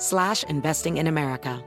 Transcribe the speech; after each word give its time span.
slash 0.00 0.44
investing 0.44 0.96
in 0.96 1.06
America. 1.06 1.62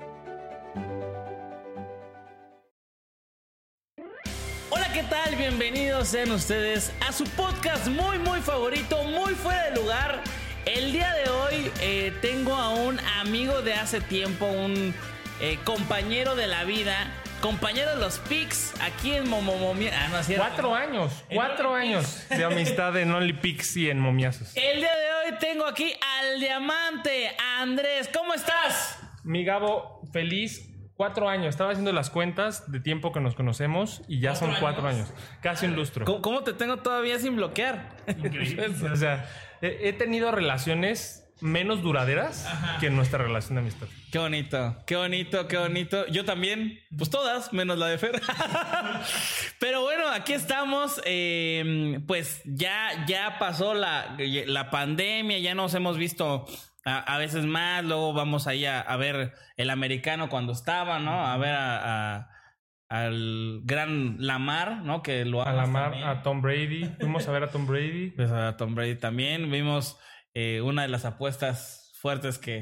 Hola, 4.69 4.91
¿qué 4.91 5.03
tal? 5.03 5.35
Bienvenidos 5.35 6.07
sean 6.09 6.31
ustedes 6.31 6.91
a 7.07 7.11
su 7.11 7.25
podcast 7.25 7.87
muy, 7.87 8.17
muy 8.19 8.41
favorito, 8.41 9.03
muy 9.03 9.33
fuera 9.35 9.69
de 9.69 9.75
lugar. 9.79 10.23
El 10.65 10.91
día 10.91 11.13
de 11.13 11.29
hoy 11.29 11.71
eh, 11.81 12.13
tengo 12.21 12.55
a 12.55 12.69
un 12.71 12.99
amigo 13.19 13.61
de 13.61 13.73
hace 13.73 14.01
tiempo, 14.01 14.47
un 14.47 14.93
eh, 15.39 15.59
compañero 15.63 16.35
de 16.35 16.47
la 16.47 16.63
vida, 16.63 17.11
compañero 17.43 17.89
de 17.89 17.97
los 17.97 18.19
Pics 18.19 18.73
aquí 18.81 19.11
en 19.11 19.29
Momomomia. 19.29 19.91
Ah, 19.93 20.07
no 20.09 20.17
es 20.17 20.27
cierto. 20.27 20.45
Cuatro 20.47 20.73
años, 20.73 21.25
En 21.27 21.35
cuatro 21.35 21.73
Only 21.73 21.87
años 21.89 22.25
de 22.29 22.41
amistad 22.45 22.95
en 22.95 23.11
Only 23.11 23.33
Pix 23.33 23.75
y 23.75 23.89
en 23.89 23.99
Momiazos. 23.99 24.55
El 24.55 24.77
día 24.77 24.95
de 24.95 25.31
hoy 25.33 25.37
tengo 25.41 25.65
aquí 25.65 25.91
al 26.21 26.39
diamante, 26.39 27.31
Andrés. 27.59 28.09
¿Cómo 28.13 28.33
estás? 28.33 28.97
Mi 29.25 29.43
Gabo, 29.43 30.01
feliz. 30.13 30.69
Cuatro 30.95 31.27
años. 31.27 31.47
Estaba 31.47 31.71
haciendo 31.71 31.91
las 31.91 32.09
cuentas 32.09 32.71
de 32.71 32.79
tiempo 32.79 33.11
que 33.11 33.19
nos 33.19 33.35
conocemos 33.35 34.03
y 34.07 34.21
ya 34.21 34.35
son 34.35 34.51
¿Cuatro 34.51 34.61
cuatro 34.61 34.87
años? 34.87 35.13
Casi 35.41 35.65
un 35.65 35.75
lustro. 35.75 36.05
¿Cómo, 36.05 36.21
cómo 36.21 36.43
te 36.43 36.53
tengo 36.53 36.77
todavía 36.77 37.19
sin 37.19 37.35
bloquear? 37.35 37.97
o 38.93 38.95
sea, 38.95 39.29
he, 39.61 39.89
he 39.89 39.91
tenido 39.91 40.31
relaciones 40.31 41.22
menos 41.43 41.81
duraderas 41.83 42.47
que 42.79 42.89
nuestra 42.89 43.21
relación 43.23 43.55
de 43.55 43.61
amistad. 43.61 43.87
Qué 44.11 44.17
bonito, 44.17 44.77
qué 44.87 44.95
bonito, 44.95 45.47
qué 45.47 45.57
bonito. 45.57 46.07
Yo 46.07 46.25
también, 46.25 46.79
pues 46.97 47.09
todas, 47.09 47.51
menos 47.53 47.77
la 47.77 47.87
de 47.87 47.97
Fer. 47.97 48.21
Pero 49.59 49.81
bueno, 49.81 50.07
aquí 50.09 50.33
estamos. 50.33 51.01
eh, 51.05 51.99
pues 52.07 52.41
ya, 52.45 53.05
ya 53.07 53.37
pasó 53.39 53.73
la, 53.73 54.17
la 54.17 54.69
pandemia, 54.69 55.39
ya 55.39 55.55
nos 55.55 55.73
hemos 55.73 55.97
visto 55.97 56.45
a, 56.85 56.97
a 56.99 57.17
veces 57.17 57.45
más. 57.45 57.83
Luego 57.83 58.13
vamos 58.13 58.47
ahí 58.47 58.65
a, 58.65 58.79
a 58.81 58.97
ver 58.97 59.33
el 59.57 59.69
americano 59.69 60.29
cuando 60.29 60.53
estaba, 60.53 60.99
¿no? 60.99 61.25
A 61.25 61.37
ver 61.37 61.53
a, 61.53 62.15
a- 62.17 62.29
al 62.89 63.61
gran 63.63 64.17
Lamar, 64.19 64.83
¿no? 64.83 65.01
Que 65.01 65.25
lo 65.25 65.41
A 65.41 65.49
amas 65.49 65.55
la 65.55 65.65
mar, 65.71 65.83
también. 65.91 66.07
a 66.07 66.21
Tom 66.21 66.41
Brady. 66.41 66.85
Fuimos 66.99 67.27
a 67.27 67.31
ver 67.31 67.43
a 67.43 67.47
Tom 67.49 67.65
Brady. 67.65 68.11
Pues 68.11 68.29
a 68.31 68.55
Tom 68.55 68.75
Brady 68.75 68.95
también. 68.95 69.49
Vimos 69.49 69.97
eh, 70.33 70.61
una 70.61 70.81
de 70.83 70.87
las 70.87 71.05
apuestas 71.05 71.91
fuertes 71.95 72.37
que 72.37 72.61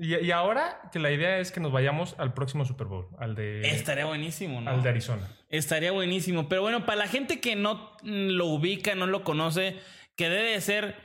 Y, 0.00 0.16
y 0.16 0.30
ahora 0.32 0.82
que 0.92 0.98
la 0.98 1.10
idea 1.10 1.38
es 1.38 1.50
que 1.50 1.60
nos 1.60 1.72
vayamos 1.72 2.14
al 2.18 2.34
próximo 2.34 2.64
Super 2.66 2.86
Bowl, 2.88 3.08
al 3.18 3.34
de, 3.34 3.62
estaría 3.70 4.04
buenísimo, 4.04 4.60
¿no? 4.60 4.70
al 4.70 4.82
de 4.82 4.88
Arizona. 4.90 5.28
Estaría 5.48 5.92
buenísimo. 5.92 6.48
Pero 6.48 6.60
bueno, 6.62 6.84
para 6.84 6.96
la 6.98 7.08
gente 7.08 7.40
que 7.40 7.56
no 7.56 7.96
lo 8.02 8.46
ubica, 8.46 8.94
no 8.94 9.06
lo 9.06 9.24
conoce, 9.24 9.78
que 10.16 10.28
debe 10.28 10.50
de 10.52 10.60
ser, 10.60 10.96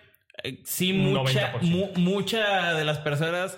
eh, 0.43 0.61
sí, 0.65 0.91
mucha, 0.93 1.53
90%. 1.53 1.61
mu- 1.61 1.91
mucha 1.95 2.73
de 2.73 2.83
las 2.83 2.97
personas 2.99 3.57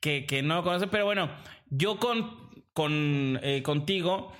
que, 0.00 0.26
que 0.26 0.42
no 0.42 0.56
lo 0.56 0.62
conocen. 0.64 0.88
Pero 0.90 1.04
bueno, 1.04 1.30
yo 1.70 1.98
con, 2.00 2.50
con 2.72 3.38
eh, 3.44 3.62
contigo, 3.62 4.32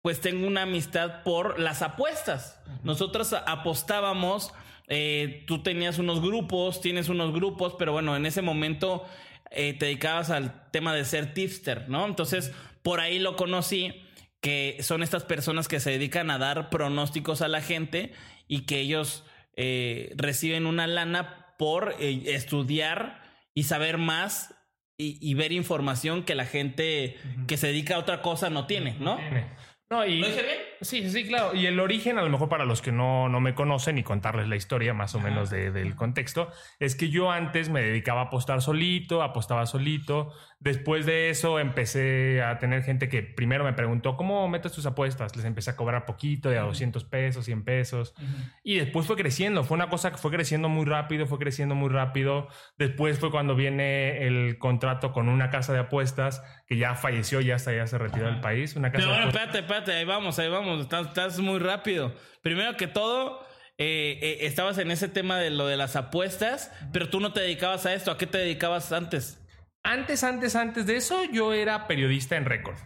pues 0.00 0.20
tengo 0.22 0.46
una 0.46 0.62
amistad 0.62 1.22
por 1.24 1.58
las 1.60 1.82
apuestas. 1.82 2.58
Nosotros 2.84 3.34
apostábamos, 3.34 4.52
eh, 4.90 5.44
tú 5.46 5.62
tenías 5.62 5.98
unos 5.98 6.20
grupos, 6.20 6.80
tienes 6.80 7.08
unos 7.08 7.32
grupos, 7.32 7.76
pero 7.78 7.92
bueno, 7.92 8.16
en 8.16 8.26
ese 8.26 8.42
momento 8.42 9.04
eh, 9.52 9.72
te 9.72 9.86
dedicabas 9.86 10.30
al 10.30 10.70
tema 10.70 10.94
de 10.94 11.04
ser 11.04 11.32
tipster, 11.32 11.88
¿no? 11.88 12.06
Entonces, 12.06 12.52
por 12.82 13.00
ahí 13.00 13.18
lo 13.18 13.36
conocí, 13.36 13.94
que 14.40 14.78
son 14.80 15.02
estas 15.02 15.24
personas 15.24 15.68
que 15.68 15.80
se 15.80 15.90
dedican 15.90 16.30
a 16.30 16.38
dar 16.38 16.70
pronósticos 16.70 17.40
a 17.40 17.48
la 17.48 17.60
gente 17.60 18.12
y 18.48 18.62
que 18.62 18.80
ellos 18.80 19.24
eh, 19.56 20.12
reciben 20.16 20.66
una 20.66 20.86
lana 20.86 21.54
por 21.58 21.94
eh, 22.00 22.22
estudiar 22.26 23.22
y 23.54 23.64
saber 23.64 23.98
más 23.98 24.54
y, 24.96 25.18
y 25.20 25.34
ver 25.34 25.52
información 25.52 26.24
que 26.24 26.34
la 26.34 26.46
gente 26.46 27.16
que 27.46 27.56
se 27.56 27.68
dedica 27.68 27.94
a 27.94 27.98
otra 27.98 28.22
cosa 28.22 28.50
no 28.50 28.66
tiene, 28.66 28.96
¿no? 28.98 29.16
Tiene. 29.16 29.46
No, 29.90 30.06
y, 30.06 30.20
¿Lo 30.20 30.28
dije 30.28 30.42
bien? 30.42 30.58
Sí, 30.82 31.10
sí, 31.10 31.26
claro. 31.26 31.52
Y 31.54 31.66
el 31.66 31.80
origen, 31.80 32.16
a 32.16 32.22
lo 32.22 32.30
mejor 32.30 32.48
para 32.48 32.64
los 32.64 32.80
que 32.80 32.92
no, 32.92 33.28
no 33.28 33.40
me 33.40 33.54
conocen 33.54 33.98
y 33.98 34.04
contarles 34.04 34.48
la 34.48 34.54
historia 34.54 34.94
más 34.94 35.16
o 35.16 35.20
menos 35.20 35.50
de- 35.50 35.72
del 35.72 35.96
contexto, 35.96 36.48
es 36.78 36.94
que 36.94 37.10
yo 37.10 37.30
antes 37.32 37.68
me 37.70 37.82
dedicaba 37.82 38.20
a 38.20 38.24
apostar 38.26 38.62
solito, 38.62 39.20
apostaba 39.20 39.66
solito. 39.66 40.32
Después 40.60 41.06
de 41.06 41.30
eso 41.30 41.58
empecé 41.58 42.40
a 42.42 42.58
tener 42.58 42.82
gente 42.84 43.08
que 43.08 43.22
primero 43.22 43.64
me 43.64 43.72
preguntó, 43.72 44.16
¿cómo 44.16 44.46
metes 44.48 44.72
tus 44.72 44.86
apuestas? 44.86 45.34
Les 45.34 45.44
empecé 45.44 45.70
a 45.70 45.76
cobrar 45.76 46.06
poquito, 46.06 46.50
de 46.50 46.58
a 46.58 46.62
200 46.62 47.04
pesos, 47.04 47.44
100 47.44 47.64
pesos. 47.64 48.14
Y 48.62 48.76
después 48.76 49.06
fue 49.06 49.16
creciendo. 49.16 49.64
Fue 49.64 49.74
una 49.74 49.88
cosa 49.90 50.12
que 50.12 50.18
fue 50.18 50.30
creciendo 50.30 50.68
muy 50.68 50.84
rápido, 50.86 51.26
fue 51.26 51.38
creciendo 51.38 51.74
muy 51.74 51.88
rápido. 51.88 52.46
Después 52.78 53.18
fue 53.18 53.30
cuando 53.30 53.54
viene 53.56 54.26
el 54.26 54.56
contrato 54.58 55.12
con 55.12 55.28
una 55.28 55.50
casa 55.50 55.72
de 55.72 55.80
apuestas 55.80 56.42
que 56.70 56.76
ya 56.76 56.94
falleció, 56.94 57.40
ya 57.40 57.56
hasta 57.56 57.74
ya 57.74 57.84
se 57.88 57.98
retiró 57.98 58.26
del 58.26 58.40
país. 58.40 58.76
Una 58.76 58.92
casa 58.92 59.02
Pero 59.02 59.10
bueno, 59.10 59.26
espérate, 59.26 59.58
espérate, 59.58 59.92
ahí 59.92 60.04
vamos, 60.04 60.38
ahí 60.38 60.48
vamos, 60.48 60.82
estás, 60.82 61.08
estás 61.08 61.40
muy 61.40 61.58
rápido. 61.58 62.14
Primero 62.42 62.76
que 62.76 62.86
todo, 62.86 63.44
eh, 63.76 64.20
eh, 64.22 64.38
estabas 64.42 64.78
en 64.78 64.92
ese 64.92 65.08
tema 65.08 65.38
de 65.38 65.50
lo 65.50 65.66
de 65.66 65.76
las 65.76 65.96
apuestas, 65.96 66.70
pero 66.92 67.08
tú 67.08 67.18
no 67.18 67.32
te 67.32 67.40
dedicabas 67.40 67.86
a 67.86 67.94
esto, 67.94 68.12
¿a 68.12 68.18
qué 68.18 68.28
te 68.28 68.38
dedicabas 68.38 68.92
antes? 68.92 69.44
Antes, 69.82 70.22
antes, 70.22 70.54
antes 70.54 70.86
de 70.86 70.94
eso, 70.94 71.24
yo 71.24 71.52
era 71.52 71.88
periodista 71.88 72.36
en 72.36 72.44
récord. 72.44 72.76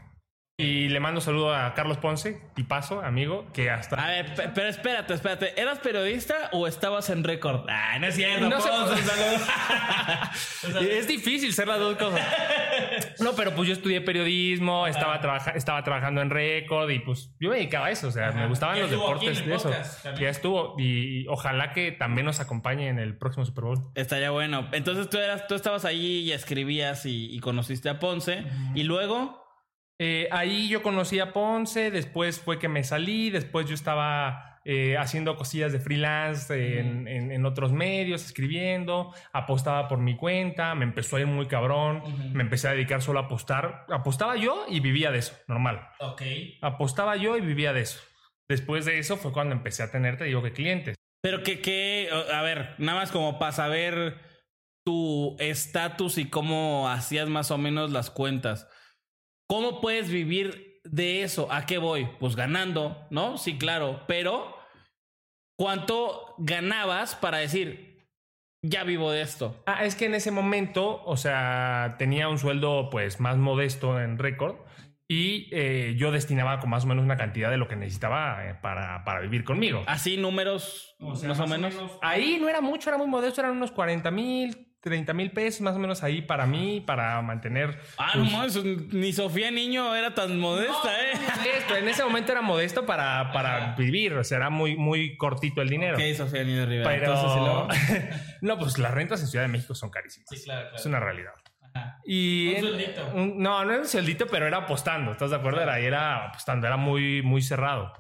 Y 0.57 0.89
le 0.89 1.01
mando 1.01 1.21
saludo 1.21 1.53
a 1.53 1.75
Carlos 1.75 1.99
Ponce, 1.99 2.41
tipazo, 2.55 3.01
amigo, 3.01 3.45
que 3.53 3.71
hasta... 3.71 3.97
A 3.97 4.07
ver, 4.09 4.37
pe- 4.37 4.51
pero 4.55 4.69
espérate, 4.69 5.13
espérate, 5.13 5.61
¿eras 5.61 5.81
periodista 5.81 6.49
o 6.53 6.69
estabas 6.69 7.11
en 7.11 7.25
récord? 7.25 7.67
Ah, 7.69 7.99
no 7.99 8.07
es 8.07 8.15
cierto, 8.15 8.49
No 8.49 8.61
se 8.61 8.69
Ponce, 8.69 9.03
puede. 9.03 9.03
saludos. 9.03 10.83
es 10.91 11.09
difícil 11.09 11.53
ser 11.53 11.67
las 11.67 11.81
dos 11.81 11.97
cosas. 11.97 12.21
No, 13.19 13.33
pero 13.35 13.53
pues 13.57 13.67
yo 13.67 13.75
estudié 13.75 14.01
periodismo, 14.01 14.87
estaba, 14.87 15.21
trabaja- 15.21 15.51
estaba 15.57 15.83
trabajando 15.83 16.23
en 16.23 16.31
récord 16.31 16.89
y 16.89 17.01
pues 17.01 17.33
yo 17.41 17.51
me 17.51 17.57
dedicaba 17.57 17.87
a 17.87 17.91
eso. 17.91 18.07
O 18.07 18.13
sea, 18.13 18.31
me 18.31 18.47
gustaban 18.47 18.77
Ya 18.77 18.83
los 18.83 18.93
deportes 18.93 19.45
de 19.45 19.55
eso. 19.57 19.71
también. 20.05 20.23
Ya 20.23 20.29
estuvo. 20.29 20.77
Y, 20.79 21.27
ojalá 21.27 21.73
que 21.73 21.91
también 21.91 22.27
nos 22.27 22.39
acompañe 22.39 22.87
en 22.87 23.01
el 23.01 23.17
próximo 23.19 23.45
Super 23.45 23.65
Bowl. 23.65 23.79
Estaría 23.97 24.31
bueno. 24.31 24.69
Entonces 24.71 25.11
tú 25.11 25.19
eras, 25.19 25.49
tú 25.49 25.57
estabas 25.57 25.85
allí 25.85 26.21
y 26.21 26.31
escribías 26.31 27.07
y, 27.07 27.35
y 27.35 27.41
conociste 27.41 27.89
a 27.89 27.99
Ponce. 27.99 28.45
Y 28.77 28.85
luego, 28.85 29.44
Eh, 30.00 30.28
ahí 30.32 30.69
yo 30.69 30.82
conocí 30.82 31.20
a 31.20 31.32
Ponce, 31.32 31.91
después 31.91 32.41
fue 32.41 32.58
que 32.58 32.69
me 32.69 32.82
salí, 32.85 33.31
después 33.31 33.67
yo 33.67 33.75
estaba 33.75 34.61
eh, 34.64 34.96
haciendo 34.99 35.37
cosillas 35.37 35.73
de 35.73 35.79
freelance 35.79 36.79
en, 36.81 37.06
en- 37.06 37.31
en 37.31 37.46
otros 37.46 37.73
medios, 37.73 38.25
escribiendo, 38.25 39.14
apostaba 39.32 39.87
por 39.88 39.99
mi 39.99 40.17
cuenta, 40.17 40.75
me 40.75 40.85
empezó 40.85 41.17
a 41.17 41.20
ir 41.20 41.26
muy 41.26 41.46
cabrón, 41.46 42.02
me 42.32 42.43
empecé 42.43 42.69
a 42.69 42.73
dedicar 42.73 43.02
solo 43.02 43.20
a 43.20 43.25
apostar, 43.25 43.85
apostaba 43.91 44.37
yo 44.37 44.64
y 44.69 44.81
vivía 44.81 45.11
de 45.12 45.19
eso, 45.19 45.35
normal, 45.49 45.87
ok. 46.00 46.23
apostaba 46.62 47.14
yo 47.17 47.37
y 47.37 47.43
vivía 47.43 47.73
de 47.73 47.82
eso. 47.82 48.00
Después 48.49 48.85
de 48.87 48.99
eso 48.99 49.17
fue 49.17 49.32
cuando 49.32 49.55
empecé 49.55 49.82
a 49.82 49.90
tener, 49.93 50.17
te 50.17 50.25
digo 50.25 50.43
que 50.43 50.52
clientes. 50.52 50.97
Pero 51.23 51.43
que, 51.43 51.61
que, 51.61 52.08
a 52.32 52.43
ver, 52.43 52.75
nada 52.79 52.99
más 53.00 53.11
como 53.12 53.38
para 53.38 53.52
saber 53.52 54.19
tu 54.85 55.37
estatus 55.38 56.19
y 56.19 56.29
cómo 56.29 56.88
hacías 56.90 57.29
más 57.29 57.50
o 57.50 57.58
menos 57.58 57.90
las 57.93 58.11
cuentas. 58.11 58.69
¿Cómo 59.49 59.81
puedes 59.81 60.11
vivir 60.11 60.81
de 60.85 61.23
eso? 61.23 61.50
¿A 61.50 61.67
qué 61.67 61.79
voy? 61.79 62.08
Pues 62.19 62.37
ganando, 62.37 63.06
¿no? 63.11 63.38
Sí, 63.38 63.58
claro, 63.58 64.02
pero 64.06 64.56
¿cuánto 65.58 66.35
ganabas 66.38 67.14
para 67.14 67.38
decir, 67.38 67.94
ya 68.62 68.82
vivo 68.82 69.11
de 69.11 69.20
esto. 69.20 69.62
Ah, 69.67 69.85
es 69.85 69.94
que 69.94 70.06
en 70.06 70.14
ese 70.14 70.31
momento, 70.31 71.02
o 71.05 71.17
sea, 71.17 71.96
tenía 71.99 72.29
un 72.29 72.38
sueldo 72.38 72.88
pues 72.91 73.20
más 73.20 73.37
modesto 73.37 74.00
en 74.00 74.19
récord 74.19 74.56
y 75.06 75.49
eh, 75.52 75.94
yo 75.99 76.11
destinaba 76.11 76.61
con 76.61 76.70
más 76.70 76.85
o 76.85 76.87
menos 76.87 77.05
una 77.05 77.19
cantidad 77.19 77.50
de 77.50 77.58
lo 77.58 77.69
que 77.69 77.76
necesitaba 77.76 78.49
eh, 78.49 78.55
para, 78.55 79.05
para 79.05 79.20
vivir 79.20 79.44
conmigo. 79.44 79.82
Así 79.87 80.17
números, 80.17 80.97
más, 80.99 81.40
o 81.40 81.47
menos. 81.47 81.75
Ahí 82.00 82.38
no 82.40 82.49
era 82.49 82.62
mucho, 82.62 82.88
era 82.88 82.97
muy 82.97 83.06
modesto, 83.06 83.43
eran 83.43 83.55
unos 83.55 83.70
40 83.70 84.11
mil, 84.11 84.63
30 84.85 85.15
mil 85.15 85.31
pesos 85.31 85.63
más 85.63 85.75
o 85.75 85.79
menos 85.79 86.03
ahí 86.03 86.21
para 86.21 86.45
mí, 86.45 86.83
para 86.85 87.23
mantener... 87.23 87.81
Ah, 87.97 88.11
pues, 88.13 88.25
no 88.25 88.31
mames, 88.31 88.63
ni 88.93 89.15
Sofía 89.15 89.51
Niño 89.51 89.97
era 89.97 90.15
tan 90.15 90.39
modesta, 90.39 90.93
¿eh? 90.93 91.15
En 91.79 91.89
ese 91.89 92.05
momento 92.05 92.33
era 92.33 92.43
modesto 92.43 92.85
para, 92.85 93.33
para 93.33 93.75
vivir, 93.77 94.13
o 94.13 94.23
sea, 94.23 94.37
era 94.37 94.51
muy, 94.51 94.77
muy 94.77 95.17
cortito 95.17 95.63
el 95.63 95.71
dinero. 95.71 95.97
¿Qué 95.97 96.11
hizo 96.11 96.27
Sofía 96.27 96.45
Niño 96.45 96.67
Rivera? 96.67 96.91
Pero... 96.91 97.15
Entonces, 97.15 97.35
¿y 97.35 97.41
luego? 97.41 97.69
no, 98.43 98.59
pues 98.59 98.79
las 98.79 98.93
rentas 98.93 99.23
en 99.23 99.29
Ciudad 99.29 99.47
de 99.47 99.49
México 99.49 99.75
son 99.75 99.89
carísimas. 99.89 100.29
Sí, 100.29 100.45
claro, 100.45 100.61
claro. 100.61 100.77
Es 100.77 100.85
una 100.85 101.01
realidad. 101.01 101.33
Ajá. 101.73 101.99
Y 102.05 102.55
Un 102.57 102.61
sueldito. 102.61 103.13
no, 103.15 103.65
no 103.65 103.71
era 103.71 103.81
un 103.81 103.89
sueldito, 103.89 104.27
pero 104.27 104.47
era 104.47 104.59
apostando. 104.59 105.13
¿Estás 105.13 105.31
de 105.31 105.37
acuerdo? 105.37 105.63
Era, 105.63 105.79
era 105.79 106.27
apostando, 106.27 106.67
era 106.67 106.77
muy, 106.77 107.23
muy 107.23 107.41
cerrado. 107.41 107.91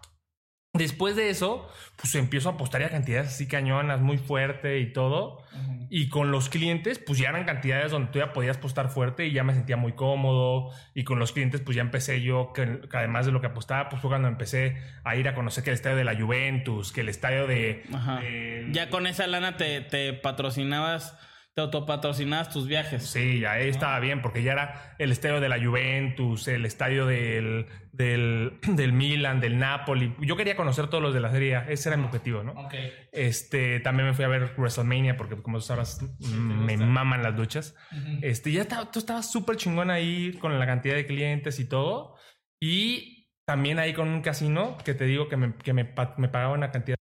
Después 0.74 1.14
de 1.14 1.30
eso, 1.30 1.68
pues 1.96 2.14
empiezo 2.16 2.48
a 2.48 2.52
apostar 2.54 2.80
ya 2.80 2.90
cantidades 2.90 3.28
así 3.28 3.46
cañonas, 3.46 4.00
muy 4.00 4.18
fuerte 4.18 4.80
y 4.80 4.92
todo. 4.92 5.42
Y 5.88 6.08
con 6.08 6.32
los 6.32 6.48
clientes, 6.48 6.98
pues 6.98 7.20
ya 7.20 7.28
eran 7.28 7.44
cantidades 7.44 7.92
donde 7.92 8.10
tú 8.10 8.18
ya 8.18 8.32
podías 8.32 8.56
apostar 8.56 8.88
fuerte 8.88 9.26
y 9.26 9.32
ya 9.32 9.44
me 9.44 9.54
sentía 9.54 9.76
muy 9.76 9.92
cómodo. 9.92 10.70
Y 10.92 11.04
con 11.04 11.20
los 11.20 11.30
clientes, 11.30 11.60
pues 11.60 11.76
ya 11.76 11.82
empecé 11.82 12.22
yo, 12.22 12.52
que, 12.52 12.80
que 12.90 12.96
además 12.96 13.24
de 13.26 13.30
lo 13.32 13.40
que 13.40 13.46
apostaba, 13.46 13.88
pues 13.88 14.02
fue 14.02 14.10
cuando 14.10 14.26
empecé 14.26 14.76
a 15.04 15.14
ir 15.14 15.28
a 15.28 15.34
conocer 15.36 15.62
que 15.62 15.70
el 15.70 15.74
estadio 15.74 15.96
de 15.96 16.04
la 16.04 16.16
Juventus, 16.16 16.90
que 16.92 17.02
el 17.02 17.08
estadio 17.08 17.46
de... 17.46 17.84
Ajá. 17.94 18.18
de- 18.20 18.66
Ya 18.72 18.90
con 18.90 19.06
esa 19.06 19.28
lana 19.28 19.56
te, 19.56 19.80
te 19.80 20.12
patrocinabas, 20.12 21.16
te 21.54 21.62
autopatrocinabas 21.62 22.50
tus 22.50 22.66
viajes. 22.66 23.06
Sí, 23.06 23.40
ya 23.40 23.52
ahí 23.52 23.68
estaba 23.68 24.00
bien, 24.00 24.20
porque 24.22 24.42
ya 24.42 24.52
era 24.52 24.96
el 24.98 25.12
estadio 25.12 25.40
de 25.40 25.48
la 25.48 25.64
Juventus, 25.64 26.48
el 26.48 26.66
estadio 26.66 27.06
del, 27.06 27.66
del, 27.92 28.58
del 28.68 28.92
Milan, 28.92 29.40
del 29.40 29.58
Napoli. 29.58 30.16
Yo 30.20 30.36
quería 30.36 30.56
conocer 30.56 30.88
todos 30.88 31.02
los 31.02 31.14
de 31.14 31.20
la 31.20 31.30
serie, 31.30 31.62
ese 31.68 31.90
era 31.90 31.96
mi 31.96 32.06
objetivo, 32.06 32.42
¿no? 32.42 32.52
Ok. 32.52 32.74
Este, 33.12 33.78
también 33.80 34.08
me 34.08 34.14
fui 34.14 34.24
a 34.24 34.28
ver 34.28 34.54
WrestleMania, 34.56 35.16
porque 35.16 35.40
como 35.40 35.58
tú 35.58 35.64
sabes, 35.64 36.00
me 36.18 36.76
maman 36.76 37.22
las 37.22 37.36
luchas. 37.36 37.76
Este, 38.20 38.50
ya 38.50 38.62
estaba, 38.62 38.90
tú 38.90 38.98
estabas 38.98 39.30
súper 39.30 39.56
chingón 39.56 39.90
ahí 39.90 40.32
con 40.40 40.58
la 40.58 40.66
cantidad 40.66 40.96
de 40.96 41.06
clientes 41.06 41.60
y 41.60 41.68
todo. 41.68 42.16
Y 42.60 43.30
también 43.46 43.78
ahí 43.78 43.92
con 43.92 44.08
un 44.08 44.22
casino 44.22 44.76
que 44.84 44.94
te 44.94 45.04
digo 45.04 45.28
que 45.28 45.36
me, 45.36 45.54
que 45.54 45.72
me, 45.72 45.94
me 46.16 46.28
pagaba 46.28 46.54
una 46.54 46.72
cantidad. 46.72 46.96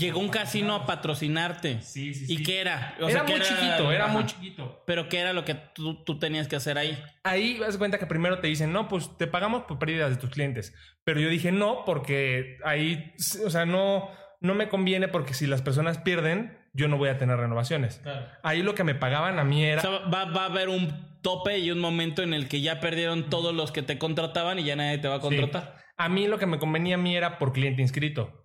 Llegó 0.00 0.18
un 0.18 0.28
casino 0.30 0.74
a 0.74 0.86
patrocinarte. 0.86 1.80
Sí, 1.82 2.14
sí, 2.14 2.24
¿Y 2.28 2.36
sí. 2.38 2.42
qué 2.42 2.60
era? 2.60 2.96
O 3.00 3.04
era 3.08 3.12
sea, 3.12 3.24
¿qué 3.26 3.32
muy 3.36 3.42
chiquito, 3.42 3.92
era 3.92 4.04
Ajá. 4.06 4.12
muy 4.12 4.26
chiquito. 4.26 4.82
Pero 4.86 5.08
¿qué 5.08 5.18
era 5.20 5.32
lo 5.32 5.44
que 5.44 5.54
tú, 5.54 6.02
tú 6.04 6.18
tenías 6.18 6.48
que 6.48 6.56
hacer 6.56 6.78
ahí? 6.78 6.98
ahí 7.22 7.58
das 7.58 7.76
cuenta 7.76 7.98
que 7.98 8.06
primero 8.06 8.40
te 8.40 8.48
dicen, 8.48 8.72
no, 8.72 8.88
pues 8.88 9.16
te 9.18 9.26
pagamos 9.26 9.64
por 9.64 9.78
pérdidas 9.78 10.10
de 10.10 10.16
tus 10.16 10.30
clientes. 10.30 10.74
Pero 11.04 11.20
yo 11.20 11.28
dije, 11.28 11.52
no, 11.52 11.84
porque 11.84 12.58
ahí, 12.64 13.12
o 13.44 13.50
sea, 13.50 13.66
no, 13.66 14.10
no 14.40 14.54
me 14.54 14.68
conviene 14.68 15.08
porque 15.08 15.34
si 15.34 15.46
las 15.46 15.62
personas 15.62 15.98
pierden, 15.98 16.58
yo 16.72 16.88
no 16.88 16.96
voy 16.96 17.08
a 17.08 17.18
tener 17.18 17.36
renovaciones. 17.36 18.00
Ahí 18.42 18.62
lo 18.62 18.74
que 18.74 18.84
me 18.84 18.94
pagaban 18.94 19.38
a 19.38 19.44
mí 19.44 19.62
O 19.62 19.66
era... 19.66 19.82
sea, 19.82 19.90
va, 19.90 20.24
va 20.24 20.42
a 20.42 20.46
haber 20.46 20.68
un 20.68 21.18
tope 21.22 21.58
y 21.58 21.70
un 21.70 21.78
momento 21.80 22.22
en 22.22 22.32
el 22.32 22.48
que 22.48 22.60
ya 22.60 22.80
perdieron 22.80 23.28
todos 23.28 23.54
los 23.54 23.72
que 23.72 23.82
te 23.82 23.98
contrataban 23.98 24.58
y 24.58 24.64
ya 24.64 24.76
nadie 24.76 24.98
te 24.98 25.08
va 25.08 25.16
a 25.16 25.20
contratar. 25.20 25.76
A 25.96 26.08
mí 26.08 26.26
lo 26.26 26.38
que 26.38 26.46
me 26.46 26.58
convenía 26.58 26.94
a 26.94 26.98
mí 26.98 27.14
era 27.14 27.38
por 27.38 27.52
cliente 27.52 27.82
inscrito. 27.82 28.39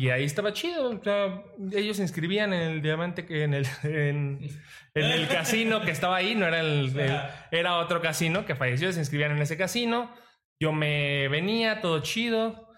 Y 0.00 0.10
ahí 0.10 0.22
estaba 0.24 0.52
chido. 0.52 0.90
O 0.90 1.02
sea, 1.02 1.42
ellos 1.72 1.96
se 1.96 2.04
inscribían 2.04 2.52
en 2.52 2.62
el 2.70 2.82
diamante 2.82 3.26
que 3.26 3.42
en 3.42 3.52
el, 3.52 3.66
en, 3.82 4.48
en 4.94 5.04
el 5.04 5.26
casino 5.26 5.80
que 5.82 5.90
estaba 5.90 6.16
ahí. 6.16 6.36
No 6.36 6.46
era 6.46 6.60
el, 6.60 6.96
el- 6.98 7.20
era 7.50 7.78
otro 7.78 8.00
casino 8.00 8.46
que 8.46 8.54
falleció. 8.54 8.92
Se 8.92 9.00
inscribían 9.00 9.32
en 9.32 9.42
ese 9.42 9.56
casino. 9.56 10.14
Yo 10.60 10.72
me 10.72 11.26
venía, 11.28 11.80
todo 11.80 12.00
chido. 12.00 12.68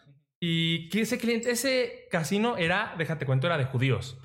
Y 0.40 0.88
que 0.88 1.02
ese 1.02 1.19
cliente, 1.19 1.50
ese 1.50 2.08
casino 2.11 2.56
era, 2.56 2.94
déjate 2.96 3.26
cuento, 3.26 3.46
era 3.46 3.58
de 3.58 3.64
judíos. 3.67 4.19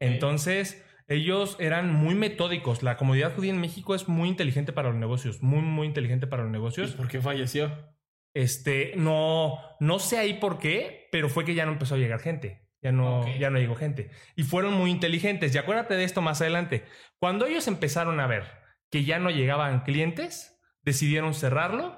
Entonces, 0.00 0.84
ellos 1.08 1.56
eran 1.58 1.90
muy 1.90 2.14
metódicos. 2.14 2.82
La 2.82 2.98
comunidad 2.98 3.34
judía 3.34 3.52
en 3.52 3.60
México 3.62 3.94
es 3.94 4.08
muy 4.08 4.28
inteligente 4.28 4.74
para 4.74 4.90
los 4.90 4.98
negocios. 4.98 5.42
Muy, 5.42 5.62
muy 5.62 5.86
inteligente 5.86 6.26
para 6.26 6.42
los 6.42 6.52
negocios. 6.52 6.92
¿Por 6.92 7.08
qué 7.08 7.22
falleció? 7.22 7.94
Este, 8.34 8.92
no, 8.96 9.58
no 9.80 9.98
sé 9.98 10.18
ahí 10.18 10.34
por 10.34 10.58
qué, 10.58 11.01
pero 11.12 11.28
fue 11.28 11.44
que 11.44 11.52
ya 11.52 11.66
no 11.66 11.72
empezó 11.72 11.94
a 11.94 11.98
llegar 11.98 12.20
gente. 12.20 12.66
Ya 12.80 12.90
no, 12.90 13.28
ya 13.36 13.50
no 13.50 13.58
llegó 13.58 13.76
gente. 13.76 14.10
Y 14.34 14.44
fueron 14.44 14.72
muy 14.72 14.90
inteligentes. 14.90 15.54
Y 15.54 15.58
acuérdate 15.58 15.94
de 15.94 16.04
esto 16.04 16.22
más 16.22 16.40
adelante. 16.40 16.84
Cuando 17.20 17.44
ellos 17.44 17.68
empezaron 17.68 18.18
a 18.18 18.26
ver 18.26 18.44
que 18.90 19.04
ya 19.04 19.18
no 19.18 19.28
llegaban 19.28 19.82
clientes, 19.82 20.58
decidieron 20.82 21.34
cerrarlo 21.34 21.96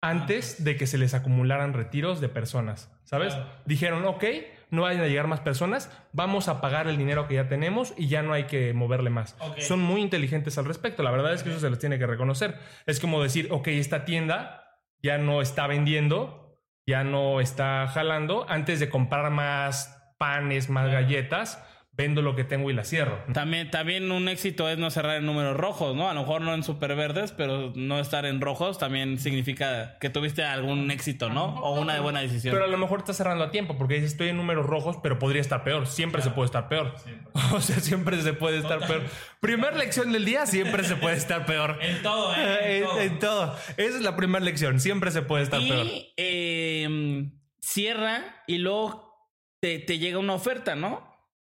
antes 0.00 0.62
de 0.62 0.76
que 0.76 0.86
se 0.86 0.96
les 0.96 1.12
acumularan 1.12 1.74
retiros 1.74 2.20
de 2.20 2.28
personas. 2.28 2.88
¿Sabes? 3.02 3.34
Claro. 3.34 3.50
Dijeron, 3.66 4.04
ok, 4.04 4.24
no 4.70 4.82
vayan 4.82 5.02
a 5.02 5.08
llegar 5.08 5.26
más 5.26 5.40
personas, 5.40 5.90
vamos 6.12 6.46
a 6.46 6.60
pagar 6.60 6.86
el 6.86 6.96
dinero 6.96 7.26
que 7.26 7.34
ya 7.34 7.48
tenemos 7.48 7.92
y 7.98 8.06
ya 8.06 8.22
no 8.22 8.32
hay 8.32 8.44
que 8.44 8.72
moverle 8.72 9.10
más. 9.10 9.36
Son 9.58 9.80
muy 9.80 10.00
inteligentes 10.00 10.56
al 10.56 10.66
respecto. 10.66 11.02
La 11.02 11.10
verdad 11.10 11.34
es 11.34 11.42
que 11.42 11.50
eso 11.50 11.58
se 11.58 11.68
les 11.68 11.80
tiene 11.80 11.98
que 11.98 12.06
reconocer. 12.06 12.58
Es 12.86 13.00
como 13.00 13.22
decir, 13.22 13.48
ok, 13.50 13.66
esta 13.68 14.04
tienda 14.04 14.78
ya 15.02 15.18
no 15.18 15.42
está 15.42 15.66
vendiendo, 15.66 16.41
ya 16.86 17.04
no 17.04 17.40
está 17.40 17.86
jalando, 17.88 18.46
antes 18.48 18.80
de 18.80 18.90
comprar 18.90 19.30
más 19.30 20.14
panes, 20.18 20.68
más 20.70 20.90
galletas, 20.90 21.62
vendo 21.94 22.22
lo 22.22 22.34
que 22.34 22.42
tengo 22.44 22.70
y 22.70 22.72
la 22.72 22.84
cierro. 22.84 23.18
También, 23.34 23.70
también 23.70 24.10
un 24.10 24.26
éxito 24.28 24.66
es 24.70 24.78
no 24.78 24.90
cerrar 24.90 25.16
en 25.18 25.26
números 25.26 25.54
rojos, 25.54 25.94
¿no? 25.94 26.08
A 26.08 26.14
lo 26.14 26.20
mejor 26.20 26.40
no 26.40 26.54
en 26.54 26.62
super 26.62 26.96
verdes, 26.96 27.32
pero 27.32 27.70
no 27.76 28.00
estar 28.00 28.24
en 28.24 28.40
rojos 28.40 28.78
también 28.78 29.18
significa 29.18 29.98
que 29.98 30.08
tuviste 30.08 30.42
algún 30.42 30.90
éxito, 30.90 31.28
¿no? 31.28 31.44
O 31.60 31.78
una 31.78 32.00
buena 32.00 32.20
decisión. 32.20 32.54
Pero 32.54 32.64
a 32.64 32.68
lo 32.68 32.78
mejor 32.78 33.00
estás 33.00 33.18
cerrando 33.18 33.44
a 33.44 33.50
tiempo 33.50 33.76
porque 33.76 33.94
dices 33.96 34.12
estoy 34.12 34.28
en 34.28 34.38
números 34.38 34.64
rojos, 34.64 34.96
pero 35.02 35.18
podría 35.18 35.42
estar 35.42 35.64
peor. 35.64 35.86
Siempre 35.86 36.22
se 36.22 36.30
puede 36.30 36.46
estar 36.46 36.68
peor. 36.68 36.94
O 37.52 37.60
sea, 37.60 37.76
siempre 37.80 38.20
se 38.22 38.32
puede 38.32 38.58
estar 38.58 38.86
peor. 38.86 39.02
Primer 39.40 39.76
lección 39.76 40.12
del 40.12 40.24
día, 40.24 40.46
siempre 40.46 40.84
se 40.84 40.96
puede 40.96 41.16
estar 41.16 41.44
peor. 41.44 41.78
En 41.82 42.00
todo, 42.02 42.34
¿eh? 42.34 42.38
En 42.78 42.82
En- 42.82 42.88
todo. 42.88 43.00
en 43.00 43.18
todo. 43.18 43.56
Esa 43.76 43.96
es 43.98 44.02
la 44.02 44.16
primera 44.16 44.42
lección. 44.42 44.80
Siempre 44.80 45.10
se 45.10 45.20
puede 45.20 45.42
estar 45.44 45.60
peor. 45.60 45.84
y 45.86 46.14
eh, 46.16 47.30
cierra 47.60 48.42
y 48.46 48.58
luego 48.58 49.12
te, 49.60 49.78
te 49.78 49.98
llega 49.98 50.18
una 50.18 50.32
oferta, 50.32 50.74
¿no? 50.74 51.11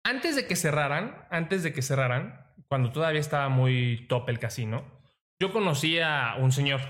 Antes 0.04 0.37
de 0.37 0.46
que 0.46 0.56
cerraran, 0.56 1.26
antes 1.31 1.62
de 1.62 1.72
que 1.72 1.82
cerraran, 1.82 2.46
cuando 2.69 2.90
todavía 2.90 3.20
estaba 3.20 3.49
muy 3.49 4.06
top 4.08 4.28
el 4.28 4.38
casino, 4.38 4.84
yo 5.40 5.52
conocí 5.52 6.00
a 6.00 6.37
un 6.38 6.52
señor. 6.52 6.81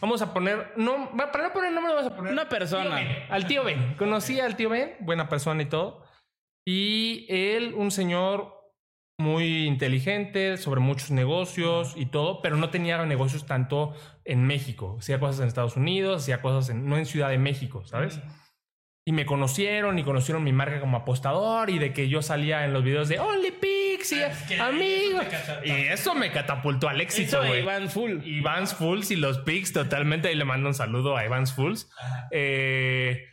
Vamos 0.00 0.22
a 0.22 0.32
poner, 0.32 0.72
no, 0.76 1.10
para 1.16 1.48
no 1.48 1.52
poner 1.52 1.72
nombre, 1.72 1.94
vamos 1.94 2.12
a 2.12 2.16
poner 2.16 2.32
Una 2.32 2.48
persona. 2.48 3.00
al 3.28 3.46
tío 3.46 3.64
Ben. 3.64 3.94
Conocí 3.94 4.38
al 4.40 4.56
tío 4.56 4.68
Ben, 4.70 4.96
buena 5.00 5.28
persona 5.28 5.62
y 5.62 5.66
todo. 5.66 6.04
Y 6.66 7.26
él, 7.28 7.74
un 7.74 7.90
señor 7.90 8.58
muy 9.18 9.66
inteligente 9.66 10.58
sobre 10.58 10.80
muchos 10.80 11.10
negocios 11.10 11.94
y 11.96 12.06
todo, 12.06 12.40
pero 12.40 12.56
no 12.56 12.70
tenía 12.70 13.04
negocios 13.04 13.46
tanto 13.46 13.94
en 14.24 14.46
México. 14.46 14.96
Hacía 15.00 15.18
cosas 15.18 15.40
en 15.40 15.48
Estados 15.48 15.76
Unidos, 15.76 16.22
hacía 16.22 16.40
cosas 16.40 16.70
en, 16.70 16.88
no 16.88 16.96
en 16.96 17.06
Ciudad 17.06 17.30
de 17.30 17.38
México, 17.38 17.84
¿sabes? 17.84 18.20
Y 19.08 19.12
me 19.12 19.24
conocieron 19.24 19.98
y 19.98 20.02
conocieron 20.02 20.44
mi 20.44 20.52
marca 20.52 20.80
como 20.80 20.98
apostador 20.98 21.70
y 21.70 21.78
de 21.78 21.94
que 21.94 22.10
yo 22.10 22.20
salía 22.20 22.66
en 22.66 22.74
los 22.74 22.84
videos 22.84 23.08
de 23.08 23.18
OnlyPix 23.18 24.12
y 24.12 24.16
que 24.48 24.60
amigos. 24.60 25.24
eso. 25.32 25.52
Y 25.64 25.70
eso 25.70 26.14
me 26.14 26.30
catapultó 26.30 26.90
al 26.90 27.00
éxito, 27.00 27.38
Eso 27.38 27.46
güey. 27.48 27.62
Iván 27.62 27.88
Full. 27.88 28.18
Y 28.22 28.42
Vans 28.42 28.74
Fools 28.74 29.10
y 29.10 29.16
los 29.16 29.38
Pigs 29.38 29.72
totalmente. 29.72 30.28
Ahí 30.28 30.34
le 30.34 30.44
mando 30.44 30.68
un 30.68 30.74
saludo 30.74 31.16
a 31.16 31.26
Vans 31.26 31.54
Fools. 31.54 31.88
Eh, 32.30 33.24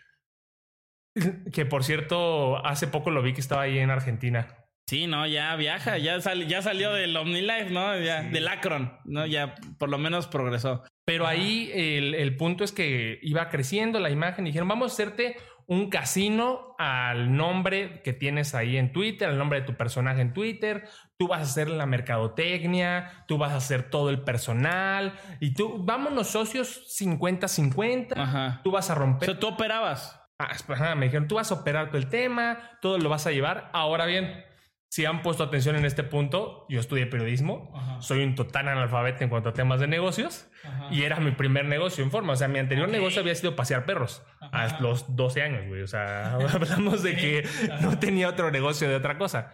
que 1.53 1.65
por 1.65 1.83
cierto, 1.83 2.65
hace 2.65 2.87
poco 2.87 3.11
lo 3.11 3.21
vi 3.21 3.33
que 3.33 3.41
estaba 3.41 3.63
ahí 3.63 3.77
en 3.79 3.89
Argentina. 3.89 4.47
Sí, 4.87 5.07
no, 5.07 5.25
ya 5.27 5.55
viaja, 5.55 5.97
ya, 5.97 6.21
sal- 6.21 6.47
ya 6.47 6.61
salió 6.61 6.93
del 6.93 7.17
OmniLife, 7.17 7.71
¿no? 7.71 7.99
Ya, 7.99 8.21
del 8.21 8.47
Akron, 8.47 8.97
¿no? 9.03 9.25
Ya 9.25 9.55
por 9.79 9.89
lo 9.89 9.97
menos 9.97 10.27
progresó. 10.27 10.83
Pero 11.05 11.25
ahí 11.27 11.69
el, 11.73 12.13
el 12.15 12.35
punto 12.37 12.63
es 12.63 12.71
que 12.71 13.19
iba 13.23 13.49
creciendo 13.49 13.99
la 13.99 14.09
imagen 14.11 14.45
y 14.45 14.49
dijeron, 14.51 14.67
vamos 14.67 14.91
a 14.91 14.93
hacerte 14.93 15.35
un 15.67 15.89
casino 15.89 16.75
al 16.77 17.35
nombre 17.35 18.01
que 18.03 18.13
tienes 18.13 18.53
ahí 18.53 18.77
en 18.77 18.91
Twitter, 18.93 19.29
al 19.29 19.37
nombre 19.37 19.61
de 19.61 19.65
tu 19.65 19.75
personaje 19.75 20.21
en 20.21 20.33
Twitter. 20.33 20.87
Tú 21.17 21.27
vas 21.27 21.39
a 21.39 21.43
hacer 21.43 21.69
la 21.69 21.85
mercadotecnia, 21.85 23.23
tú 23.27 23.37
vas 23.37 23.51
a 23.51 23.57
hacer 23.57 23.89
todo 23.89 24.09
el 24.09 24.21
personal 24.21 25.13
y 25.39 25.53
tú, 25.53 25.77
vámonos 25.83 26.27
socios 26.27 26.85
50-50. 26.99 28.13
Ajá. 28.17 28.61
Tú 28.63 28.71
vas 28.71 28.89
a 28.89 28.93
O 28.93 28.97
romper. 28.99 29.29
sea, 29.29 29.39
tú 29.39 29.47
operabas. 29.47 30.21
Ah, 30.37 30.95
me 30.95 31.05
dijeron, 31.05 31.27
tú 31.27 31.35
vas 31.35 31.51
a 31.51 31.55
operar 31.55 31.87
todo 31.87 31.97
el 31.97 32.09
tema, 32.09 32.59
todo 32.81 32.97
lo 32.97 33.07
vas 33.09 33.25
a 33.25 33.31
llevar. 33.31 33.69
Ahora 33.73 34.05
bien, 34.05 34.43
si 34.89 35.05
han 35.05 35.21
puesto 35.21 35.43
atención 35.43 35.75
en 35.75 35.85
este 35.85 36.03
punto, 36.03 36.65
yo 36.69 36.79
estudié 36.79 37.05
periodismo, 37.05 37.71
Ajá. 37.75 38.01
soy 38.01 38.23
un 38.23 38.35
total 38.35 38.67
analfabeto 38.69 39.23
en 39.23 39.29
cuanto 39.29 39.49
a 39.49 39.53
temas 39.53 39.79
de 39.79 39.87
negocios 39.87 40.47
y 40.89 41.03
era 41.03 41.19
mi 41.19 41.31
primer 41.31 41.65
negocio 41.65 42.03
en 42.03 42.11
forma. 42.11 42.33
O 42.33 42.35
sea, 42.35 42.47
mi 42.47 42.59
anterior 42.59 42.87
negocio 42.87 43.21
había 43.21 43.35
sido 43.35 43.55
pasear 43.55 43.85
perros 43.85 44.23
a 44.39 44.79
los 44.79 45.15
12 45.15 45.41
años, 45.41 45.67
güey. 45.67 45.81
O 45.81 45.87
sea, 45.87 46.33
hablamos 46.53 47.03
de 47.03 47.15
que 47.15 47.47
no 47.81 47.99
tenía 47.99 48.29
otro 48.29 48.51
negocio 48.51 48.87
de 48.87 48.95
otra 48.95 49.17
cosa. 49.17 49.53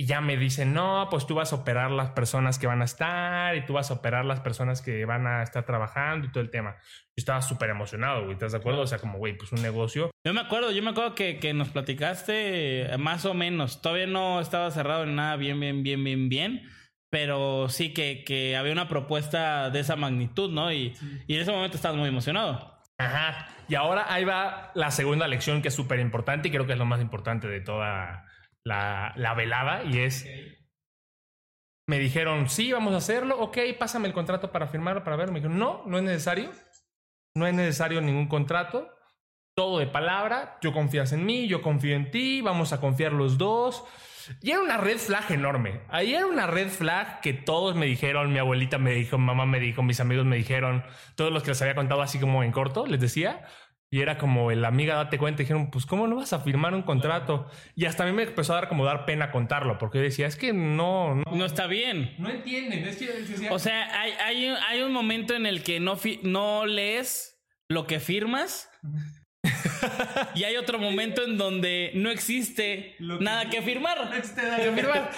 Y 0.00 0.06
ya 0.06 0.22
me 0.22 0.38
dicen, 0.38 0.72
no, 0.72 1.08
pues 1.10 1.26
tú 1.26 1.34
vas 1.34 1.52
a 1.52 1.56
operar 1.56 1.90
las 1.90 2.12
personas 2.12 2.58
que 2.58 2.66
van 2.66 2.80
a 2.80 2.86
estar 2.86 3.54
y 3.54 3.66
tú 3.66 3.74
vas 3.74 3.90
a 3.90 3.94
operar 3.94 4.24
las 4.24 4.40
personas 4.40 4.80
que 4.80 5.04
van 5.04 5.26
a 5.26 5.42
estar 5.42 5.66
trabajando 5.66 6.26
y 6.26 6.32
todo 6.32 6.42
el 6.42 6.48
tema. 6.48 6.76
Yo 6.80 7.18
estaba 7.18 7.42
súper 7.42 7.68
emocionado, 7.68 8.22
güey, 8.22 8.32
¿estás 8.32 8.52
de 8.52 8.58
acuerdo? 8.58 8.80
O 8.80 8.86
sea, 8.86 8.98
como, 8.98 9.18
güey, 9.18 9.36
pues 9.36 9.52
un 9.52 9.60
negocio. 9.60 10.10
Yo 10.26 10.32
me 10.32 10.40
acuerdo, 10.40 10.70
yo 10.70 10.82
me 10.82 10.88
acuerdo 10.88 11.14
que, 11.14 11.38
que 11.38 11.52
nos 11.52 11.68
platicaste 11.68 12.94
eh, 12.94 12.96
más 12.96 13.26
o 13.26 13.34
menos. 13.34 13.82
Todavía 13.82 14.06
no 14.06 14.40
estaba 14.40 14.70
cerrado 14.70 15.02
en 15.02 15.16
nada 15.16 15.36
bien, 15.36 15.60
bien, 15.60 15.82
bien, 15.82 16.02
bien, 16.02 16.30
bien. 16.30 16.62
Pero 17.10 17.68
sí 17.68 17.92
que, 17.92 18.24
que 18.24 18.56
había 18.56 18.72
una 18.72 18.88
propuesta 18.88 19.68
de 19.68 19.80
esa 19.80 19.96
magnitud, 19.96 20.50
¿no? 20.50 20.72
Y, 20.72 20.94
y 21.26 21.34
en 21.34 21.42
ese 21.42 21.52
momento 21.52 21.76
estabas 21.76 21.98
muy 21.98 22.08
emocionado. 22.08 22.80
Ajá. 22.96 23.48
Y 23.68 23.74
ahora 23.74 24.06
ahí 24.08 24.24
va 24.24 24.72
la 24.74 24.90
segunda 24.92 25.28
lección 25.28 25.60
que 25.60 25.68
es 25.68 25.74
súper 25.74 26.00
importante 26.00 26.48
y 26.48 26.50
creo 26.50 26.66
que 26.66 26.72
es 26.72 26.78
lo 26.78 26.86
más 26.86 27.02
importante 27.02 27.48
de 27.48 27.60
toda 27.60 28.29
la, 28.64 29.12
la 29.16 29.34
velada 29.34 29.84
y 29.84 29.98
es... 30.00 30.26
Me 31.86 31.98
dijeron, 31.98 32.48
sí, 32.48 32.72
vamos 32.72 32.94
a 32.94 32.98
hacerlo, 32.98 33.36
ok, 33.40 33.58
pásame 33.78 34.06
el 34.06 34.14
contrato 34.14 34.52
para 34.52 34.68
firmarlo, 34.68 35.02
para 35.02 35.16
ver. 35.16 35.32
Me 35.32 35.40
dijeron, 35.40 35.58
no, 35.58 35.82
no 35.86 35.98
es 35.98 36.04
necesario. 36.04 36.52
No 37.34 37.46
es 37.46 37.54
necesario 37.54 38.00
ningún 38.00 38.28
contrato. 38.28 38.88
Todo 39.56 39.80
de 39.80 39.88
palabra. 39.88 40.58
Yo 40.62 40.72
confías 40.72 41.12
en 41.12 41.26
mí, 41.26 41.48
yo 41.48 41.62
confío 41.62 41.96
en 41.96 42.12
ti, 42.12 42.42
vamos 42.42 42.72
a 42.72 42.80
confiar 42.80 43.12
los 43.12 43.38
dos. 43.38 43.84
Y 44.40 44.52
era 44.52 44.60
una 44.60 44.76
red 44.76 44.98
flag 44.98 45.32
enorme. 45.32 45.80
Ahí 45.88 46.14
era 46.14 46.26
una 46.26 46.46
red 46.46 46.68
flag 46.68 47.20
que 47.20 47.32
todos 47.32 47.74
me 47.74 47.86
dijeron, 47.86 48.32
mi 48.32 48.38
abuelita 48.38 48.78
me 48.78 48.92
dijo, 48.92 49.18
mamá 49.18 49.44
me 49.46 49.58
dijo, 49.58 49.82
mis 49.82 49.98
amigos 49.98 50.26
me 50.26 50.36
dijeron, 50.36 50.84
todos 51.16 51.32
los 51.32 51.42
que 51.42 51.50
les 51.50 51.62
había 51.62 51.74
contado 51.74 52.02
así 52.02 52.20
como 52.20 52.44
en 52.44 52.52
corto, 52.52 52.86
les 52.86 53.00
decía. 53.00 53.44
Y 53.92 54.02
era 54.02 54.18
como 54.18 54.52
el 54.52 54.64
amiga, 54.64 54.94
date 54.94 55.18
cuenta, 55.18 55.42
y 55.42 55.44
dijeron, 55.46 55.68
pues, 55.72 55.84
¿cómo 55.84 56.06
no 56.06 56.14
vas 56.14 56.32
a 56.32 56.38
firmar 56.38 56.74
un 56.74 56.82
contrato? 56.82 57.50
Y 57.74 57.86
hasta 57.86 58.04
a 58.04 58.06
mí 58.06 58.12
me 58.12 58.22
empezó 58.22 58.52
a 58.52 58.56
dar 58.60 58.68
como 58.68 58.84
dar 58.84 59.04
pena 59.04 59.32
contarlo, 59.32 59.78
porque 59.78 59.98
yo 59.98 60.04
decía, 60.04 60.28
es 60.28 60.36
que 60.36 60.52
no, 60.52 61.16
no. 61.16 61.24
No 61.32 61.44
está 61.44 61.66
bien. 61.66 62.14
No 62.18 62.30
entienden, 62.30 62.84
es 62.86 62.96
que 62.98 63.06
decía, 63.06 63.52
O 63.52 63.58
sea, 63.58 64.00
hay, 64.00 64.12
hay, 64.24 64.48
un- 64.48 64.56
hay 64.68 64.82
un 64.82 64.92
momento 64.92 65.34
en 65.34 65.44
el 65.44 65.64
que 65.64 65.80
no, 65.80 65.98
no 66.22 66.66
lees 66.66 67.42
lo 67.68 67.88
que 67.88 67.98
firmas. 67.98 68.70
y 70.36 70.44
hay 70.44 70.54
otro 70.56 70.78
momento 70.78 71.24
en 71.24 71.36
donde 71.36 71.90
no 71.94 72.10
existe 72.10 72.94
nada 73.00 73.50
que 73.50 73.60
firmar. 73.60 74.10
que 74.12 74.70
firmar. 74.72 75.10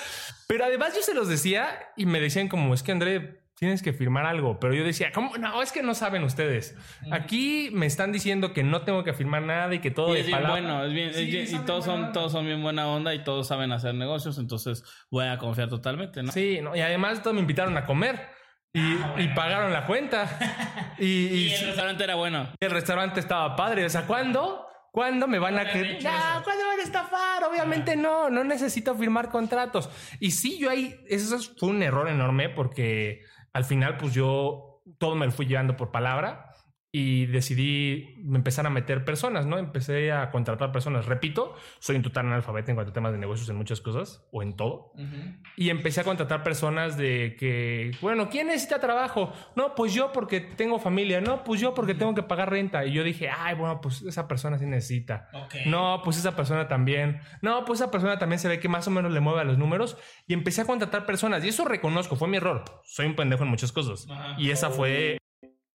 Pero 0.46 0.64
además 0.64 0.94
yo 0.94 1.02
se 1.02 1.12
los 1.12 1.28
decía 1.28 1.68
y 1.96 2.06
me 2.06 2.20
decían 2.20 2.48
como, 2.48 2.72
es 2.72 2.82
que 2.82 2.92
André, 2.92 3.41
tienes 3.62 3.80
que 3.80 3.92
firmar 3.92 4.26
algo. 4.26 4.58
Pero 4.58 4.74
yo 4.74 4.82
decía, 4.82 5.12
¿cómo? 5.12 5.36
No, 5.38 5.62
es 5.62 5.70
que 5.70 5.84
no 5.84 5.94
saben 5.94 6.24
ustedes. 6.24 6.76
Aquí 7.12 7.70
me 7.72 7.86
están 7.86 8.10
diciendo 8.10 8.52
que 8.52 8.64
no 8.64 8.82
tengo 8.82 9.04
que 9.04 9.12
firmar 9.12 9.42
nada 9.42 9.72
y 9.72 9.78
que 9.78 9.92
todo 9.92 10.10
Y 10.10 10.14
de 10.14 10.20
es 10.22 10.26
bien 10.26 10.42
bueno, 10.48 10.84
es 10.84 10.92
bien, 10.92 11.08
es 11.10 11.14
Sí, 11.16 11.26
bien- 11.26 11.46
y 11.48 11.58
todos 11.60 11.86
buena 11.86 12.06
son, 12.06 12.12
todos 12.12 12.32
son 12.32 12.44
bien 12.44 12.60
buena 12.60 12.88
onda 12.88 13.14
y 13.14 13.22
todos 13.22 13.46
saben 13.46 13.70
hacer 13.70 13.94
negocios, 13.94 14.38
entonces 14.38 14.82
voy 15.12 15.28
a 15.28 15.38
confiar 15.38 15.68
totalmente, 15.68 16.24
¿no? 16.24 16.32
Sí, 16.32 16.58
no, 16.60 16.74
y 16.74 16.80
además 16.80 17.22
todos 17.22 17.34
me 17.34 17.40
invitaron 17.40 17.76
a 17.76 17.86
comer 17.86 18.30
y, 18.72 18.80
y 19.18 19.28
pagaron 19.28 19.72
la 19.72 19.86
cuenta. 19.86 20.28
Y, 20.98 21.52
el 21.54 21.66
restaurante 21.66 22.04
era 22.04 22.14
bueno. 22.16 22.48
el 22.60 22.70
restaurante 22.70 23.18
estaba 23.20 23.56
padre. 23.56 23.84
O 23.84 23.88
sea, 23.90 24.06
¿cuándo? 24.06 24.66
¿Cuándo 24.92 25.26
me 25.26 25.38
van 25.38 25.58
a? 25.58 25.64
No, 25.64 25.70
¿cuándo 26.44 26.66
van 26.66 26.80
a 26.80 26.82
estafar? 26.82 27.44
Obviamente 27.44 27.96
no, 27.96 28.28
no 28.28 28.44
necesito 28.44 28.94
firmar 28.94 29.30
contratos. 29.30 29.88
Y 30.20 30.32
sí, 30.32 30.58
yo 30.58 30.68
ahí, 30.68 30.94
eso 31.08 31.38
fue 31.58 31.70
un 31.70 31.82
error 31.82 32.08
enorme 32.08 32.50
porque 32.50 33.22
al 33.52 33.64
final, 33.64 33.96
pues 33.96 34.14
yo 34.14 34.82
todo 34.98 35.14
me 35.14 35.26
lo 35.26 35.32
fui 35.32 35.46
llevando 35.46 35.76
por 35.76 35.90
palabra 35.90 36.51
y 36.94 37.24
decidí 37.24 38.16
empezar 38.22 38.66
a 38.66 38.70
meter 38.70 39.02
personas, 39.02 39.46
¿no? 39.46 39.56
Empecé 39.56 40.12
a 40.12 40.30
contratar 40.30 40.72
personas. 40.72 41.06
Repito, 41.06 41.54
soy 41.78 41.96
un 41.96 42.02
total 42.02 42.26
analfabeta 42.26 42.70
en 42.70 42.76
cuanto 42.76 42.90
a 42.90 42.92
temas 42.92 43.12
de 43.12 43.18
negocios 43.18 43.48
en 43.48 43.56
muchas 43.56 43.80
cosas 43.80 44.28
o 44.30 44.42
en 44.42 44.56
todo. 44.56 44.92
Y 45.56 45.70
empecé 45.70 46.02
a 46.02 46.04
contratar 46.04 46.42
personas 46.42 46.98
de 46.98 47.34
que, 47.38 47.92
bueno, 48.02 48.28
¿quién 48.28 48.48
necesita 48.48 48.78
trabajo? 48.78 49.32
No, 49.56 49.74
pues 49.74 49.94
yo 49.94 50.12
porque 50.12 50.40
tengo 50.40 50.78
familia. 50.78 51.22
No, 51.22 51.44
pues 51.44 51.62
yo 51.62 51.72
porque 51.72 51.94
tengo 51.94 52.14
que 52.14 52.24
pagar 52.24 52.50
renta. 52.50 52.84
Y 52.84 52.92
yo 52.92 53.02
dije, 53.02 53.30
ay, 53.30 53.54
bueno, 53.54 53.80
pues 53.80 54.02
esa 54.02 54.28
persona 54.28 54.58
sí 54.58 54.66
necesita. 54.66 55.30
No, 55.64 56.02
pues 56.04 56.18
esa 56.18 56.36
persona 56.36 56.68
también. 56.68 57.22
No, 57.40 57.64
pues 57.64 57.80
esa 57.80 57.90
persona 57.90 58.18
también 58.18 58.38
se 58.38 58.48
ve 58.48 58.60
que 58.60 58.68
más 58.68 58.86
o 58.86 58.90
menos 58.90 59.12
le 59.12 59.20
mueve 59.20 59.40
a 59.40 59.44
los 59.44 59.56
números. 59.56 59.96
Y 60.26 60.34
empecé 60.34 60.60
a 60.60 60.66
contratar 60.66 61.06
personas. 61.06 61.42
Y 61.42 61.48
eso 61.48 61.64
reconozco, 61.64 62.16
fue 62.16 62.28
mi 62.28 62.36
error. 62.36 62.64
Soy 62.84 63.06
un 63.06 63.16
pendejo 63.16 63.44
en 63.44 63.48
muchas 63.48 63.72
cosas. 63.72 64.06
Y 64.36 64.50
esa 64.50 64.68
fue 64.68 65.16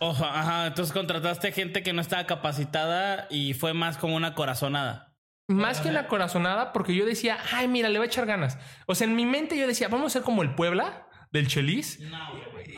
Ojo, 0.00 0.24
ajá, 0.24 0.66
entonces 0.66 0.92
contrataste 0.92 1.52
gente 1.52 1.82
que 1.82 1.92
no 1.92 2.00
estaba 2.00 2.26
capacitada 2.26 3.26
y 3.30 3.54
fue 3.54 3.74
más 3.74 3.96
como 3.96 4.16
una 4.16 4.34
corazonada. 4.34 5.14
Más 5.46 5.80
que 5.80 5.90
una 5.90 6.06
corazonada, 6.06 6.72
porque 6.72 6.94
yo 6.94 7.04
decía, 7.04 7.36
ay, 7.52 7.68
mira, 7.68 7.90
le 7.90 7.98
voy 7.98 8.06
a 8.06 8.08
echar 8.08 8.24
ganas. 8.24 8.58
O 8.86 8.94
sea, 8.94 9.06
en 9.06 9.14
mi 9.14 9.26
mente 9.26 9.58
yo 9.58 9.66
decía, 9.66 9.88
vamos 9.88 10.06
a 10.06 10.18
ser 10.18 10.22
como 10.22 10.42
el 10.42 10.54
Puebla 10.54 11.06
del 11.32 11.48
Chelis. 11.48 12.00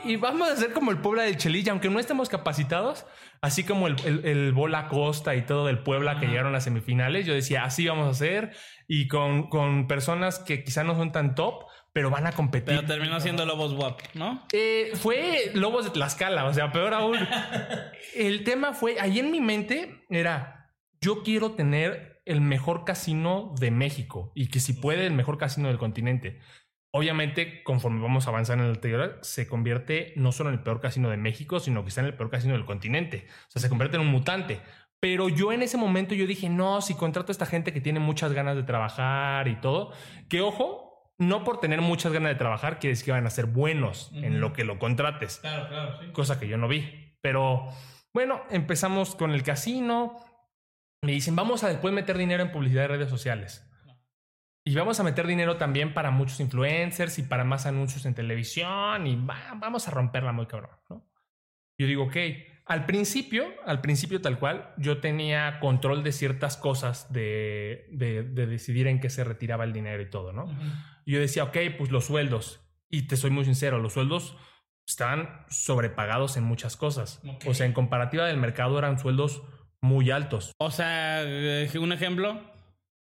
Y 0.04 0.16
vamos 0.16 0.49
a 0.49 0.56
ser 0.56 0.73
como 0.73 0.90
el 0.90 0.99
Puebla 0.99 1.23
del 1.23 1.37
Chelis, 1.37 1.66
y 1.66 1.70
aunque 1.70 1.90
no 1.90 2.00
estemos 2.00 2.28
capacitados, 2.28 3.06
así 3.40 3.62
como 3.64 3.87
el, 3.87 3.96
el, 4.04 4.25
el 4.25 4.52
Bola 4.52 4.88
Costa 4.88 5.37
y 5.37 5.42
todo 5.42 5.66
del 5.66 5.82
Puebla 5.82 6.18
que 6.18 6.26
llegaron 6.26 6.54
a 6.56 6.61
semifinales, 6.61 7.25
yo 7.25 7.35
decía, 7.35 7.64
así 7.64 7.87
vamos 7.87 8.06
a 8.06 8.11
hacer. 8.11 8.56
Y 8.88 9.08
con, 9.08 9.49
con 9.49 9.87
personas 9.87 10.38
que 10.40 10.64
quizá 10.64 10.82
no 10.85 10.96
son 10.96 11.12
tan 11.12 11.35
top, 11.35 11.66
pero 11.96 12.10
van 12.10 12.26
a 12.26 12.32
competir. 12.32 12.76
Pero 12.76 12.84
terminó 12.84 13.18
siendo 13.20 13.46
Lobos 13.46 13.72
WAP, 13.72 14.02
¿no? 14.12 14.44
Eh, 14.52 14.90
fue 14.96 15.50
Lobos 15.54 15.86
de 15.86 15.92
Tlaxcala, 15.92 16.44
o 16.44 16.52
sea, 16.52 16.70
peor 16.70 16.92
aún. 16.92 17.16
El 18.14 18.44
tema 18.44 18.74
fue, 18.74 19.00
ahí 19.00 19.18
en 19.18 19.30
mi 19.30 19.40
mente 19.40 20.04
era, 20.10 20.74
yo 21.00 21.22
quiero 21.22 21.52
tener 21.52 22.20
el 22.26 22.42
mejor 22.42 22.84
casino 22.84 23.54
de 23.58 23.70
México 23.70 24.30
y 24.34 24.48
que 24.48 24.60
si 24.60 24.74
puede 24.74 25.06
el 25.06 25.14
mejor 25.14 25.38
casino 25.38 25.68
del 25.68 25.78
continente. 25.78 26.38
Obviamente, 26.90 27.62
conforme 27.62 28.02
vamos 28.02 28.26
a 28.26 28.30
avanzar 28.30 28.58
en 28.58 28.64
el 28.64 28.72
anterior, 28.72 29.18
se 29.22 29.48
convierte 29.48 30.12
no 30.16 30.32
solo 30.32 30.50
en 30.50 30.56
el 30.56 30.62
peor 30.62 30.82
casino 30.82 31.08
de 31.08 31.16
México, 31.16 31.60
sino 31.60 31.82
quizá 31.82 32.02
en 32.02 32.08
el 32.08 32.14
peor 32.14 32.28
casino 32.28 32.52
del 32.52 32.66
continente. 32.66 33.26
O 33.48 33.52
sea, 33.52 33.62
se 33.62 33.70
convierte 33.70 33.96
en 33.96 34.02
un 34.02 34.08
mutante. 34.08 34.60
Pero 35.00 35.30
yo 35.30 35.50
en 35.50 35.62
ese 35.62 35.78
momento 35.78 36.14
yo 36.14 36.26
dije, 36.26 36.50
no, 36.50 36.82
si 36.82 36.94
contrato 36.94 37.30
a 37.30 37.32
esta 37.32 37.46
gente 37.46 37.72
que 37.72 37.80
tiene 37.80 38.00
muchas 38.00 38.34
ganas 38.34 38.54
de 38.54 38.64
trabajar 38.64 39.48
y 39.48 39.58
todo, 39.62 39.92
que 40.28 40.42
ojo, 40.42 40.85
no 41.18 41.44
por 41.44 41.61
tener 41.61 41.80
muchas 41.80 42.12
ganas 42.12 42.30
de 42.30 42.35
trabajar 42.37 42.78
quiere 42.78 42.92
decir 42.92 43.06
que 43.06 43.12
van 43.12 43.26
a 43.26 43.30
ser 43.30 43.46
buenos 43.46 44.11
en 44.14 44.40
lo 44.40 44.52
que 44.52 44.64
lo 44.64 44.78
contrates. 44.78 45.38
Claro, 45.38 45.68
claro, 45.68 45.99
sí. 46.00 46.06
Cosa 46.12 46.38
que 46.38 46.49
yo 46.49 46.56
no 46.58 46.68
vi. 46.68 47.16
Pero 47.23 47.68
bueno, 48.12 48.42
empezamos 48.50 49.14
con 49.16 49.30
el 49.32 49.42
casino. 49.42 50.16
Me 51.02 51.12
dicen, 51.12 51.35
vamos 51.37 51.64
a 51.64 51.68
después 51.68 51.92
meter 51.94 52.18
dinero 52.18 52.42
en 52.42 52.52
publicidad 52.52 52.82
de 52.82 52.88
redes 52.88 53.11
sociales. 53.11 53.62
Y 54.64 54.75
vamos 54.75 54.99
a 54.99 55.04
meter 55.04 55.26
dinero 55.26 55.56
también 55.58 55.94
para 55.94 56.11
muchos 56.11 56.40
influencers 56.40 57.18
y 57.18 57.23
para 57.23 57.44
más 57.44 57.66
anuncios 57.66 58.04
en 58.04 58.14
televisión 58.14 59.06
y 59.06 59.14
va- 59.14 59.54
vamos 59.56 59.87
a 59.87 59.92
romperla 59.92 60.32
muy 60.32 60.46
cabrón, 60.46 60.73
¿no? 60.90 61.06
Yo 61.78 61.87
digo, 61.87 62.04
ok, 62.04 62.16
al 62.64 62.85
principio, 62.85 63.44
al 63.64 63.80
principio 63.80 64.20
tal 64.20 64.38
cual, 64.40 64.75
yo 64.76 64.99
tenía 64.99 65.61
control 65.61 66.02
de 66.02 66.11
ciertas 66.11 66.56
cosas 66.56 67.12
de, 67.12 67.87
de, 67.92 68.25
de 68.25 68.46
decidir 68.46 68.88
en 68.88 68.99
qué 68.99 69.08
se 69.08 69.23
retiraba 69.23 69.62
el 69.62 69.73
dinero 69.73 70.02
y 70.02 70.11
todo, 70.11 70.32
¿no? 70.32 70.46
Y 71.06 71.12
yo 71.12 71.20
decía, 71.20 71.44
ok, 71.44 71.56
pues 71.78 71.90
los 71.90 72.04
sueldos. 72.04 72.60
Y 72.90 73.06
te 73.06 73.16
soy 73.16 73.30
muy 73.30 73.44
sincero, 73.46 73.78
los 73.78 73.94
sueldos 73.94 74.36
estaban 74.86 75.44
sobrepagados 75.48 76.36
en 76.36 76.44
muchas 76.44 76.76
cosas. 76.76 77.20
Ok. 77.26 77.44
O 77.46 77.54
sea, 77.54 77.64
en 77.66 77.72
comparativa 77.72 78.26
del 78.26 78.36
mercado 78.36 78.78
eran 78.78 78.98
sueldos 78.98 79.42
muy 79.80 80.10
altos. 80.10 80.52
O 80.58 80.70
sea, 80.70 81.22
eh, 81.25 81.70
un 81.80 81.92
ejemplo. 81.92 82.54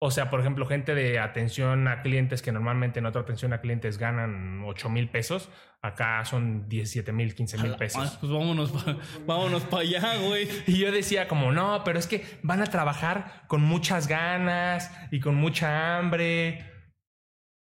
O 0.05 0.11
sea, 0.11 0.29
por 0.29 0.41
ejemplo, 0.41 0.65
gente 0.65 0.95
de 0.95 1.17
atención 1.17 1.87
a 1.87 2.01
clientes 2.01 2.41
que 2.41 2.51
normalmente 2.51 2.99
en 2.99 3.05
otra 3.05 3.21
atención 3.21 3.53
a 3.53 3.61
clientes 3.61 3.97
ganan 3.97 4.61
8 4.65 4.89
mil 4.89 5.07
pesos, 5.09 5.49
acá 5.81 6.25
son 6.25 6.67
17 6.67 7.13
mil, 7.13 7.33
15 7.33 7.57
mil 7.59 7.75
pesos. 7.77 8.17
Pues 8.19 8.29
vámonos, 8.29 8.71
pa- 8.73 8.97
vámonos 9.25 9.63
para 9.63 9.83
allá, 9.83 10.17
güey. 10.17 10.49
Y 10.67 10.77
yo 10.77 10.91
decía 10.91 11.29
como, 11.29 11.53
no, 11.53 11.83
pero 11.85 11.99
es 11.99 12.07
que 12.07 12.25
van 12.43 12.61
a 12.61 12.65
trabajar 12.65 13.43
con 13.47 13.61
muchas 13.61 14.07
ganas 14.09 14.91
y 15.09 15.21
con 15.21 15.35
mucha 15.35 15.97
hambre. 15.97 16.69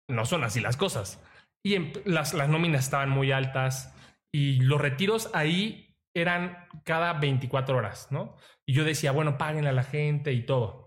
No 0.08 0.25
son 0.26 0.44
así 0.44 0.61
las 0.61 0.76
cosas. 0.76 1.23
Y 1.64 1.75
en- 1.75 1.92
las, 2.04 2.34
las 2.34 2.49
nóminas 2.49 2.84
estaban 2.84 3.11
muy 3.11 3.32
altas 3.32 3.94
y 4.32 4.61
los 4.61 4.80
retiros 4.80 5.30
ahí 5.34 5.96
eran 6.16 6.66
cada 6.84 7.14
24 7.14 7.76
horas, 7.76 8.08
¿no? 8.11 8.37
Y 8.66 8.75
yo 8.75 8.84
decía, 8.84 9.12
bueno, 9.12 9.38
paguen 9.38 9.66
a 9.66 9.73
la 9.73 9.82
gente 9.84 10.32
y 10.32 10.44
todo. 10.44 10.84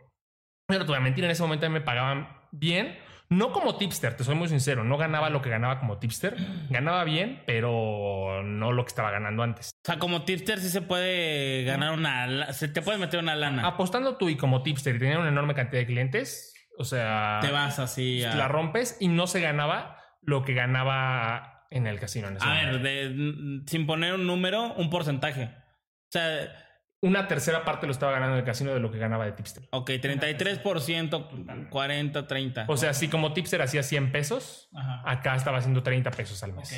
Pero 0.67 0.81
te 0.85 0.87
voy 0.91 0.97
a 0.97 1.01
mentir, 1.01 1.23
en 1.23 1.31
ese 1.31 1.43
momento 1.43 1.69
me 1.69 1.81
pagaban 1.81 2.29
bien. 2.51 2.97
No 3.29 3.51
como 3.51 3.75
tipster, 3.77 4.15
te 4.15 4.23
soy 4.23 4.35
muy 4.35 4.47
sincero. 4.47 4.85
No 4.85 4.97
ganaba 4.97 5.29
lo 5.29 5.41
que 5.41 5.49
ganaba 5.49 5.79
como 5.79 5.97
tipster. 5.97 6.37
Ganaba 6.69 7.03
bien, 7.03 7.43
pero 7.45 8.41
no 8.43 8.71
lo 8.71 8.83
que 8.85 8.87
estaba 8.89 9.11
ganando 9.11 9.43
antes. 9.43 9.71
O 9.85 9.87
sea, 9.91 9.99
como 9.99 10.23
tipster 10.23 10.59
sí 10.59 10.69
se 10.69 10.81
puede 10.81 11.65
ganar 11.65 11.93
una... 11.93 12.53
Se 12.53 12.69
te 12.69 12.81
puede 12.81 12.97
meter 12.97 13.19
una 13.19 13.35
lana. 13.35 13.67
apostando 13.67 14.15
tú 14.15 14.29
y 14.29 14.37
como 14.37 14.63
tipster 14.63 14.95
y 14.95 14.99
teniendo 14.99 15.21
una 15.21 15.29
enorme 15.29 15.55
cantidad 15.55 15.81
de 15.81 15.87
clientes, 15.87 16.53
o 16.77 16.83
sea, 16.85 17.39
Te 17.41 17.51
vas 17.51 17.79
así 17.79 18.23
a... 18.23 18.35
la 18.35 18.47
rompes 18.47 18.97
y 18.99 19.07
no 19.07 19.27
se 19.27 19.41
ganaba 19.41 19.97
lo 20.21 20.43
que 20.43 20.53
ganaba 20.53 21.65
en 21.69 21.87
el 21.87 21.99
casino. 21.99 22.27
En 22.29 22.37
ese 22.37 22.45
A 22.45 22.49
momento. 22.49 22.79
ver, 22.83 23.13
de- 23.13 23.61
sin 23.67 23.85
poner 23.87 24.13
un 24.13 24.25
número, 24.27 24.73
un 24.75 24.89
porcentaje. 24.89 25.45
O 25.45 26.11
sea, 26.11 26.63
una 27.01 27.27
tercera 27.27 27.63
parte 27.65 27.85
lo 27.85 27.91
estaba 27.91 28.11
ganando 28.13 28.33
en 28.35 28.39
el 28.39 28.45
casino 28.45 28.73
de 28.73 28.79
lo 28.79 28.89
que 28.91 28.97
ganaba 28.97 29.25
de 29.25 29.33
tipster. 29.33 29.63
ok, 29.71 29.89
33%, 29.91 31.69
40, 31.69 32.27
30. 32.27 32.65
O 32.67 32.77
sea, 32.77 32.93
si 32.93 33.07
como 33.07 33.33
tipster 33.33 33.61
hacía 33.61 33.83
100 33.83 34.11
pesos, 34.11 34.69
Ajá. 34.75 35.01
acá 35.05 35.35
estaba 35.35 35.57
haciendo 35.59 35.83
30 35.83 36.11
pesos 36.11 36.41
al 36.43 36.53
mes. 36.53 36.69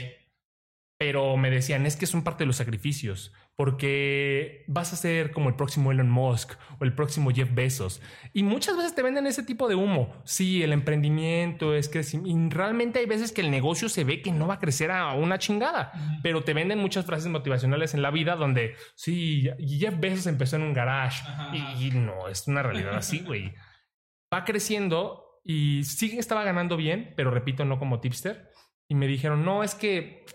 Pero 0.99 1.37
me 1.37 1.49
decían, 1.49 1.85
es 1.85 1.95
que 1.95 2.05
son 2.05 2.25
parte 2.25 2.43
de 2.43 2.47
los 2.47 2.57
sacrificios, 2.57 3.31
porque 3.55 4.65
vas 4.67 4.91
a 4.91 4.97
ser 4.97 5.31
como 5.31 5.47
el 5.47 5.55
próximo 5.55 5.93
Elon 5.93 6.09
Musk 6.09 6.55
o 6.77 6.83
el 6.83 6.93
próximo 6.93 7.31
Jeff 7.31 7.53
Bezos. 7.53 8.01
Y 8.33 8.43
muchas 8.43 8.75
veces 8.75 8.95
te 8.95 9.01
venden 9.01 9.25
ese 9.25 9.43
tipo 9.43 9.69
de 9.69 9.75
humo. 9.75 10.13
Sí, 10.25 10.61
el 10.61 10.73
emprendimiento 10.73 11.73
es 11.73 11.87
crecimiento. 11.87 12.37
Y 12.37 12.53
realmente 12.53 12.99
hay 12.99 13.05
veces 13.05 13.31
que 13.31 13.39
el 13.39 13.49
negocio 13.49 13.87
se 13.87 14.03
ve 14.03 14.21
que 14.21 14.33
no 14.33 14.45
va 14.45 14.55
a 14.55 14.59
crecer 14.59 14.91
a 14.91 15.13
una 15.13 15.39
chingada, 15.39 15.93
pero 16.21 16.43
te 16.43 16.53
venden 16.53 16.79
muchas 16.79 17.05
frases 17.05 17.29
motivacionales 17.29 17.93
en 17.93 18.01
la 18.01 18.11
vida 18.11 18.35
donde, 18.35 18.75
sí, 18.95 19.49
Jeff 19.57 19.97
Bezos 20.01 20.27
empezó 20.27 20.57
en 20.57 20.63
un 20.63 20.73
garage. 20.73 21.23
Y, 21.53 21.87
y 21.87 21.91
no, 21.91 22.27
es 22.27 22.45
una 22.45 22.61
realidad 22.61 22.95
así, 22.95 23.21
güey. 23.21 23.53
Va 24.33 24.43
creciendo 24.43 25.39
y 25.45 25.85
sí 25.85 26.19
estaba 26.19 26.43
ganando 26.43 26.75
bien, 26.75 27.13
pero 27.15 27.31
repito, 27.31 27.63
no 27.63 27.79
como 27.79 28.01
tipster. 28.01 28.49
Y 28.89 28.95
me 28.95 29.07
dijeron, 29.07 29.45
no, 29.45 29.63
es 29.63 29.75
que 29.75 30.25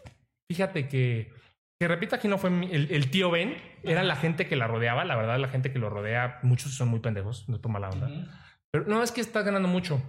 Fíjate 0.50 0.88
que, 0.88 1.32
que 1.80 1.88
repito 1.88 2.16
aquí 2.16 2.28
no 2.28 2.38
fue 2.38 2.50
mi- 2.50 2.70
el, 2.70 2.90
el 2.90 3.10
tío 3.10 3.30
Ben, 3.30 3.56
era 3.82 4.02
la 4.02 4.16
gente 4.16 4.46
que 4.46 4.56
la 4.56 4.66
rodeaba, 4.66 5.04
la 5.04 5.16
verdad 5.16 5.38
la 5.38 5.48
gente 5.48 5.72
que 5.72 5.78
lo 5.78 5.90
rodea, 5.90 6.38
muchos 6.42 6.74
son 6.74 6.88
muy 6.88 7.00
pendejos, 7.00 7.48
no 7.48 7.56
es 7.56 7.60
por 7.60 7.72
mala 7.72 7.90
onda. 7.90 8.08
Pero 8.72 8.86
no 8.86 9.02
es 9.02 9.12
que 9.12 9.20
estás 9.20 9.44
ganando 9.44 9.68
mucho. 9.68 10.02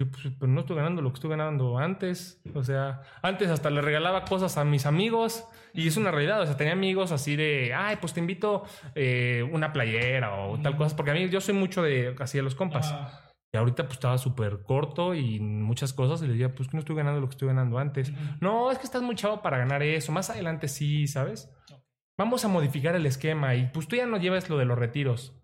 Yo, 0.00 0.08
pues, 0.10 0.32
pero 0.38 0.52
no 0.52 0.60
estoy 0.60 0.76
ganando 0.76 1.02
lo 1.02 1.10
que 1.10 1.14
estoy 1.14 1.30
ganando 1.30 1.76
antes. 1.78 2.40
O 2.54 2.62
sea, 2.62 3.02
antes 3.22 3.48
hasta 3.50 3.68
le 3.70 3.80
regalaba 3.80 4.24
cosas 4.24 4.56
a 4.56 4.64
mis 4.64 4.86
amigos 4.86 5.44
y 5.74 5.88
es 5.88 5.96
una 5.96 6.10
realidad. 6.12 6.40
O 6.42 6.46
sea, 6.46 6.56
tenía 6.56 6.72
amigos 6.72 7.10
así 7.10 7.34
de, 7.36 7.72
ay, 7.74 7.96
pues 8.00 8.14
te 8.14 8.20
invito 8.20 8.64
eh, 8.94 9.48
una 9.50 9.72
playera 9.72 10.34
o 10.36 10.60
tal 10.60 10.76
cosa. 10.76 10.94
Porque 10.94 11.10
a 11.10 11.14
mí 11.14 11.28
yo 11.28 11.40
soy 11.40 11.54
mucho 11.54 11.82
de 11.82 12.14
así 12.20 12.38
de 12.38 12.44
los 12.44 12.54
compas. 12.54 12.92
Y 13.52 13.56
ahorita 13.56 13.84
pues 13.84 13.94
estaba 13.94 14.18
súper 14.18 14.62
corto 14.62 15.14
y 15.14 15.40
muchas 15.40 15.92
cosas. 15.92 16.20
Y 16.22 16.26
le 16.26 16.32
decía, 16.32 16.54
pues 16.54 16.68
que 16.68 16.76
no 16.76 16.80
estoy 16.80 16.96
ganando 16.96 17.20
lo 17.20 17.28
que 17.28 17.34
estoy 17.34 17.48
ganando 17.48 17.78
antes. 17.78 18.12
No, 18.40 18.70
es 18.70 18.78
que 18.78 18.84
estás 18.84 19.02
muy 19.02 19.14
chavo 19.14 19.40
para 19.40 19.58
ganar 19.58 19.82
eso. 19.82 20.12
Más 20.12 20.30
adelante 20.30 20.68
sí, 20.68 21.06
¿sabes? 21.06 21.50
Vamos 22.18 22.44
a 22.44 22.48
modificar 22.48 22.94
el 22.94 23.06
esquema 23.06 23.54
y 23.54 23.70
pues 23.72 23.88
tú 23.88 23.96
ya 23.96 24.06
no 24.06 24.18
lleves 24.18 24.50
lo 24.50 24.58
de 24.58 24.64
los 24.64 24.78
retiros. 24.78 25.34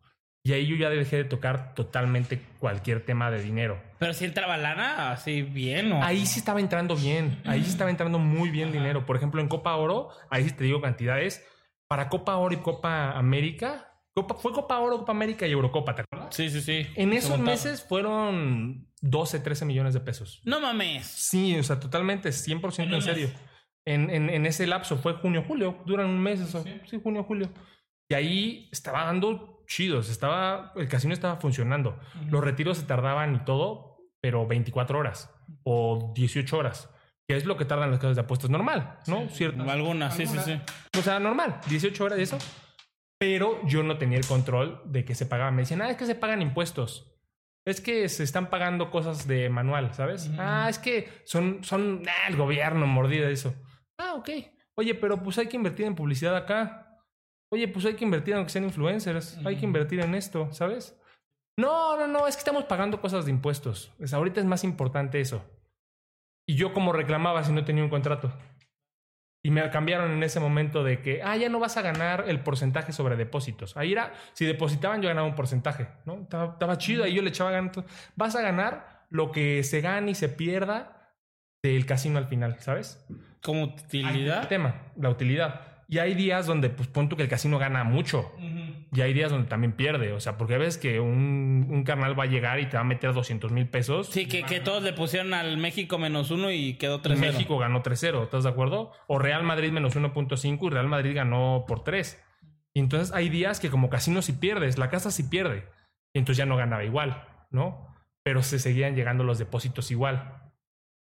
Y 0.47 0.53
ahí 0.53 0.67
yo 0.67 0.77
ya 0.77 0.91
dejé 0.91 1.17
de 1.17 1.25
tocar 1.25 1.73
totalmente 1.75 2.39
cualquier 2.59 3.03
tema 3.07 3.31
de 3.31 3.43
dinero. 3.43 3.81
Pero 3.99 4.13
si 4.13 4.27
entraba 4.27 4.59
lana, 4.59 5.11
así 5.11 5.41
bien, 5.41 5.91
¿o? 5.93 6.05
Ahí 6.05 6.27
sí 6.27 6.39
estaba 6.39 6.61
entrando 6.61 6.97
bien, 6.97 7.41
ahí 7.47 7.63
sí 7.63 7.71
estaba 7.71 7.89
entrando 7.89 8.19
muy 8.19 8.51
bien 8.51 8.71
dinero. 8.71 9.07
Por 9.07 9.17
ejemplo, 9.17 9.41
en 9.41 9.49
Copa 9.49 9.75
Oro, 9.77 10.11
ahí 10.29 10.45
sí 10.45 10.51
te 10.55 10.65
digo 10.65 10.83
cantidades. 10.83 11.47
Para 11.89 12.11
Copa 12.11 12.37
Oro 12.37 12.53
y 12.53 12.59
Copa 12.59 13.13
América, 13.13 13.95
Copa, 14.15 14.35
fue 14.35 14.53
Copa 14.53 14.79
Oro, 14.81 14.99
Copa 14.99 15.13
América 15.13 15.47
y 15.47 15.53
Eurocopa, 15.53 15.95
¿te 15.95 16.05
Sí, 16.31 16.51
sí, 16.51 16.61
sí. 16.61 16.87
En 16.97 17.13
esos 17.13 17.39
meses 17.39 17.83
fueron 17.83 18.89
12, 19.01 19.41
13 19.41 19.65
millones 19.65 19.95
de 19.95 20.01
pesos. 20.01 20.41
No 20.45 20.61
mames. 20.61 21.07
Sí, 21.07 21.57
o 21.59 21.63
sea, 21.63 21.79
totalmente, 21.81 22.31
100% 22.31 22.83
En 22.85 22.95
en, 22.95 23.03
serio. 23.03 23.31
En, 23.87 24.11
en, 24.11 24.31
en 24.31 24.47
ese 24.47 24.67
lapso 24.67 24.97
fue 24.97 25.15
junio, 25.15 25.45
julio, 25.47 25.83
duran 25.87 26.07
un 26.07 26.21
mes 26.21 26.41
eso. 26.41 26.65
Sí, 26.87 27.01
junio, 27.03 27.25
julio. 27.25 27.51
Y 28.09 28.15
ahí 28.15 28.69
estaba 28.73 29.05
dando 29.05 29.65
chidos, 29.67 30.11
estaba, 30.11 30.73
el 30.77 30.89
casino 30.89 31.15
estaba 31.15 31.37
funcionando. 31.37 31.99
Los 32.29 32.45
retiros 32.45 32.79
se 32.79 32.85
tardaban 32.85 33.35
y 33.35 33.45
todo, 33.45 33.99
pero 34.21 34.47
24 34.47 34.99
horas 34.99 35.31
o 35.65 36.13
18 36.15 36.57
horas, 36.57 36.91
que 37.29 37.37
es 37.37 37.45
lo 37.45 37.57
que 37.57 37.65
tardan 37.65 37.91
las 37.91 38.01
casas 38.01 38.17
de 38.17 38.23
apuestas 38.23 38.51
normal, 38.51 38.99
¿no? 39.07 39.29
Cierto. 39.29 39.69
Algunas, 39.71 40.15
sí, 40.17 40.27
sí, 40.27 40.39
sí. 40.45 40.61
O 40.99 41.03
sea, 41.03 41.19
normal, 41.19 41.61
18 41.69 42.05
horas 42.05 42.19
y 42.19 42.23
eso. 42.23 42.39
Pero 43.19 43.61
yo 43.67 43.83
no 43.83 43.99
tenía 43.99 44.19
el 44.19 44.27
control 44.27 44.83
de 44.85 45.05
que 45.05 45.15
se 45.15 45.27
pagaban. 45.27 45.55
Me 45.55 45.63
decían, 45.63 45.83
ah, 45.83 45.91
es 45.91 45.97
que 45.97 46.07
se 46.07 46.15
pagan 46.15 46.43
impuestos. 46.43 47.11
Es 47.67 47.81
que 47.81 48.09
se 48.09 48.23
están 48.23 48.51
pagando 48.51 48.91
cosas 48.91 49.27
de 49.27 49.49
manual, 49.49 49.95
¿sabes? 49.95 50.31
Ah, 50.39 50.67
es 50.69 50.79
que 50.79 51.09
son, 51.25 51.65
son 51.65 52.03
ah, 52.07 52.29
el 52.29 52.37
gobierno 52.37 52.87
mordida 52.87 53.31
eso. 53.31 53.55
Ah, 53.99 54.15
ok. 54.15 54.29
Oye, 54.77 54.95
pero 54.95 55.23
pues 55.23 55.39
hay 55.39 55.47
que 55.47 55.57
invertir 55.57 55.87
en 55.87 55.95
publicidad 55.95 56.37
acá. 56.37 57.01
Oye, 57.51 57.69
pues 57.69 57.85
hay 57.87 57.95
que 57.95 58.05
invertir 58.05 58.35
en 58.35 58.45
que 58.45 58.51
sean 58.51 58.65
influencers. 58.65 59.39
Hay 59.47 59.57
que 59.57 59.65
invertir 59.65 60.01
en 60.01 60.15
esto, 60.15 60.53
¿sabes? 60.53 61.01
No, 61.57 61.97
no, 61.97 62.07
no, 62.07 62.27
es 62.27 62.35
que 62.35 62.41
estamos 62.41 62.65
pagando 62.65 63.01
cosas 63.01 63.25
de 63.25 63.31
impuestos. 63.31 63.93
Pues 63.97 64.13
ahorita 64.13 64.41
es 64.41 64.47
más 64.47 64.65
importante 64.65 65.21
eso. 65.21 65.43
Y 66.47 66.57
yo 66.57 66.75
como 66.75 66.93
reclamaba 66.93 67.45
si 67.45 67.53
no 67.53 67.65
tenía 67.65 67.85
un 67.85 67.91
contrato. 67.91 68.33
Y 69.45 69.51
me 69.51 69.69
cambiaron 69.69 70.11
en 70.11 70.23
ese 70.23 70.41
momento 70.41 70.83
de 70.83 71.03
que, 71.03 71.21
ah, 71.23 71.37
ya 71.37 71.51
no 71.51 71.59
vas 71.61 71.77
a 71.77 71.83
ganar 71.83 72.25
el 72.29 72.41
porcentaje 72.41 72.93
sobre 72.93 73.15
depósitos. 73.17 73.77
Ahí 73.77 73.93
era, 73.93 74.15
si 74.33 74.47
depositaban 74.47 75.03
yo 75.03 75.09
ganaba 75.09 75.27
un 75.27 75.35
porcentaje, 75.35 75.87
¿no? 76.07 76.15
Estaba, 76.23 76.55
estaba 76.55 76.79
chido, 76.79 77.05
ahí 77.05 77.13
yo 77.13 77.21
le 77.21 77.29
echaba 77.29 77.51
ganas. 77.51 77.77
Vas 78.17 78.35
a 78.37 78.41
ganar 78.41 79.05
lo 79.11 79.31
que 79.33 79.63
se 79.63 79.83
gane 79.83 80.13
y 80.13 80.15
se 80.15 80.31
pierda 80.31 81.13
del 81.63 81.85
casino 81.85 82.17
al 82.17 82.27
final, 82.27 82.57
¿sabes? 82.61 83.05
Como 83.43 83.65
El 83.65 83.69
utilidad. 83.73 84.49
tema, 84.49 84.93
la 84.97 85.11
utilidad. 85.11 85.74
Y 85.89 85.99
hay 85.99 86.15
días 86.15 86.47
donde, 86.47 86.71
pues, 86.71 86.89
pon 86.89 87.09
tú 87.09 87.17
que 87.17 87.23
el 87.23 87.29
casino 87.29 87.59
gana 87.59 87.85
mucho. 87.85 88.33
Y 88.93 89.01
hay 89.01 89.13
días 89.13 89.31
donde 89.31 89.49
también 89.49 89.73
pierde. 89.73 90.13
O 90.13 90.21
sea, 90.21 90.37
porque 90.37 90.57
ves 90.57 90.79
que 90.79 91.01
un, 91.01 91.67
un 91.71 91.85
carnal 91.85 92.19
va 92.19 92.25
a 92.25 92.27
llegar 92.27 92.61
y 92.61 92.67
te 92.67 92.77
va 92.77 92.83
a 92.83 92.85
meter 92.85 93.13
200 93.13 93.53
mil 93.53 93.69
pesos. 93.69 94.09
Sí, 94.09 94.27
que, 94.27 94.45
que 94.45 94.61
todos 94.61 94.83
le 94.83 94.93
pusieron 94.93 95.35
al 95.35 95.57
México 95.57 95.99
menos 95.99 96.31
uno 96.31 96.51
y 96.51 96.75
quedó 96.75 96.97
Y 96.97 97.03
3 97.03 97.19
México 97.19 97.59
ganó 97.59 97.83
3-0, 97.83 98.25
¿estás 98.25 98.45
de 98.45 98.51
acuerdo? 98.51 98.93
O 99.07 99.19
Real 99.19 99.43
Madrid 99.43 99.73
menos 99.73 99.97
1.5 99.97 100.67
y 100.67 100.71
Real 100.71 100.89
Madrid 100.89 101.15
ganó 101.15 101.65
por 101.67 101.85
3. 101.85 102.23
Y 102.75 102.81
entonces 102.81 103.15
hay 103.15 103.29
días 103.29 103.61
que 103.61 103.71
como 103.71 103.91
casino 103.91 104.23
sí 104.23 104.33
pierdes, 104.33 104.79
la 104.79 104.91
casa 104.91 105.11
sí 105.11 105.25
pierde. 105.25 105.65
Y 106.13 106.19
entonces 106.19 106.39
ya 106.39 106.47
no 106.47 106.57
ganaba 106.57 106.85
igual, 106.85 107.25
¿no? 107.51 107.89
Pero 108.23 108.43
se 108.43 108.59
seguían 108.59 108.95
llegando 108.95 109.25
los 109.25 109.39
depósitos 109.39 109.91
igual. 109.91 110.44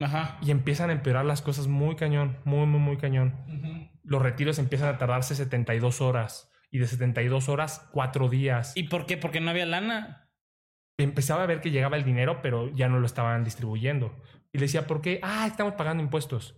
Ajá. 0.03 0.37
Y 0.41 0.51
empiezan 0.51 0.89
a 0.89 0.93
empeorar 0.93 1.25
las 1.25 1.41
cosas 1.41 1.67
muy 1.67 1.95
cañón, 1.95 2.37
muy, 2.43 2.65
muy, 2.65 2.79
muy 2.79 2.97
cañón. 2.97 3.89
Los 4.03 4.21
retiros 4.21 4.59
empiezan 4.59 4.93
a 4.93 4.97
tardarse 4.97 5.35
72 5.35 6.01
horas. 6.01 6.51
Y 6.69 6.79
de 6.79 6.87
72 6.87 7.49
horas, 7.49 7.87
4 7.91 8.29
días. 8.29 8.73
¿Y 8.75 8.83
por 8.83 9.05
qué? 9.05 9.17
Porque 9.17 9.39
no 9.39 9.51
había 9.51 9.65
lana. 9.65 10.29
empezaba 10.97 11.43
a 11.43 11.47
ver 11.47 11.61
que 11.61 11.71
llegaba 11.71 11.97
el 11.97 12.03
dinero, 12.03 12.41
pero 12.41 12.73
ya 12.75 12.89
no 12.89 12.99
lo 12.99 13.05
estaban 13.05 13.43
distribuyendo. 13.43 14.15
Y 14.51 14.57
le 14.57 14.65
decía, 14.65 14.87
¿por 14.87 15.01
qué? 15.01 15.19
Ah, 15.23 15.45
estamos 15.47 15.73
pagando 15.75 16.03
impuestos. 16.03 16.55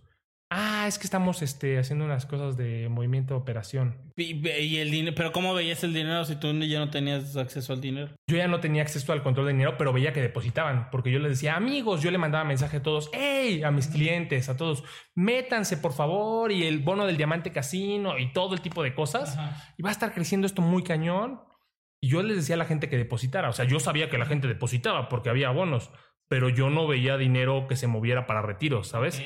Ah, 0.48 0.84
es 0.86 0.98
que 0.98 1.04
estamos 1.04 1.42
este, 1.42 1.76
haciendo 1.76 2.04
unas 2.04 2.24
cosas 2.24 2.56
de 2.56 2.88
movimiento 2.88 3.34
de 3.34 3.40
operación. 3.40 4.12
Y, 4.16 4.48
y 4.48 4.76
el 4.76 4.92
dinero, 4.92 5.14
pero 5.16 5.32
¿cómo 5.32 5.52
veías 5.54 5.82
el 5.82 5.92
dinero 5.92 6.24
si 6.24 6.36
tú 6.36 6.52
ya 6.60 6.78
no 6.78 6.88
tenías 6.88 7.36
acceso 7.36 7.72
al 7.72 7.80
dinero? 7.80 8.14
Yo 8.28 8.36
ya 8.36 8.46
no 8.46 8.60
tenía 8.60 8.82
acceso 8.82 9.12
al 9.12 9.24
control 9.24 9.46
de 9.46 9.52
dinero, 9.54 9.76
pero 9.76 9.92
veía 9.92 10.12
que 10.12 10.22
depositaban, 10.22 10.88
porque 10.90 11.10
yo 11.10 11.18
les 11.18 11.32
decía, 11.32 11.56
amigos, 11.56 12.00
yo 12.00 12.12
le 12.12 12.18
mandaba 12.18 12.44
mensaje 12.44 12.76
a 12.76 12.82
todos, 12.82 13.10
hey, 13.12 13.64
a 13.64 13.72
mis 13.72 13.88
clientes, 13.88 14.48
a 14.48 14.56
todos, 14.56 14.84
métanse 15.16 15.78
por 15.78 15.92
favor, 15.92 16.52
y 16.52 16.64
el 16.64 16.78
bono 16.78 17.06
del 17.06 17.16
diamante 17.16 17.50
casino 17.50 18.16
y 18.16 18.32
todo 18.32 18.54
el 18.54 18.60
tipo 18.60 18.84
de 18.84 18.94
cosas. 18.94 19.36
Y 19.76 19.82
va 19.82 19.88
a 19.88 19.92
estar 19.92 20.14
creciendo 20.14 20.46
esto 20.46 20.62
muy 20.62 20.84
cañón. 20.84 21.40
Y 22.00 22.08
yo 22.08 22.22
les 22.22 22.36
decía 22.36 22.54
a 22.54 22.58
la 22.58 22.66
gente 22.66 22.88
que 22.88 22.96
depositara, 22.96 23.48
o 23.48 23.52
sea, 23.52 23.64
yo 23.64 23.80
sabía 23.80 24.08
que 24.08 24.18
la 24.18 24.26
gente 24.26 24.46
depositaba 24.46 25.08
porque 25.08 25.28
había 25.28 25.50
bonos, 25.50 25.90
pero 26.28 26.48
yo 26.50 26.70
no 26.70 26.86
veía 26.86 27.16
dinero 27.16 27.66
que 27.68 27.74
se 27.74 27.88
moviera 27.88 28.26
para 28.26 28.42
retiros, 28.42 28.88
¿sabes? 28.88 29.20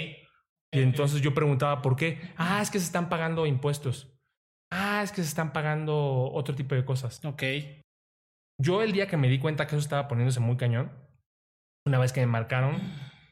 Y 0.72 0.80
entonces 0.82 1.20
yo 1.20 1.34
preguntaba 1.34 1.82
por 1.82 1.96
qué. 1.96 2.20
Ah, 2.36 2.62
es 2.62 2.70
que 2.70 2.78
se 2.78 2.84
están 2.84 3.08
pagando 3.08 3.46
impuestos. 3.46 4.16
Ah, 4.70 5.02
es 5.02 5.10
que 5.10 5.22
se 5.22 5.28
están 5.28 5.52
pagando 5.52 6.30
otro 6.32 6.54
tipo 6.54 6.74
de 6.74 6.84
cosas. 6.84 7.24
Ok. 7.24 7.42
Yo 8.60 8.82
el 8.82 8.92
día 8.92 9.06
que 9.06 9.16
me 9.16 9.28
di 9.28 9.38
cuenta 9.38 9.66
que 9.66 9.74
eso 9.74 9.82
estaba 9.82 10.06
poniéndose 10.06 10.40
muy 10.40 10.56
cañón, 10.56 10.92
una 11.86 11.98
vez 11.98 12.12
que 12.12 12.20
me 12.20 12.26
marcaron, 12.26 12.76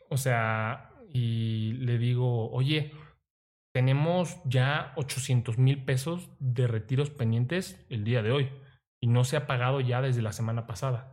o 0.09 0.17
sea, 0.17 0.91
y 1.13 1.75
le 1.75 1.99
digo, 1.99 2.51
oye, 2.51 2.93
tenemos 3.75 4.41
ya 4.45 4.93
800 4.97 5.59
mil 5.59 5.85
pesos 5.85 6.31
de 6.41 6.67
retiros 6.67 7.11
pendientes 7.11 7.85
el 7.91 8.05
día 8.05 8.23
de 8.23 8.33
hoy 8.33 8.51
y 9.01 9.07
no 9.07 9.25
se 9.25 9.37
ha 9.37 9.47
pagado 9.47 9.81
ya 9.81 10.01
desde 10.01 10.23
la 10.23 10.33
semana 10.33 10.67
pasada. 10.67 11.13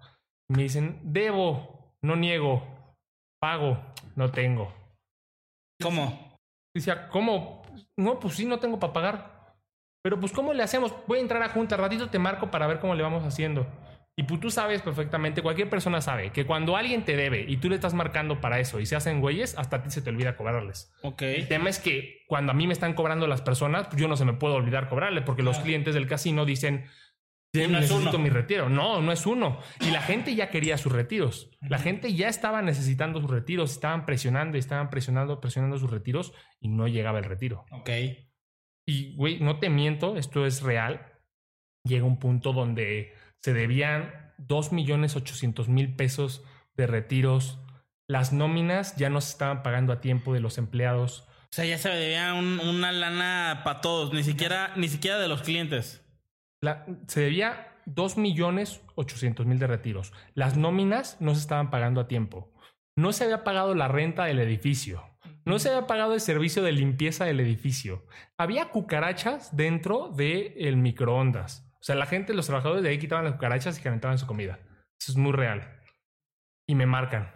Me 0.50 0.64
dicen, 0.64 1.02
debo, 1.04 1.96
no 2.02 2.16
niego, 2.16 2.64
pago, 3.40 3.84
no 4.16 4.32
tengo. 4.32 4.74
¿Cómo? 5.82 6.38
Decía, 6.74 7.08
¿cómo? 7.10 7.64
No, 7.98 8.20
pues 8.20 8.36
sí, 8.36 8.46
no 8.46 8.60
tengo 8.60 8.80
para 8.80 8.94
pagar. 8.94 9.56
Pero 10.02 10.20
pues, 10.20 10.32
¿cómo 10.32 10.54
le 10.54 10.64
hacemos? 10.64 10.94
Voy 11.08 11.20
a 11.20 11.22
entrar 11.22 11.42
a 11.42 11.50
junta, 11.50 11.78
ratito 11.78 12.10
te 12.10 12.20
marco 12.20 12.52
para 12.52 12.68
ver 12.68 12.80
cómo 12.80 12.96
le 12.96 13.04
vamos 13.04 13.24
haciendo. 13.24 13.66
Y 14.18 14.24
pues 14.24 14.40
tú 14.40 14.50
sabes 14.50 14.82
perfectamente, 14.82 15.42
cualquier 15.42 15.70
persona 15.70 16.00
sabe, 16.00 16.32
que 16.32 16.46
cuando 16.46 16.78
alguien 16.78 17.04
te 17.04 17.18
debe 17.18 17.44
y 17.46 17.58
tú 17.58 17.68
le 17.68 17.76
estás 17.76 17.94
marcando 17.94 18.40
para 18.40 18.62
eso 18.62 18.80
y 18.80 18.86
se 18.86 18.96
hacen 18.96 19.20
güeyes, 19.20 19.58
hasta 19.58 19.78
a 19.78 19.84
ti 19.84 19.92
se 19.92 20.02
te 20.02 20.10
olvida 20.10 20.38
cobrarles. 20.38 20.94
Ok. 21.02 21.22
El 21.24 21.50
tema 21.50 21.70
es 21.70 21.80
que 21.80 22.24
cuando 22.28 22.54
a 22.54 22.56
mí 22.56 22.66
me 22.66 22.72
están 22.72 22.94
cobrando 22.94 23.28
las 23.28 23.42
personas, 23.42 23.88
pues 23.88 24.00
yo 24.02 24.08
no 24.08 24.16
se 24.16 24.24
me 24.24 24.32
puedo 24.32 24.56
olvidar 24.56 24.88
cobrarle, 24.88 25.22
porque 25.22 25.44
los 25.44 25.60
clientes 25.60 25.96
del 25.96 26.08
casino 26.08 26.46
dicen, 26.46 26.86
Sí, 27.64 27.72
no 27.72 27.78
es 27.80 27.84
necesito 27.90 28.10
uno. 28.10 28.20
mi 28.20 28.30
retiro. 28.30 28.70
No, 28.70 29.02
no 29.02 29.12
es 29.12 29.26
uno. 29.26 29.60
Y 29.82 29.92
la 29.92 30.02
gente 30.02 30.36
ya 30.36 30.50
quería 30.50 30.78
sus 30.78 30.92
retiros. 30.92 31.50
La 31.62 31.78
gente 31.80 32.14
ya 32.14 32.28
estaba 32.28 32.62
necesitando 32.62 33.20
sus 33.22 33.30
retiros, 33.30 33.72
estaban 33.72 34.06
presionando 34.06 34.58
y 34.58 34.60
estaban 34.60 34.90
presionando, 34.90 35.40
presionando 35.42 35.78
sus 35.78 35.90
retiros 35.90 36.34
y 36.60 36.70
no 36.70 36.88
llegaba 36.88 37.20
el 37.20 37.26
retiro. 37.26 37.66
Ok. 37.72 37.90
Y, 38.88 39.16
güey, 39.16 39.40
no 39.40 39.60
te 39.60 39.70
miento, 39.70 40.16
esto 40.18 40.46
es 40.46 40.62
real. 40.62 41.14
Llega 41.84 42.06
un 42.06 42.20
punto 42.20 42.54
donde 42.54 43.14
se 43.44 43.54
debían 43.54 44.34
2 44.38 44.72
millones 44.72 45.16
800 45.16 45.70
mil 45.70 45.96
pesos 45.96 46.44
de 46.76 46.88
retiros. 46.88 47.60
Las 48.08 48.34
nóminas 48.34 48.96
ya 48.98 49.10
no 49.10 49.22
se 49.22 49.32
estaban 49.32 49.64
pagando 49.64 49.92
a 49.94 50.02
tiempo 50.02 50.34
de 50.34 50.40
los 50.40 50.58
empleados. 50.58 51.28
O 51.46 51.56
sea, 51.56 51.66
ya 51.66 51.78
se 51.78 51.90
debía 51.90 52.34
un- 52.34 52.60
una 52.60 52.92
lana 52.92 53.62
para 53.64 53.82
todos, 53.82 54.14
ni 54.14 54.24
siquiera, 54.24 54.74
ni 54.76 54.88
siquiera 54.90 55.18
de 55.20 55.28
los 55.28 55.42
clientes. 55.42 56.05
Se 57.08 57.22
debía 57.22 57.76
2 57.86 58.18
millones 58.18 58.82
800 58.96 59.46
mil 59.46 59.60
de 59.60 59.68
retiros. 59.68 60.14
Las 60.34 60.58
nóminas 60.58 61.18
no 61.20 61.34
se 61.36 61.42
estaban 61.42 61.70
pagando 61.70 62.02
a 62.02 62.08
tiempo. 62.08 62.52
No 62.98 63.14
se 63.14 63.26
había 63.26 63.44
pagado 63.44 63.76
la 63.76 63.88
renta 63.88 64.26
del 64.26 64.40
edificio. 64.40 65.04
No 65.44 65.60
se 65.60 65.70
había 65.70 65.86
pagado 65.86 66.14
el 66.14 66.22
servicio 66.22 66.64
de 66.64 66.72
limpieza 66.72 67.26
del 67.26 67.40
edificio. 67.40 68.06
Había 68.38 68.70
cucarachas 68.70 69.56
dentro 69.56 70.10
del 70.10 70.78
microondas. 70.78 71.70
O 71.74 71.84
sea, 71.84 71.96
la 71.96 72.08
gente, 72.08 72.34
los 72.34 72.48
trabajadores 72.48 72.82
de 72.82 72.90
ahí 72.90 72.98
quitaban 72.98 73.26
las 73.26 73.34
cucarachas 73.34 73.78
y 73.78 73.82
calentaban 73.84 74.18
su 74.18 74.26
comida. 74.26 74.60
Eso 75.00 75.12
es 75.12 75.18
muy 75.18 75.34
real. 75.34 75.82
Y 76.68 76.74
me 76.74 76.88
marcan. 76.88 77.32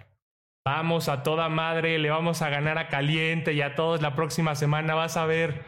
Vamos 0.65 1.07
a 1.07 1.23
toda 1.23 1.49
madre, 1.49 1.99
le 1.99 2.09
vamos 2.09 2.41
a 2.41 2.49
ganar 2.49 2.77
a 2.77 2.87
caliente 2.87 3.53
y 3.53 3.61
a 3.61 3.75
todos 3.75 4.01
la 4.01 4.15
próxima 4.15 4.55
semana 4.55 4.95
vas 4.95 5.17
a 5.17 5.25
ver. 5.25 5.63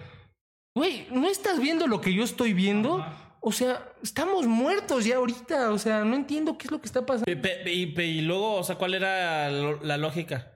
Güey, 0.75 1.07
¿no 1.11 1.27
estás 1.27 1.59
viendo 1.59 1.85
lo 1.85 2.01
que 2.01 2.13
yo 2.13 2.23
estoy 2.23 2.53
viendo? 2.53 3.05
O 3.43 3.51
sea, 3.51 3.93
estamos 4.03 4.45
muertos 4.45 5.03
ya 5.03 5.17
ahorita. 5.17 5.71
O 5.71 5.77
sea, 5.77 6.03
no 6.05 6.15
entiendo 6.15 6.57
qué 6.57 6.67
es 6.67 6.71
lo 6.71 6.79
que 6.79 6.85
está 6.85 7.05
pasando. 7.05 7.25
Y, 7.29 8.01
y 8.01 8.21
luego, 8.21 8.55
o 8.55 8.63
sea, 8.63 8.75
¿cuál 8.75 8.93
era 8.93 9.49
la 9.49 9.97
lógica? 9.97 10.51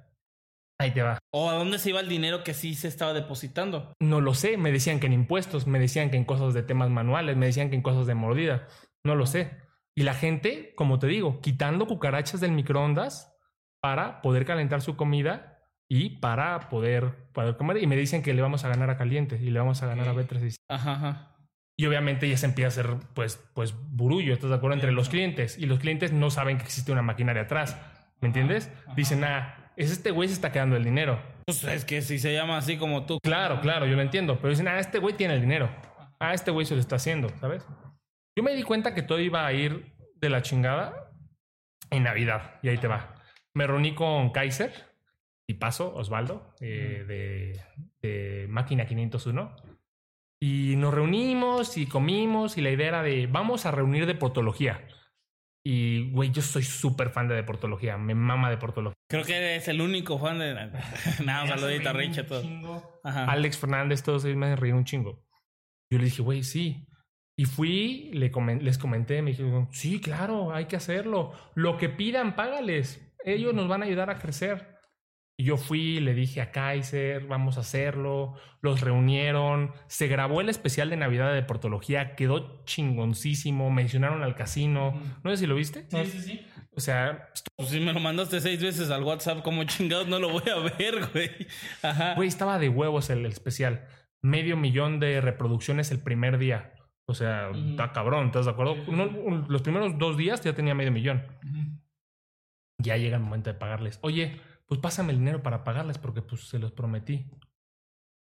Ahí 0.79 0.91
te 0.91 1.01
va. 1.01 1.17
¿O 1.31 1.49
a 1.49 1.53
dónde 1.53 1.79
se 1.79 1.89
iba 1.89 1.99
el 1.99 2.09
dinero 2.09 2.43
que 2.43 2.53
sí 2.53 2.75
se 2.75 2.87
estaba 2.87 3.13
depositando? 3.13 3.93
No 3.99 4.21
lo 4.21 4.33
sé. 4.33 4.57
Me 4.57 4.71
decían 4.71 4.99
que 4.99 5.07
en 5.07 5.13
impuestos, 5.13 5.67
me 5.67 5.79
decían 5.79 6.11
que 6.11 6.17
en 6.17 6.25
cosas 6.25 6.53
de 6.53 6.63
temas 6.63 6.89
manuales, 6.89 7.37
me 7.37 7.47
decían 7.47 7.69
que 7.69 7.75
en 7.75 7.81
cosas 7.81 8.07
de 8.07 8.15
mordida. 8.15 8.67
No 9.03 9.15
lo 9.15 9.25
sé. 9.25 9.57
Y 9.95 10.03
la 10.03 10.13
gente, 10.13 10.73
como 10.75 10.99
te 10.99 11.07
digo, 11.07 11.39
quitando 11.41 11.87
cucarachas 11.87 12.41
del 12.41 12.51
microondas 12.51 13.33
para 13.81 14.21
poder 14.21 14.45
calentar 14.45 14.81
su 14.81 14.97
comida 14.97 15.61
y 15.89 16.17
para 16.17 16.69
poder, 16.69 17.31
poder 17.31 17.55
comer. 17.55 17.77
Y 17.81 17.87
me 17.87 17.95
dicen 17.95 18.21
que 18.21 18.33
le 18.33 18.41
vamos 18.41 18.65
a 18.65 18.69
ganar 18.69 18.89
a 18.89 18.97
caliente 18.97 19.39
y 19.41 19.49
le 19.49 19.59
vamos 19.59 19.81
a 19.81 19.87
ganar 19.87 20.09
a 20.09 20.13
B365. 20.13 20.55
Ajá, 20.69 20.93
ajá. 20.93 21.34
Y 21.77 21.85
obviamente 21.87 22.29
ya 22.29 22.37
se 22.37 22.45
empieza 22.45 22.67
a 22.67 22.69
hacer, 22.69 22.97
pues, 23.13 23.37
pues, 23.53 23.73
burullo, 23.89 24.33
¿estás 24.33 24.49
de 24.49 24.55
acuerdo? 24.55 24.75
Entre 24.75 24.91
los 24.91 25.09
clientes. 25.09 25.57
Y 25.57 25.65
los 25.65 25.79
clientes 25.79 26.13
no 26.13 26.29
saben 26.29 26.57
que 26.57 26.63
existe 26.63 26.91
una 26.91 27.01
maquinaria 27.01 27.43
atrás. 27.43 27.77
¿Me 28.21 28.27
entiendes? 28.27 28.71
Dicen, 28.95 29.23
ah, 29.25 29.71
es 29.75 29.91
este 29.91 30.11
güey 30.11 30.29
se 30.29 30.35
está 30.35 30.51
quedando 30.51 30.77
el 30.77 30.85
dinero. 30.85 31.21
Pues 31.45 31.63
es 31.65 31.83
que 31.83 32.01
si 32.01 32.17
se 32.17 32.33
llama 32.33 32.57
así 32.57 32.77
como 32.77 33.05
tú. 33.05 33.19
Claro, 33.21 33.59
claro, 33.59 33.85
yo 33.85 33.95
lo 33.95 34.01
entiendo. 34.01 34.37
Pero 34.37 34.49
dicen, 34.49 34.67
ah, 34.67 34.79
este 34.79 34.99
güey 34.99 35.15
tiene 35.15 35.33
el 35.33 35.41
dinero. 35.41 35.69
Ah, 36.19 36.33
este 36.33 36.51
güey 36.51 36.65
se 36.65 36.75
lo 36.75 36.81
está 36.81 36.95
haciendo, 36.95 37.29
¿sabes? 37.41 37.67
Yo 38.37 38.43
me 38.43 38.55
di 38.55 38.63
cuenta 38.63 38.93
que 38.93 39.01
todo 39.01 39.19
iba 39.19 39.45
a 39.45 39.51
ir 39.51 39.93
de 40.15 40.29
la 40.29 40.41
chingada 40.41 41.11
en 41.89 42.03
Navidad. 42.03 42.59
Y 42.63 42.69
ahí 42.69 42.77
te 42.77 42.87
va. 42.87 43.15
Me 43.53 43.67
reuní 43.67 43.95
con 43.95 44.31
Kaiser 44.31 44.73
y 45.45 45.55
paso, 45.55 45.93
Osvaldo, 45.93 46.53
eh, 46.61 47.03
de, 47.07 47.61
de 48.01 48.47
Máquina 48.47 48.85
501. 48.85 49.55
Y 50.47 50.75
nos 50.75 50.93
reunimos 50.93 51.75
y 51.75 51.87
comimos 51.87 52.55
y 52.57 52.61
la 52.61 52.69
idea 52.69 52.87
era 52.89 53.01
de, 53.01 53.25
vamos 53.25 53.65
a 53.65 53.71
reunir 53.71 54.05
deportología. 54.05 54.87
Y, 55.65 56.11
güey, 56.11 56.29
yo 56.31 56.43
soy 56.43 56.61
súper 56.61 57.09
fan 57.09 57.27
de 57.27 57.33
deportología. 57.33 57.97
Me 57.97 58.13
mama 58.13 58.51
deportología. 58.51 58.93
Creo 59.09 59.23
que 59.23 59.35
eres 59.35 59.67
el 59.69 59.81
único 59.81 60.19
fan 60.19 60.37
de. 60.37 60.53
Nada, 61.25 61.43
un 61.43 61.49
saludito 61.49 61.89
a 61.89 61.93
Rich 61.93 62.19
a 62.19 62.27
todos. 62.27 62.45
Ajá. 63.03 63.25
Alex 63.25 63.57
Fernández, 63.57 64.03
todos 64.03 64.23
ellos 64.25 64.37
me 64.37 64.55
reír 64.55 64.75
un 64.75 64.85
chingo. 64.85 65.25
Yo 65.91 65.97
le 65.97 66.05
dije, 66.05 66.21
güey, 66.21 66.43
sí. 66.43 66.85
Y 67.35 67.45
fui, 67.45 68.11
le 68.13 68.31
comen- 68.31 68.61
les 68.61 68.77
comenté, 68.77 69.23
me 69.23 69.31
dijeron, 69.31 69.67
sí, 69.71 69.99
claro, 69.99 70.53
hay 70.53 70.65
que 70.65 70.75
hacerlo. 70.75 71.33
Lo 71.55 71.77
que 71.77 71.89
pidan, 71.89 72.35
págales. 72.35 73.01
Ellos 73.23 73.55
nos 73.55 73.67
van 73.67 73.81
a 73.81 73.85
ayudar 73.85 74.11
a 74.11 74.19
crecer. 74.19 74.74
Y 75.37 75.43
yo 75.43 75.57
fui, 75.57 75.99
le 75.99 76.13
dije 76.13 76.39
a 76.41 76.51
Kaiser, 76.51 77.25
vamos 77.27 77.57
a 77.57 77.61
hacerlo. 77.61 78.35
Los 78.61 78.79
reunieron. 78.81 79.73
Se 79.87 80.07
grabó 80.07 80.39
el 80.39 80.47
especial 80.47 80.89
de 80.89 80.95
Navidad 80.95 81.27
de 81.29 81.35
Deportología. 81.35 82.15
Quedó 82.15 82.63
chingoncísimo. 82.63 83.69
Mencionaron 83.69 84.23
al 84.23 84.35
casino. 84.35 84.93
No 85.23 85.31
sé 85.31 85.37
si 85.37 85.45
lo 85.47 85.55
viste. 85.55 85.87
Sí, 85.89 86.05
sí, 86.05 86.19
sí. 86.21 86.47
O 86.71 86.79
sea, 86.79 87.29
Pues 87.57 87.69
si 87.69 87.79
me 87.81 87.91
lo 87.91 87.99
mandaste 87.99 88.39
seis 88.39 88.61
veces 88.61 88.89
al 88.91 89.03
WhatsApp, 89.03 89.41
como 89.43 89.63
chingados 89.65 90.07
no 90.07 90.19
lo 90.19 90.29
voy 90.29 90.43
a 90.49 90.57
ver, 90.77 91.05
güey. 91.11 91.29
Ajá. 91.83 92.13
Güey, 92.15 92.27
estaba 92.29 92.57
de 92.57 92.69
huevos 92.69 93.09
el, 93.09 93.19
el 93.19 93.31
especial. 93.31 93.85
Medio 94.21 94.55
millón 94.55 94.99
de 95.01 95.19
reproducciones 95.21 95.91
el 95.91 95.99
primer 95.99 96.37
día. 96.37 96.73
O 97.07 97.13
sea, 97.13 97.51
está 97.51 97.91
cabrón, 97.91 98.27
¿estás 98.27 98.45
de 98.45 98.51
acuerdo? 98.51 98.73
Un- 98.87 99.45
los 99.49 99.61
primeros 99.61 99.97
dos 99.99 100.17
días 100.17 100.41
ya 100.41 100.53
tenía 100.55 100.73
medio 100.73 100.91
millón. 100.91 101.23
Ya 102.81 102.97
llega 102.97 103.17
el 103.17 103.23
momento 103.23 103.51
de 103.51 103.59
pagarles. 103.59 103.99
Oye, 104.01 104.39
pues 104.67 104.79
pásame 104.81 105.11
el 105.13 105.19
dinero 105.19 105.43
para 105.43 105.63
pagarles 105.63 105.97
porque 105.97 106.21
pues 106.21 106.41
se 106.47 106.59
los 106.59 106.71
prometí. 106.71 107.25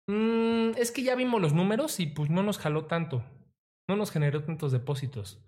Mm, 0.09 0.73
es 0.77 0.91
que 0.91 1.03
ya 1.03 1.15
vimos 1.15 1.41
los 1.41 1.53
números 1.53 2.01
y 2.01 2.07
pues 2.07 2.31
no 2.31 2.43
nos 2.43 2.59
jaló 2.59 2.87
tanto. 2.87 3.25
No 3.89 3.97
nos 3.97 4.11
generó 4.11 4.43
tantos 4.43 4.73
depósitos. 4.73 5.43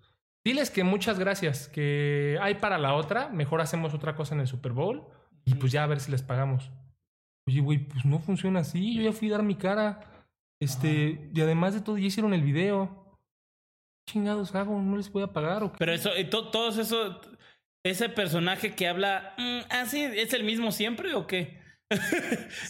Diles 0.45 0.69
que 0.69 0.83
muchas 0.83 1.19
gracias, 1.19 1.69
que 1.69 2.37
hay 2.41 2.55
para 2.55 2.77
la 2.77 2.95
otra, 2.95 3.29
mejor 3.29 3.61
hacemos 3.61 3.93
otra 3.93 4.15
cosa 4.15 4.35
en 4.35 4.41
el 4.41 4.47
Super 4.47 4.73
Bowl 4.73 5.03
y 5.45 5.55
pues 5.55 5.71
ya 5.71 5.83
a 5.83 5.87
ver 5.87 5.99
si 6.01 6.11
les 6.11 6.21
pagamos. 6.21 6.69
Oye, 7.47 7.61
güey, 7.61 7.79
pues 7.79 8.03
no 8.05 8.19
funciona 8.19 8.59
así. 8.61 8.95
Yo 8.95 9.01
ya 9.03 9.11
fui 9.13 9.29
a 9.29 9.33
dar 9.33 9.43
mi 9.43 9.55
cara. 9.55 10.25
Este, 10.61 11.29
y 11.33 11.41
además 11.41 11.73
de 11.73 11.81
todo, 11.81 11.97
ya 11.97 12.05
hicieron 12.07 12.33
el 12.33 12.41
video. 12.41 13.17
¿Qué 14.05 14.13
chingados 14.13 14.53
hago? 14.55 14.81
¿No 14.81 14.95
les 14.97 15.11
voy 15.11 15.23
a 15.23 15.31
pagar 15.33 15.63
o 15.63 15.71
qué? 15.71 15.77
Pero 15.79 15.91
eso, 15.93 16.09
y 16.17 16.29
to- 16.29 16.49
todos 16.51 16.77
eso, 16.77 17.19
ese 17.83 18.09
personaje 18.09 18.73
que 18.75 18.87
habla, 18.87 19.33
mm, 19.37 19.59
ah, 19.69 19.85
sí, 19.85 20.01
¿es 20.03 20.33
el 20.33 20.43
mismo 20.43 20.71
siempre 20.71 21.13
o 21.15 21.27
qué? 21.27 21.61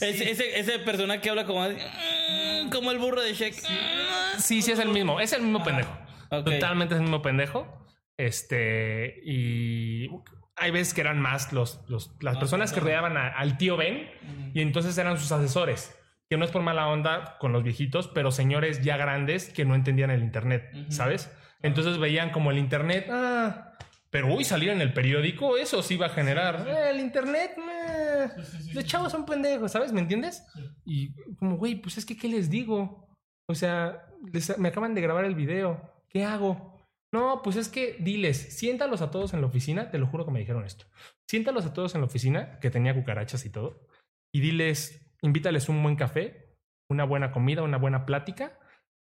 ese, 0.02 0.32
ese, 0.32 0.60
ese 0.60 0.80
personaje 0.80 1.22
que 1.22 1.30
habla 1.30 1.46
como, 1.46 1.64
mm, 1.70 2.70
como 2.72 2.92
el 2.92 2.98
burro 2.98 3.22
de. 3.22 3.32
Mm, 3.34 4.40
Sí, 4.40 4.62
sí, 4.62 4.72
es 4.72 4.80
el 4.80 4.90
mismo. 4.90 5.20
Es 5.20 5.32
el 5.34 5.44
mismo 5.44 5.64
pendejo. 5.64 5.96
Totalmente 6.30 6.96
es 6.96 6.98
el 6.98 7.04
mismo 7.04 7.22
pendejo. 7.22 7.86
Este, 8.18 9.22
y 9.26 10.08
hay 10.56 10.72
veces 10.72 10.94
que 10.94 11.02
eran 11.02 11.20
más 11.20 11.54
los, 11.54 11.82
los- 11.88 12.16
las 12.22 12.38
personas 12.38 12.74
que 12.74 12.80
rodeaban 12.80 13.16
a- 13.18 13.28
al 13.30 13.58
tío 13.58 13.78
Ben 13.78 14.10
y 14.54 14.62
entonces 14.62 14.98
eran 14.98 15.18
sus 15.20 15.32
asesores. 15.32 15.96
Que 16.30 16.38
no 16.38 16.46
es 16.46 16.52
por 16.52 16.64
mala 16.64 16.88
onda 16.88 17.38
con 17.40 17.52
los 17.54 17.64
viejitos, 17.64 18.08
pero 18.08 18.32
señores 18.32 18.82
ya 18.82 18.98
grandes 18.98 19.50
que 19.50 19.66
no 19.66 19.76
entendían 19.76 20.10
el 20.10 20.24
Internet, 20.24 20.72
¿sabes? 20.90 21.32
Entonces 21.62 22.00
veían 22.00 22.32
como 22.32 22.50
el 22.50 22.58
Internet, 22.58 23.08
ah, 23.12 23.78
pero 24.14 24.32
uy, 24.32 24.44
salir 24.44 24.70
en 24.70 24.80
el 24.80 24.94
periódico, 24.94 25.58
eso 25.58 25.82
sí 25.82 25.98
va 25.98 26.06
a 26.06 26.10
generar. 26.10 26.68
"Eh, 26.68 26.92
el 26.92 27.00
Internet, 27.00 27.58
meh, 27.58 28.44
los 28.76 28.86
chavos 28.86 29.12
son 29.12 29.26
pendejos, 29.26 29.72
¿sabes? 29.72 29.92
¿Me 29.92 30.02
entiendes? 30.02 30.46
Y 30.86 31.16
como, 31.38 31.58
güey, 31.58 31.82
pues 31.82 31.98
es 31.98 32.06
que, 32.06 32.16
¿qué 32.16 32.28
les 32.28 32.52
digo? 32.52 33.10
O 33.50 33.56
sea, 33.56 34.06
les- 34.32 34.56
me 34.60 34.70
acaban 34.70 34.94
de 34.94 35.02
grabar 35.02 35.26
el 35.26 35.34
video. 35.34 35.82
¿Qué 36.10 36.24
hago? 36.24 36.80
No, 37.12 37.42
pues 37.44 37.56
es 37.56 37.70
que 37.70 37.98
diles, 38.00 38.38
siéntalos 38.60 39.02
a 39.02 39.10
todos 39.10 39.34
en 39.34 39.42
la 39.42 39.48
oficina. 39.48 39.90
Te 39.90 39.98
lo 39.98 40.06
juro 40.06 40.26
que 40.26 40.32
me 40.32 40.40
dijeron 40.42 40.64
esto. 40.64 40.86
Siéntalos 41.28 41.66
a 41.66 41.74
todos 41.74 41.96
en 41.96 42.02
la 42.02 42.06
oficina, 42.08 42.60
que 42.60 42.70
tenía 42.70 42.94
cucarachas 42.94 43.46
y 43.46 43.50
todo. 43.50 43.88
Y 44.32 44.42
diles, 44.42 45.12
invítales 45.24 45.70
un 45.70 45.82
buen 45.82 45.96
café, 45.96 46.56
una 46.88 47.04
buena 47.04 47.32
comida, 47.32 47.64
una 47.64 47.78
buena 47.78 48.06
plática. 48.06 48.60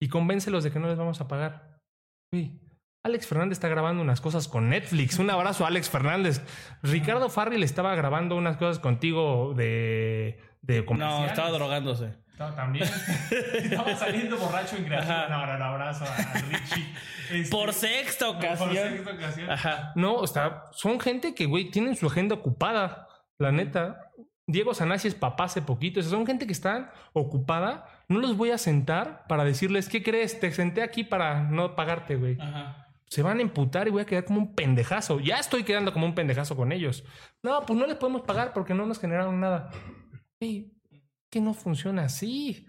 Y 0.01 0.09
convéncelos 0.09 0.63
de 0.63 0.71
que 0.71 0.79
no 0.79 0.87
les 0.87 0.97
vamos 0.97 1.21
a 1.21 1.27
pagar. 1.27 1.79
Uy, 2.33 2.59
Alex 3.05 3.27
Fernández 3.27 3.57
está 3.57 3.67
grabando 3.67 4.01
unas 4.01 4.19
cosas 4.19 4.47
con 4.47 4.67
Netflix. 4.69 5.19
Un 5.19 5.29
abrazo 5.29 5.63
a 5.63 5.67
Alex 5.67 5.91
Fernández. 5.91 6.41
Ricardo 6.81 7.29
Farrell 7.29 7.61
estaba 7.61 7.93
grabando 7.93 8.35
unas 8.35 8.57
cosas 8.57 8.79
contigo 8.79 9.53
de, 9.55 10.39
de 10.63 10.83
No, 10.97 11.23
estaba 11.27 11.51
drogándose. 11.51 12.15
Estaba 12.31 12.55
también. 12.55 12.89
estaba 13.53 13.95
saliendo 13.95 14.37
borracho 14.37 14.77
en 14.77 14.85
creación. 14.85 15.29
No, 15.29 15.45
no, 15.45 15.55
no, 15.55 15.65
abrazo 15.65 16.03
a 16.03 16.33
Richie. 16.49 16.95
Este, 17.31 17.55
Por 17.55 17.73
sexta 17.73 18.27
ocasión. 18.29 18.69
por 18.69 18.75
sexta 18.75 19.11
ocasión. 19.11 19.51
Ajá. 19.51 19.91
No, 19.93 20.23
está, 20.23 20.63
son 20.71 20.99
gente 20.99 21.35
que, 21.35 21.45
güey, 21.45 21.69
tienen 21.69 21.95
su 21.95 22.07
agenda 22.07 22.33
ocupada. 22.33 23.07
La 23.37 23.51
neta. 23.51 23.99
Diego 24.47 24.73
Sanasi 24.73 25.09
es 25.09 25.15
papá 25.15 25.43
hace 25.43 25.61
poquito. 25.61 25.99
O 25.99 26.03
sea, 26.03 26.09
son 26.09 26.25
gente 26.25 26.47
que 26.47 26.53
está 26.53 26.91
ocupada. 27.13 27.85
No 28.07 28.19
los 28.19 28.35
voy 28.35 28.49
a 28.49 28.57
sentar 28.57 29.27
para 29.27 29.43
decirles, 29.43 29.89
¿qué 29.89 30.01
crees? 30.01 30.39
Te 30.39 30.51
senté 30.51 30.81
aquí 30.81 31.03
para 31.03 31.43
no 31.43 31.75
pagarte, 31.75 32.15
güey. 32.15 32.37
Ajá. 32.39 32.84
Se 33.07 33.21
van 33.21 33.39
a 33.39 33.41
emputar 33.41 33.87
y 33.87 33.91
voy 33.91 34.01
a 34.01 34.05
quedar 34.05 34.25
como 34.25 34.39
un 34.39 34.55
pendejazo. 34.55 35.19
Ya 35.19 35.37
estoy 35.37 35.63
quedando 35.63 35.93
como 35.93 36.05
un 36.05 36.15
pendejazo 36.15 36.55
con 36.55 36.71
ellos. 36.71 37.05
No, 37.43 37.65
pues 37.65 37.77
no 37.79 37.85
les 37.85 37.97
podemos 37.97 38.23
pagar 38.23 38.53
porque 38.53 38.73
no 38.73 38.85
nos 38.85 38.99
generaron 38.99 39.39
nada. 39.39 39.69
Güey, 40.39 40.73
que 41.29 41.41
no 41.41 41.53
funciona 41.53 42.05
así. 42.05 42.65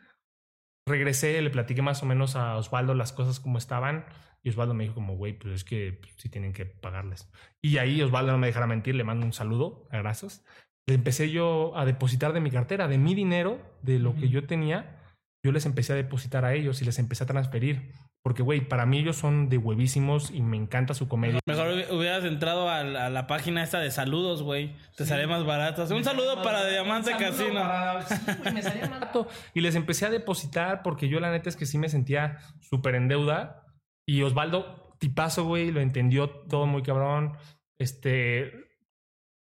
Regresé, 0.87 1.41
le 1.43 1.51
platiqué 1.51 1.83
más 1.83 2.03
o 2.03 2.07
menos 2.07 2.37
a 2.37 2.57
Osvaldo 2.57 2.95
las 2.95 3.13
cosas 3.13 3.41
como 3.41 3.59
estaban. 3.59 4.05
Y 4.43 4.51
Osvaldo 4.51 4.75
me 4.75 4.85
dijo 4.85 4.95
como, 4.95 5.17
güey, 5.17 5.37
pues 5.37 5.55
es 5.55 5.65
que 5.65 5.99
pues, 6.01 6.15
sí 6.19 6.29
tienen 6.29 6.53
que 6.53 6.67
pagarles. 6.67 7.29
Y 7.61 7.79
ahí 7.79 8.01
Osvaldo 8.03 8.33
no 8.33 8.39
me 8.39 8.47
dejará 8.47 8.67
mentir, 8.67 8.95
le 8.95 9.03
mando 9.03 9.27
un 9.27 9.33
saludo 9.33 9.89
a 9.91 9.99
Grasos. 9.99 10.45
Le 10.87 10.95
empecé 10.95 11.31
yo 11.33 11.77
a 11.77 11.85
depositar 11.85 12.33
de 12.33 12.41
mi 12.41 12.53
cartera, 12.53 12.87
de 12.87 12.99
mi 12.99 13.17
dinero, 13.17 13.59
de 13.83 13.99
lo 13.99 14.15
que 14.15 14.29
yo 14.29 14.47
tenía. 14.47 15.03
Yo 15.45 15.51
les 15.51 15.67
empecé 15.67 15.95
a 15.95 15.97
depositar 15.97 16.45
a 16.45 16.55
ellos 16.55 16.81
y 16.81 16.85
les 16.85 17.01
empecé 17.01 17.25
a 17.25 17.27
transferir. 17.27 17.91
Porque, 18.27 18.43
güey, 18.43 18.61
para 18.61 18.87
mí 18.87 18.99
ellos 18.99 19.15
son 19.15 19.49
de 19.49 19.57
huevísimos 19.57 20.33
y 20.33 20.43
me 20.43 20.57
encanta 20.57 20.95
su 20.95 21.07
comedia. 21.07 21.39
Mejor 21.47 21.69
hubi- 21.69 21.89
hubieras 21.97 22.25
entrado 22.25 22.69
a 22.69 22.83
la, 22.83 23.07
a 23.07 23.09
la 23.11 23.29
página 23.29 23.63
esta 23.63 23.79
de 23.79 23.93
saludos, 23.93 24.43
güey. 24.43 24.75
Te 24.97 25.07
sale 25.07 25.29
más 25.29 25.47
barato. 25.47 25.83
Un 25.95 26.03
saludo 26.03 26.43
para 26.43 26.67
Diamante 26.67 27.13
Casino. 27.17 27.61
barato. 27.61 29.29
Y 29.55 29.61
les 29.61 29.77
empecé 29.77 30.07
a 30.07 30.11
depositar 30.11 30.83
porque 30.83 31.09
yo 31.09 31.21
la 31.21 31.31
neta 31.31 31.49
es 31.49 31.55
que 31.57 31.67
sí 31.67 31.79
me 31.79 31.89
sentía 31.89 32.39
súper 32.61 32.97
en 32.97 33.07
deuda. 33.07 33.63
Y 34.09 34.23
Osvaldo, 34.23 34.97
tipazo, 34.99 35.45
güey, 35.45 35.71
lo 35.71 35.81
entendió 35.81 36.29
todo 36.29 36.67
muy 36.67 36.83
cabrón. 36.83 37.37
Este, 37.79 38.53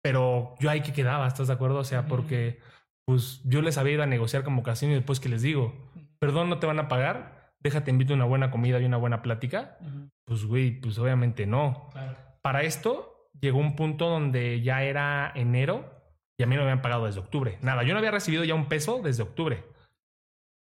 pero 0.04 0.54
yo 0.60 0.70
ahí 0.70 0.82
que 0.82 0.94
quedaba, 0.94 1.28
¿estás 1.28 1.48
de 1.48 1.54
acuerdo? 1.54 1.80
O 1.80 1.84
sea, 1.86 2.06
porque 2.06 2.60
pues 3.08 3.42
yo 3.46 3.62
les 3.64 3.78
había 3.80 3.94
ido 3.94 4.04
a 4.04 4.08
negociar 4.08 4.44
como 4.44 4.62
casino 4.62 4.92
y 4.92 4.96
después 4.96 5.20
que 5.20 5.30
les 5.30 5.42
digo, 5.42 5.74
perdón, 6.20 6.50
no 6.50 6.60
te 6.60 6.68
van 6.68 6.80
a 6.80 6.88
pagar, 6.88 7.45
déjate 7.66 7.90
invito 7.90 8.14
una 8.14 8.26
buena 8.26 8.52
comida 8.52 8.80
y 8.80 8.86
una 8.86 8.98
buena 8.98 9.24
plática. 9.24 9.80
Pues, 10.24 10.46
güey, 10.46 10.80
pues 10.80 11.00
obviamente 11.00 11.48
no. 11.48 11.90
Para 12.44 12.62
esto 12.62 13.32
llegó 13.42 13.58
un 13.58 13.76
punto 13.76 14.08
donde 14.08 14.62
ya 14.62 14.84
era 14.84 15.32
enero 15.34 15.92
y 16.38 16.44
a 16.44 16.46
mí 16.46 16.56
no 16.56 16.62
me 16.62 16.70
habían 16.70 16.84
pagado 16.84 17.08
desde 17.08 17.20
octubre. 17.20 17.58
Nada, 17.62 17.82
yo 17.84 17.94
no 17.94 17.98
había 17.98 18.12
recibido 18.12 18.44
ya 18.44 18.54
un 18.54 18.68
peso 18.68 19.02
desde 19.04 19.24
octubre. 19.24 19.64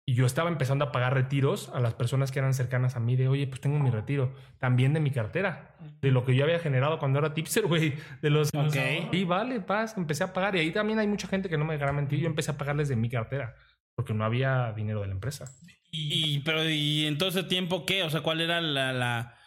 Y 0.07 0.15
yo 0.15 0.25
estaba 0.25 0.49
empezando 0.49 0.87
a 0.87 0.93
pagar 0.93 1.13
retiros 1.13 1.71
a 1.75 1.81
las 1.81 1.95
personas 1.95 2.31
que 2.31 2.39
eran 2.39 2.55
cercanas 2.55 2.97
a 2.97 3.01
mí 3.01 3.17
de, 3.17 3.29
oye, 3.29 3.47
pues 3.47 3.61
tengo 3.61 3.79
mi 3.79 3.91
retiro. 3.91 4.33
También 4.59 4.95
de 4.95 5.01
mi 5.01 5.11
cartera. 5.11 5.77
De 6.01 6.11
lo 6.11 6.25
que 6.25 6.35
yo 6.35 6.45
había 6.45 6.59
generado 6.59 6.99
cuando 6.99 7.19
era 7.19 7.35
tipster, 7.35 7.67
güey. 7.67 7.95
De 8.23 8.31
los... 8.31 8.49
Ok. 8.55 8.77
Y 9.13 9.25
vale, 9.25 9.61
paz, 9.61 9.97
empecé 9.99 10.25
a 10.25 10.33
pagar. 10.33 10.57
Y 10.57 10.61
ahí 10.61 10.73
también 10.73 10.99
hay 10.99 11.07
mucha 11.07 11.29
gente 11.29 11.49
que 11.51 11.59
no 11.59 11.67
me 11.67 11.75
dejará 11.75 11.93
mentir. 11.93 12.19
Yo 12.19 12.27
empecé 12.27 12.51
a 12.51 12.57
pagarles 12.57 12.89
de 12.89 12.97
mi 12.97 13.11
cartera. 13.11 13.57
Porque 13.97 14.15
no 14.15 14.25
había 14.25 14.73
dinero 14.73 15.01
de 15.01 15.09
la 15.09 15.15
empresa. 15.15 15.45
Y, 15.91 16.41
pero, 16.41 16.69
¿y 16.69 17.07
en 17.07 17.19
todo 17.19 17.29
ese 17.29 17.45
tiempo 17.45 17.87
qué? 17.87 18.03
O 18.03 18.11
sea, 18.11 18.21
¿cuál 18.21 18.41
era 18.41 18.61
la. 18.61 18.93
la... 18.93 19.39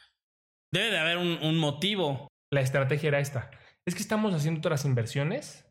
Debe 0.71 0.91
de 0.91 0.99
haber 0.99 1.17
un, 1.17 1.39
un 1.41 1.57
motivo. 1.57 2.27
La 2.51 2.61
estrategia 2.61 3.09
era 3.09 3.19
esta. 3.19 3.51
Es 3.85 3.95
que 3.95 4.01
estamos 4.01 4.33
haciendo 4.33 4.59
otras 4.59 4.85
inversiones 4.85 5.65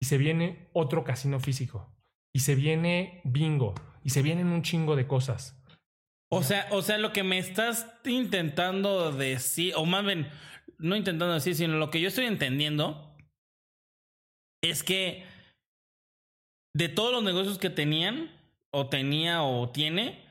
y 0.00 0.06
se 0.06 0.18
viene 0.18 0.68
otro 0.72 1.04
casino 1.04 1.40
físico. 1.40 1.96
Y 2.34 2.40
se 2.40 2.54
viene 2.54 3.20
bingo. 3.24 3.74
Y 4.02 4.10
se 4.10 4.22
vienen 4.22 4.48
un 4.48 4.62
chingo 4.62 4.96
de 4.96 5.06
cosas. 5.06 5.62
O 6.28 6.42
sea, 6.42 6.66
o 6.70 6.82
sea, 6.82 6.98
lo 6.98 7.12
que 7.12 7.22
me 7.22 7.38
estás 7.38 7.86
intentando 8.04 9.12
decir, 9.12 9.74
o 9.76 9.86
más 9.86 10.04
bien, 10.04 10.28
no 10.78 10.96
intentando 10.96 11.34
decir, 11.34 11.54
sino 11.54 11.76
lo 11.76 11.90
que 11.90 12.00
yo 12.00 12.08
estoy 12.08 12.26
entendiendo 12.26 13.16
es 14.62 14.82
que 14.82 15.24
de 16.76 16.88
todos 16.88 17.12
los 17.12 17.22
negocios 17.22 17.58
que 17.58 17.70
tenían, 17.70 18.30
o 18.70 18.88
tenía 18.88 19.42
o 19.42 19.70
tiene, 19.70 20.22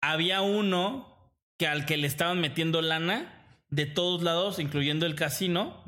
había 0.00 0.40
uno 0.40 1.14
que 1.58 1.66
al 1.66 1.84
que 1.86 1.96
le 1.96 2.06
estaban 2.06 2.40
metiendo 2.40 2.80
lana 2.82 3.32
de 3.70 3.86
todos 3.86 4.22
lados, 4.22 4.58
incluyendo 4.58 5.04
el 5.06 5.14
casino, 5.14 5.82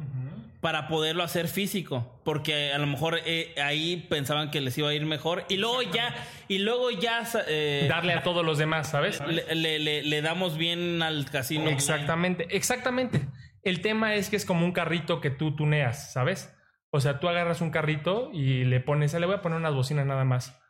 para 0.60 0.88
poderlo 0.88 1.22
hacer 1.22 1.46
físico, 1.46 2.20
porque 2.24 2.72
a 2.72 2.78
lo 2.78 2.86
mejor 2.88 3.20
eh, 3.24 3.54
ahí 3.62 4.04
pensaban 4.10 4.50
que 4.50 4.60
les 4.60 4.76
iba 4.76 4.88
a 4.88 4.94
ir 4.94 5.06
mejor 5.06 5.44
y 5.48 5.56
luego 5.56 5.80
ya 5.82 6.14
y 6.48 6.58
luego 6.58 6.90
ya 6.90 7.22
eh, 7.46 7.86
Darle 7.88 8.12
a 8.14 8.22
todos 8.24 8.44
los 8.44 8.58
demás, 8.58 8.90
¿sabes? 8.90 9.20
le, 9.26 9.54
le- 9.54 9.78
le- 9.78 10.02
le 10.02 10.20
damos 10.22 10.58
bien 10.58 11.00
al 11.02 11.24
casino. 11.30 11.70
Exactamente, 11.70 12.48
exactamente. 12.50 13.20
El 13.62 13.80
tema 13.82 14.14
es 14.16 14.28
que 14.30 14.36
es 14.36 14.44
como 14.44 14.64
un 14.66 14.72
carrito 14.72 15.20
que 15.20 15.30
tú 15.30 15.54
tuneas, 15.54 16.12
¿sabes? 16.12 16.52
O 16.98 17.00
sea, 17.00 17.20
tú 17.20 17.28
agarras 17.28 17.60
un 17.60 17.70
carrito 17.70 18.28
y 18.32 18.64
le 18.64 18.80
pones, 18.80 19.14
le 19.14 19.24
voy 19.24 19.36
a 19.36 19.40
poner 19.40 19.56
unas 19.58 19.72
bocinas 19.72 20.04
nada 20.04 20.24
más. 20.24 20.60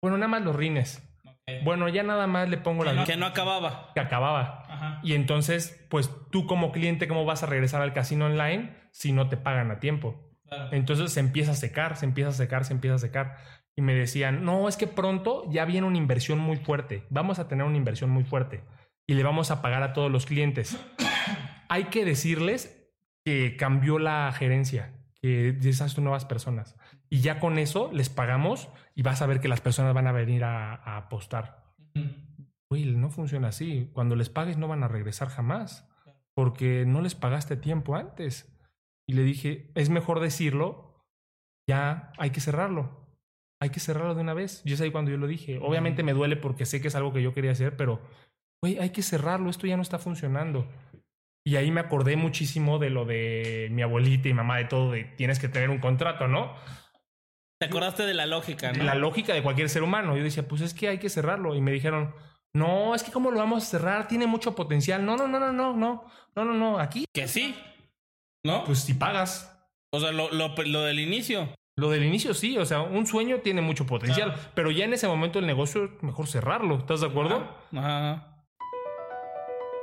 Bueno, 0.00 0.16
nada 0.16 0.28
más 0.28 0.40
los 0.40 0.56
rines. 0.56 1.06
Bueno, 1.62 1.90
ya 1.90 2.02
nada 2.02 2.26
más 2.26 2.48
le 2.48 2.56
pongo 2.56 2.84
Que 2.84 2.94
no, 2.94 3.04
que 3.04 3.16
no 3.16 3.26
acababa. 3.26 3.90
que 3.92 4.00
acababa. 4.00 4.64
Ajá. 4.66 5.00
Y 5.02 5.12
entonces, 5.12 5.86
pues 5.90 6.10
tú 6.30 6.46
como 6.46 6.72
cliente, 6.72 7.06
¿cómo 7.06 7.26
vas 7.26 7.42
a 7.42 7.46
regresar 7.46 7.82
al 7.82 7.92
casino 7.92 8.24
online 8.24 8.74
si 8.92 9.12
no 9.12 9.28
te 9.28 9.36
pagan 9.36 9.70
a 9.70 9.78
tiempo? 9.78 10.30
Entonces 10.72 11.12
se 11.12 11.20
empieza 11.20 11.52
a 11.52 11.54
secar, 11.54 11.96
se 11.98 12.06
empieza 12.06 12.30
a 12.30 12.32
secar, 12.32 12.64
se 12.64 12.72
empieza 12.72 12.94
a 12.94 12.98
secar. 12.98 13.36
Y 13.76 13.82
me 13.82 13.92
decían, 13.92 14.42
no, 14.46 14.68
es 14.70 14.78
que 14.78 14.86
pronto 14.86 15.44
ya 15.50 15.66
viene 15.66 15.86
una 15.86 15.98
inversión 15.98 16.38
muy 16.38 16.56
fuerte. 16.56 17.04
Vamos 17.10 17.38
a 17.38 17.46
tener 17.46 17.66
una 17.66 17.76
inversión 17.76 18.08
muy 18.08 18.24
fuerte. 18.24 18.64
Y 19.06 19.12
le 19.12 19.22
vamos 19.22 19.50
a 19.50 19.60
pagar 19.60 19.82
a 19.82 19.92
todos 19.92 20.10
los 20.10 20.24
clientes. 20.24 20.78
Hay 21.68 21.84
que 21.84 22.06
decirles 22.06 22.90
que 23.22 23.56
cambió 23.56 23.98
la 23.98 24.32
gerencia, 24.32 24.94
que 25.24 25.56
ya 25.58 25.70
esas 25.70 25.98
nuevas 25.98 26.26
personas. 26.26 26.76
Y 27.08 27.22
ya 27.22 27.40
con 27.40 27.58
eso 27.58 27.90
les 27.94 28.10
pagamos 28.10 28.68
y 28.94 29.00
vas 29.00 29.22
a 29.22 29.26
ver 29.26 29.40
que 29.40 29.48
las 29.48 29.62
personas 29.62 29.94
van 29.94 30.06
a 30.06 30.12
venir 30.12 30.44
a, 30.44 30.74
a 30.74 30.98
apostar. 30.98 31.64
Güey, 32.68 32.84
no 32.94 33.08
funciona 33.08 33.48
así. 33.48 33.88
Cuando 33.94 34.16
les 34.16 34.28
pagues 34.28 34.58
no 34.58 34.68
van 34.68 34.82
a 34.82 34.88
regresar 34.88 35.28
jamás. 35.28 35.88
Porque 36.34 36.84
no 36.86 37.00
les 37.00 37.14
pagaste 37.14 37.56
tiempo 37.56 37.96
antes. 37.96 38.54
Y 39.08 39.14
le 39.14 39.22
dije, 39.22 39.72
es 39.74 39.88
mejor 39.88 40.20
decirlo, 40.20 41.06
ya 41.66 42.12
hay 42.18 42.28
que 42.28 42.42
cerrarlo. 42.42 43.08
Hay 43.62 43.70
que 43.70 43.80
cerrarlo 43.80 44.14
de 44.14 44.20
una 44.20 44.34
vez. 44.34 44.60
Y 44.66 44.74
es 44.74 44.80
ahí 44.82 44.90
cuando 44.90 45.10
yo 45.10 45.16
lo 45.16 45.26
dije. 45.26 45.58
Obviamente 45.62 46.02
me 46.02 46.12
duele 46.12 46.36
porque 46.36 46.66
sé 46.66 46.82
que 46.82 46.88
es 46.88 46.96
algo 46.96 47.14
que 47.14 47.22
yo 47.22 47.32
quería 47.32 47.52
hacer, 47.52 47.78
pero, 47.78 48.02
güey, 48.62 48.78
hay 48.78 48.90
que 48.90 49.00
cerrarlo. 49.00 49.48
Esto 49.48 49.66
ya 49.66 49.76
no 49.76 49.82
está 49.82 49.98
funcionando. 49.98 50.68
Y 51.46 51.56
ahí 51.56 51.70
me 51.70 51.80
acordé 51.80 52.16
muchísimo 52.16 52.78
de 52.78 52.88
lo 52.90 53.04
de 53.04 53.68
mi 53.70 53.82
abuelita 53.82 54.28
y 54.28 54.34
mamá, 54.34 54.56
de 54.56 54.64
todo, 54.64 54.92
de 54.92 55.04
tienes 55.04 55.38
que 55.38 55.48
tener 55.48 55.68
un 55.68 55.78
contrato, 55.78 56.26
¿no? 56.26 56.54
Te 57.60 57.66
acordaste 57.66 58.04
de 58.04 58.14
la 58.14 58.26
lógica, 58.26 58.72
¿no? 58.72 58.82
la 58.82 58.94
lógica 58.94 59.34
de 59.34 59.42
cualquier 59.42 59.68
ser 59.68 59.82
humano. 59.82 60.16
Yo 60.16 60.24
decía, 60.24 60.48
pues 60.48 60.62
es 60.62 60.72
que 60.72 60.88
hay 60.88 60.98
que 60.98 61.10
cerrarlo. 61.10 61.54
Y 61.54 61.60
me 61.60 61.70
dijeron, 61.70 62.14
no, 62.54 62.94
es 62.94 63.02
que 63.02 63.12
cómo 63.12 63.30
lo 63.30 63.38
vamos 63.38 63.62
a 63.62 63.66
cerrar, 63.66 64.08
tiene 64.08 64.26
mucho 64.26 64.54
potencial. 64.54 65.04
No, 65.04 65.16
no, 65.16 65.28
no, 65.28 65.38
no, 65.38 65.52
no, 65.52 65.76
no, 65.76 66.04
no, 66.34 66.44
no, 66.44 66.54
no. 66.54 66.78
Aquí, 66.78 67.04
Que 67.12 67.28
sí. 67.28 67.54
¿No? 68.44 68.64
pues 68.64 68.80
si 68.80 68.94
pagas. 68.94 69.68
o 69.90 70.00
sea, 70.00 70.12
lo, 70.12 70.30
lo, 70.30 70.54
lo 70.54 70.82
del 70.82 71.00
inicio. 71.00 71.48
Lo 71.76 71.90
del 71.90 72.04
inicio 72.04 72.34
sí, 72.34 72.56
o 72.56 72.64
sea, 72.64 72.82
un 72.82 73.06
sueño 73.06 73.40
tiene 73.40 73.60
mucho 73.60 73.84
potencial, 73.84 74.34
pero 74.54 74.70
ya 74.70 74.84
en 74.84 74.92
ese 74.92 75.08
momento 75.08 75.40
el 75.40 75.46
negocio 75.46 75.86
es 75.86 76.02
mejor 76.02 76.28
cerrarlo. 76.28 76.76
¿Estás 76.78 77.00
de 77.00 77.08
acuerdo? 77.08 77.48
Ajá. 77.74 78.33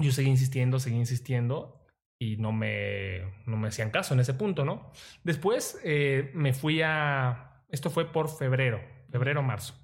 Yo 0.00 0.12
seguí 0.12 0.28
insistiendo, 0.28 0.78
seguí 0.80 0.96
insistiendo 0.96 1.86
y 2.18 2.36
no 2.36 2.52
me, 2.52 3.22
no 3.46 3.56
me 3.56 3.68
hacían 3.68 3.90
caso 3.90 4.14
en 4.14 4.20
ese 4.20 4.34
punto, 4.34 4.64
¿no? 4.64 4.90
Después 5.24 5.80
eh, 5.84 6.30
me 6.34 6.52
fui 6.52 6.82
a... 6.82 7.64
Esto 7.68 7.90
fue 7.90 8.10
por 8.10 8.28
febrero, 8.28 8.80
febrero, 9.10 9.42
marzo. 9.42 9.74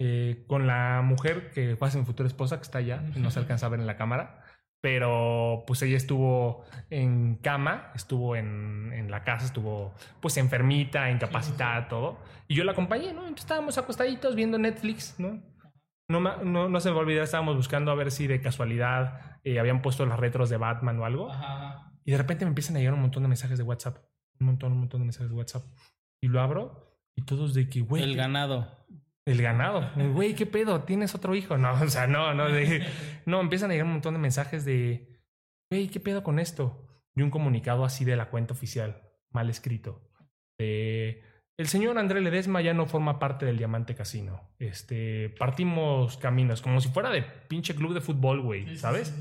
Eh, 0.00 0.44
con 0.48 0.66
la 0.66 1.02
mujer 1.04 1.50
que 1.52 1.76
fue 1.76 1.88
a 1.88 1.90
ser 1.90 2.00
mi 2.00 2.06
futura 2.06 2.26
esposa, 2.26 2.56
que 2.56 2.62
está 2.62 2.78
allá, 2.78 3.02
no 3.16 3.30
se 3.30 3.38
alcanza 3.38 3.66
a 3.66 3.68
ver 3.68 3.80
en 3.80 3.86
la 3.86 3.96
cámara 3.96 4.42
pero 4.82 5.62
pues 5.64 5.80
ella 5.82 5.96
estuvo 5.96 6.64
en 6.90 7.36
cama, 7.36 7.92
estuvo 7.94 8.34
en, 8.34 8.92
en, 8.92 9.12
la 9.12 9.22
casa, 9.22 9.46
estuvo 9.46 9.94
pues 10.20 10.36
enfermita, 10.36 11.08
incapacitada, 11.08 11.88
todo. 11.88 12.18
Y 12.48 12.56
yo 12.56 12.64
la 12.64 12.72
acompañé, 12.72 13.12
¿no? 13.12 13.20
Entonces 13.20 13.44
estábamos 13.44 13.78
acostaditos 13.78 14.34
viendo 14.34 14.58
Netflix, 14.58 15.14
¿no? 15.18 15.40
No, 16.20 16.44
no, 16.44 16.68
no 16.68 16.80
se 16.80 16.90
me 16.90 16.96
olvidar, 16.96 17.24
estábamos 17.24 17.56
buscando 17.56 17.90
a 17.90 17.94
ver 17.94 18.10
si 18.10 18.26
de 18.26 18.40
casualidad 18.40 19.40
eh, 19.44 19.58
habían 19.58 19.82
puesto 19.82 20.06
las 20.06 20.18
retros 20.18 20.50
de 20.50 20.56
Batman 20.56 20.98
o 21.00 21.04
algo. 21.04 21.30
Ajá. 21.30 21.92
Y 22.04 22.12
de 22.12 22.18
repente 22.18 22.44
me 22.44 22.50
empiezan 22.50 22.76
a 22.76 22.78
llegar 22.78 22.94
un 22.94 23.00
montón 23.00 23.22
de 23.22 23.28
mensajes 23.28 23.58
de 23.58 23.64
WhatsApp. 23.64 23.98
Un 24.40 24.46
montón, 24.46 24.72
un 24.72 24.80
montón 24.80 25.00
de 25.00 25.06
mensajes 25.06 25.30
de 25.30 25.36
WhatsApp. 25.36 25.64
Y 26.20 26.28
lo 26.28 26.40
abro 26.40 26.98
y 27.16 27.22
todos 27.22 27.54
de 27.54 27.68
que, 27.68 27.80
güey. 27.80 28.02
El 28.02 28.16
ganado. 28.16 28.86
El 29.24 29.40
ganado. 29.40 29.88
Güey, 30.12 30.34
¿qué 30.34 30.46
pedo? 30.46 30.82
¿Tienes 30.82 31.14
otro 31.14 31.34
hijo? 31.34 31.56
No, 31.56 31.72
o 31.82 31.88
sea, 31.88 32.06
no, 32.06 32.34
no. 32.34 32.46
no, 33.26 33.40
empiezan 33.40 33.70
a 33.70 33.74
llegar 33.74 33.86
un 33.86 33.92
montón 33.92 34.14
de 34.14 34.20
mensajes 34.20 34.64
de, 34.64 35.20
güey, 35.70 35.88
¿qué 35.88 36.00
pedo 36.00 36.22
con 36.22 36.38
esto? 36.38 36.88
Y 37.14 37.22
un 37.22 37.30
comunicado 37.30 37.84
así 37.84 38.04
de 38.04 38.16
la 38.16 38.30
cuenta 38.30 38.54
oficial, 38.54 39.02
mal 39.30 39.48
escrito. 39.50 40.10
De, 40.58 41.22
el 41.58 41.68
señor 41.68 41.98
André 41.98 42.20
Ledesma 42.20 42.60
ya 42.60 42.74
no 42.74 42.86
forma 42.86 43.18
parte 43.18 43.46
del 43.46 43.58
Diamante 43.58 43.94
Casino. 43.94 44.40
Este, 44.58 45.30
partimos 45.38 46.16
caminos, 46.16 46.62
como 46.62 46.80
si 46.80 46.88
fuera 46.88 47.10
de 47.10 47.22
pinche 47.22 47.74
club 47.74 47.94
de 47.94 48.00
fútbol, 48.00 48.40
güey, 48.40 48.76
¿sabes? 48.76 49.14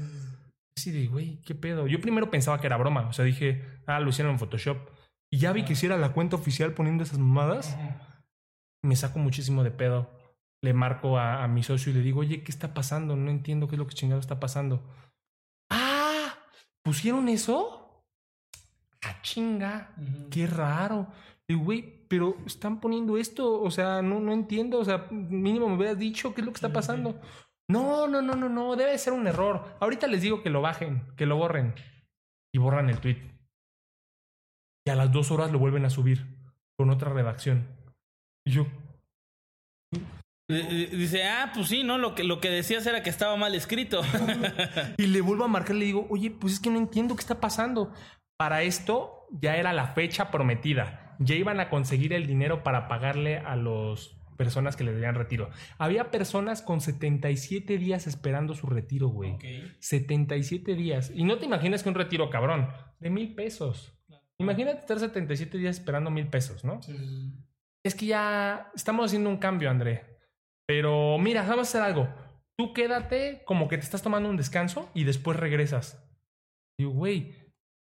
Sí, 0.75 0.91
de, 0.91 1.07
güey, 1.07 1.41
¿qué 1.45 1.55
pedo? 1.55 1.87
Yo 1.87 1.99
primero 2.01 2.31
pensaba 2.31 2.59
que 2.59 2.67
era 2.67 2.77
broma. 2.77 3.07
O 3.07 3.13
sea, 3.13 3.25
dije, 3.25 3.63
ah, 3.85 3.99
lo 3.99 4.09
hicieron 4.09 4.33
en 4.33 4.39
Photoshop. 4.39 4.77
Y 5.29 5.37
ya 5.39 5.53
vi 5.53 5.63
que 5.63 5.73
hiciera 5.73 5.97
la 5.97 6.13
cuenta 6.13 6.35
oficial 6.35 6.73
poniendo 6.73 7.03
esas 7.03 7.19
mamadas 7.19 7.77
me 8.83 8.95
saco 8.95 9.19
muchísimo 9.19 9.63
de 9.63 9.71
pedo. 9.71 10.09
Le 10.63 10.73
marco 10.73 11.17
a, 11.17 11.47
mi 11.47 11.63
socio 11.63 11.91
y 11.91 11.95
le 11.95 12.01
digo, 12.01 12.19
oye, 12.19 12.43
¿qué 12.43 12.51
está 12.51 12.73
pasando? 12.73 13.15
No 13.15 13.31
entiendo 13.31 13.67
qué 13.67 13.75
es 13.75 13.79
lo 13.79 13.87
que 13.87 13.95
chingado 13.95 14.19
está 14.19 14.39
pasando. 14.39 14.83
¡Ah! 15.71 16.35
¿Pusieron 16.83 17.29
eso? 17.29 18.05
¡Ah, 19.01 19.21
chinga! 19.21 19.95
¡Qué 20.29 20.45
raro! 20.45 21.07
Y 21.47 21.55
güey, 21.55 22.00
pero 22.11 22.35
están 22.45 22.81
poniendo 22.81 23.17
esto, 23.17 23.61
o 23.61 23.71
sea, 23.71 24.01
no, 24.01 24.19
no 24.19 24.33
entiendo, 24.33 24.79
o 24.79 24.83
sea, 24.83 25.07
mínimo 25.11 25.69
me 25.69 25.77
hubieras 25.77 25.97
dicho 25.97 26.33
qué 26.33 26.41
es 26.41 26.45
lo 26.45 26.51
que 26.51 26.57
está 26.57 26.73
pasando. 26.73 27.17
No, 27.69 28.05
no, 28.05 28.21
no, 28.21 28.35
no, 28.35 28.49
no, 28.49 28.75
debe 28.75 28.97
ser 28.97 29.13
un 29.13 29.27
error. 29.27 29.77
Ahorita 29.79 30.07
les 30.07 30.21
digo 30.21 30.43
que 30.43 30.49
lo 30.49 30.59
bajen, 30.59 31.07
que 31.15 31.25
lo 31.25 31.37
borren. 31.37 31.73
Y 32.53 32.59
borran 32.59 32.89
el 32.89 32.99
tweet. 32.99 33.15
Y 34.85 34.91
a 34.91 34.95
las 34.95 35.09
dos 35.13 35.31
horas 35.31 35.53
lo 35.53 35.59
vuelven 35.59 35.85
a 35.85 35.89
subir 35.89 36.27
con 36.77 36.89
otra 36.89 37.13
redacción. 37.13 37.65
Y 38.45 38.51
yo. 38.51 38.67
Dice, 40.49 41.23
ah, 41.23 41.51
pues 41.53 41.69
sí, 41.69 41.83
¿no? 41.83 41.97
Lo 41.97 42.13
que, 42.13 42.25
lo 42.25 42.41
que 42.41 42.49
decías 42.49 42.85
era 42.87 43.03
que 43.03 43.09
estaba 43.09 43.37
mal 43.37 43.55
escrito. 43.55 44.01
y 44.97 45.07
le 45.07 45.21
vuelvo 45.21 45.45
a 45.45 45.47
marcar, 45.47 45.77
le 45.77 45.85
digo, 45.85 46.07
oye, 46.09 46.29
pues 46.29 46.55
es 46.55 46.59
que 46.59 46.71
no 46.71 46.77
entiendo 46.77 47.15
qué 47.15 47.21
está 47.21 47.39
pasando. 47.39 47.93
Para 48.37 48.63
esto 48.63 49.27
ya 49.31 49.55
era 49.55 49.71
la 49.71 49.93
fecha 49.93 50.29
prometida. 50.29 51.10
Ya 51.19 51.35
iban 51.35 51.59
a 51.59 51.69
conseguir 51.69 52.13
el 52.13 52.27
dinero 52.27 52.63
para 52.63 52.87
pagarle 52.87 53.39
a 53.39 53.55
las 53.55 54.15
personas 54.37 54.75
que 54.75 54.83
les 54.83 54.95
debían 54.95 55.15
retiro. 55.15 55.49
Había 55.77 56.09
personas 56.11 56.61
con 56.61 56.81
77 56.81 57.77
días 57.77 58.07
esperando 58.07 58.55
su 58.55 58.67
retiro, 58.67 59.07
güey. 59.09 59.37
77 59.79 60.75
días. 60.75 61.11
Y 61.13 61.23
no 61.23 61.37
te 61.37 61.45
imaginas 61.45 61.83
que 61.83 61.89
un 61.89 61.95
retiro 61.95 62.29
cabrón, 62.29 62.69
de 62.99 63.09
mil 63.09 63.35
pesos. 63.35 63.93
Imagínate 64.37 64.79
estar 64.79 64.99
77 64.99 65.57
días 65.57 65.77
esperando 65.77 66.09
mil 66.09 66.27
pesos, 66.27 66.63
¿no? 66.63 66.81
Sí 66.81 66.93
es 67.83 67.95
que 67.95 68.05
ya 68.05 68.71
estamos 68.75 69.07
haciendo 69.07 69.29
un 69.29 69.37
cambio, 69.37 69.69
André. 69.69 70.19
Pero 70.67 71.17
mira, 71.17 71.41
vamos 71.41 71.59
a 71.59 71.61
hacer 71.61 71.81
algo. 71.81 72.07
Tú 72.57 72.73
quédate 72.73 73.43
como 73.45 73.67
que 73.67 73.77
te 73.77 73.83
estás 73.83 74.01
tomando 74.01 74.29
un 74.29 74.37
descanso 74.37 74.89
y 74.93 75.03
después 75.03 75.37
regresas. 75.37 76.07
Digo, 76.77 76.91
güey, 76.91 77.33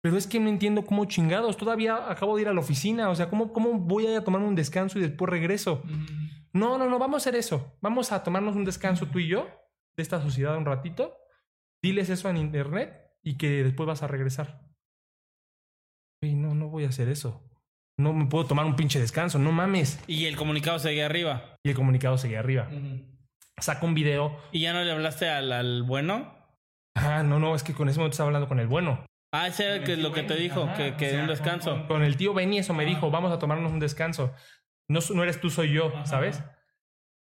pero 0.01 0.17
es 0.17 0.27
que 0.27 0.39
no 0.39 0.49
entiendo 0.49 0.83
cómo 0.83 1.05
chingados. 1.05 1.57
Todavía 1.57 2.09
acabo 2.09 2.35
de 2.35 2.41
ir 2.41 2.47
a 2.47 2.53
la 2.53 2.59
oficina. 2.59 3.09
O 3.09 3.15
sea, 3.15 3.29
¿cómo, 3.29 3.53
cómo 3.53 3.73
voy 3.73 4.07
a 4.07 4.11
ir 4.11 4.17
a 4.17 4.23
tomarme 4.23 4.47
un 4.47 4.55
descanso 4.55 4.97
y 4.97 5.01
después 5.01 5.29
regreso? 5.29 5.83
No, 6.53 6.77
no, 6.77 6.89
no, 6.89 6.97
vamos 6.99 7.15
a 7.15 7.21
hacer 7.29 7.35
eso. 7.35 7.77
Vamos 7.81 8.11
a 8.11 8.23
tomarnos 8.23 8.55
un 8.55 8.65
descanso 8.65 9.05
tú 9.05 9.19
y 9.19 9.27
yo 9.27 9.47
de 9.95 10.03
esta 10.03 10.21
sociedad 10.21 10.57
un 10.57 10.65
ratito. 10.65 11.15
Diles 11.83 12.09
eso 12.09 12.29
en 12.29 12.37
internet 12.37 13.11
y 13.23 13.37
que 13.37 13.63
después 13.63 13.87
vas 13.87 14.01
a 14.01 14.07
regresar. 14.07 14.61
Güey, 16.21 16.35
no, 16.35 16.55
no 16.55 16.67
voy 16.69 16.85
a 16.85 16.89
hacer 16.89 17.07
eso. 17.07 17.47
No 17.97 18.13
me 18.13 18.25
puedo 18.25 18.45
tomar 18.45 18.65
un 18.65 18.75
pinche 18.75 18.99
descanso, 18.99 19.37
no 19.37 19.51
mames. 19.51 19.99
Y 20.07 20.25
el 20.25 20.35
comunicado 20.35 20.79
seguía 20.79 21.05
arriba. 21.05 21.57
Y 21.63 21.69
el 21.69 21.75
comunicado 21.75 22.17
seguía 22.17 22.39
arriba. 22.39 22.69
Saca 23.59 23.85
un 23.85 23.93
video. 23.93 24.37
¿Y 24.51 24.61
ya 24.61 24.73
no 24.73 24.83
le 24.83 24.91
hablaste 24.91 25.29
al, 25.29 25.83
bueno? 25.83 26.33
Ah, 26.95 27.21
no, 27.23 27.39
no, 27.39 27.55
es 27.55 27.63
que 27.63 27.73
con 27.73 27.89
ese 27.89 27.99
momento 27.99 28.13
estaba 28.13 28.27
hablando 28.27 28.47
con 28.47 28.59
el 28.59 28.67
bueno. 28.67 29.05
Ah, 29.31 29.47
ese 29.47 29.77
es 29.83 29.99
lo 29.99 30.11
que 30.11 30.23
te 30.23 30.35
dijo, 30.35 30.69
que, 30.75 30.95
que 30.95 31.17
un 31.17 31.27
descanso. 31.27 31.87
Con, 31.87 32.03
el 32.03 32.17
tío 32.17 32.33
Benny 32.33 32.57
eso 32.57 32.73
me 32.73 32.85
dijo, 32.85 33.09
vamos 33.11 33.31
a 33.31 33.39
tomarnos 33.39 33.71
un 33.71 33.79
descanso. 33.79 34.33
No, 34.89 34.99
no 35.13 35.23
eres 35.23 35.39
tú, 35.39 35.49
soy 35.49 35.71
yo, 35.71 35.93
¿sabes? 36.05 36.43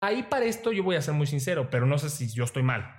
Ahí 0.02 0.24
para 0.24 0.46
esto 0.46 0.72
yo 0.72 0.84
voy 0.84 0.96
a 0.96 1.02
ser 1.02 1.14
muy 1.14 1.28
sincero, 1.28 1.70
pero 1.70 1.86
no 1.86 1.98
sé 1.98 2.10
si 2.10 2.32
yo 2.34 2.44
estoy 2.44 2.64
mal. 2.64 2.96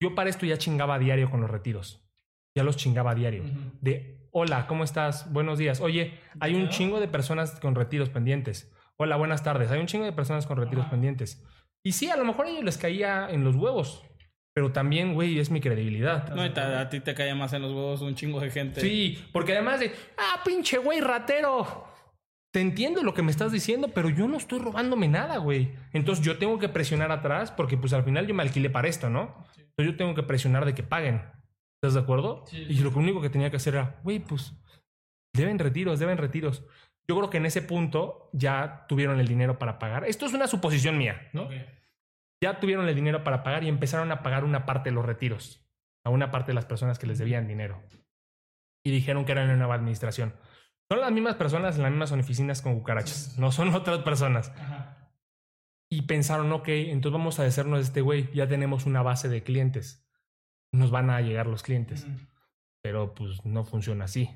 Yo 0.00 0.14
para 0.14 0.30
esto 0.30 0.46
ya 0.46 0.58
chingaba 0.58 0.94
a 0.94 0.98
diario 0.98 1.30
con 1.30 1.40
los 1.40 1.50
retiros. 1.50 2.06
Ya 2.54 2.62
los 2.62 2.76
chingaba 2.76 3.12
a 3.12 3.14
diario. 3.14 3.44
De 3.80 4.24
Hola, 4.36 4.66
¿cómo 4.66 4.82
estás? 4.82 5.32
Buenos 5.32 5.58
días. 5.58 5.80
Oye, 5.80 6.18
hay 6.40 6.56
un 6.56 6.68
chingo 6.68 6.98
de 6.98 7.06
personas 7.06 7.52
con 7.60 7.76
retiros 7.76 8.10
pendientes. 8.10 8.72
Hola, 8.96 9.14
buenas 9.14 9.44
tardes. 9.44 9.70
Hay 9.70 9.78
un 9.78 9.86
chingo 9.86 10.04
de 10.04 10.12
personas 10.12 10.44
con 10.44 10.56
retiros 10.56 10.86
pendientes. 10.86 11.44
Y 11.84 11.92
sí, 11.92 12.10
a 12.10 12.16
lo 12.16 12.24
mejor 12.24 12.46
a 12.46 12.50
ellos 12.50 12.64
les 12.64 12.76
caía 12.76 13.28
en 13.30 13.44
los 13.44 13.54
huevos. 13.54 14.02
Pero 14.54 14.70
también, 14.70 15.14
güey, 15.14 15.40
es 15.40 15.50
mi 15.50 15.60
credibilidad. 15.60 16.32
No, 16.32 16.42
a 16.42 16.88
ti 16.88 17.00
te 17.00 17.14
caía 17.14 17.34
más 17.34 17.52
en 17.52 17.62
los 17.62 17.72
huevos 17.72 18.00
un 18.02 18.14
chingo 18.14 18.38
de 18.38 18.50
gente. 18.50 18.80
Sí, 18.80 19.18
porque 19.32 19.52
además 19.52 19.80
de, 19.80 19.92
ah, 20.16 20.42
pinche 20.44 20.78
güey 20.78 21.00
ratero. 21.00 21.88
Te 22.52 22.60
entiendo 22.60 23.02
lo 23.02 23.14
que 23.14 23.22
me 23.22 23.32
estás 23.32 23.50
diciendo, 23.50 23.88
pero 23.88 24.10
yo 24.10 24.28
no 24.28 24.36
estoy 24.36 24.60
robándome 24.60 25.08
nada, 25.08 25.38
güey. 25.38 25.72
Entonces 25.92 26.24
yo 26.24 26.38
tengo 26.38 26.60
que 26.60 26.68
presionar 26.68 27.10
atrás 27.10 27.50
porque 27.50 27.76
pues 27.76 27.92
al 27.92 28.04
final 28.04 28.28
yo 28.28 28.34
me 28.34 28.44
alquilé 28.44 28.70
para 28.70 28.86
esto, 28.86 29.10
¿no? 29.10 29.44
Entonces 29.56 29.92
yo 29.92 29.96
tengo 29.96 30.14
que 30.14 30.22
presionar 30.22 30.64
de 30.64 30.72
que 30.72 30.84
paguen. 30.84 31.20
¿Estás 31.82 31.94
de 31.94 32.00
acuerdo? 32.00 32.44
Y 32.52 32.78
lo 32.78 32.90
único 32.90 33.20
que 33.20 33.30
tenía 33.30 33.50
que 33.50 33.56
hacer 33.56 33.74
era, 33.74 33.98
güey, 34.04 34.20
pues 34.20 34.54
deben 35.34 35.58
retiros, 35.58 35.98
deben 35.98 36.16
retiros. 36.16 36.62
Yo 37.08 37.16
creo 37.16 37.28
que 37.28 37.38
en 37.38 37.46
ese 37.46 37.60
punto 37.60 38.30
ya 38.32 38.86
tuvieron 38.88 39.18
el 39.18 39.26
dinero 39.26 39.58
para 39.58 39.80
pagar. 39.80 40.04
Esto 40.04 40.24
es 40.24 40.32
una 40.32 40.46
suposición 40.46 40.96
mía, 40.96 41.28
¿no? 41.32 41.48
Ya 42.44 42.60
tuvieron 42.60 42.86
el 42.88 42.94
dinero 42.94 43.24
para 43.24 43.42
pagar 43.42 43.64
y 43.64 43.68
empezaron 43.68 44.12
a 44.12 44.22
pagar 44.22 44.44
una 44.44 44.66
parte 44.66 44.90
de 44.90 44.94
los 44.94 45.06
retiros 45.06 45.66
a 46.04 46.10
una 46.10 46.30
parte 46.30 46.50
de 46.50 46.54
las 46.54 46.66
personas 46.66 46.98
que 46.98 47.06
les 47.06 47.18
debían 47.18 47.48
dinero. 47.48 47.82
Y 48.84 48.90
dijeron 48.90 49.24
que 49.24 49.32
eran 49.32 49.46
una 49.46 49.56
nueva 49.56 49.76
administración. 49.76 50.34
Son 50.90 51.00
las 51.00 51.10
mismas 51.10 51.36
personas 51.36 51.76
en 51.76 51.82
las 51.82 51.90
mismas 51.90 52.12
oficinas 52.12 52.60
con 52.60 52.78
cucarachas, 52.78 53.38
no 53.38 53.50
son 53.50 53.74
otras 53.74 54.00
personas. 54.00 54.52
Y 55.90 56.02
pensaron, 56.02 56.52
ok, 56.52 56.68
entonces 56.68 57.18
vamos 57.18 57.40
a 57.40 57.44
deshacernos 57.44 57.78
de 57.78 57.84
este 57.84 58.02
güey, 58.02 58.30
ya 58.34 58.46
tenemos 58.46 58.84
una 58.84 59.00
base 59.00 59.30
de 59.30 59.42
clientes 59.42 60.04
nos 60.74 60.90
van 60.90 61.10
a 61.10 61.20
llegar 61.20 61.46
los 61.46 61.62
clientes. 61.62 62.06
Pero 62.82 63.14
pues 63.14 63.44
no 63.46 63.64
funciona 63.64 64.04
así. 64.04 64.30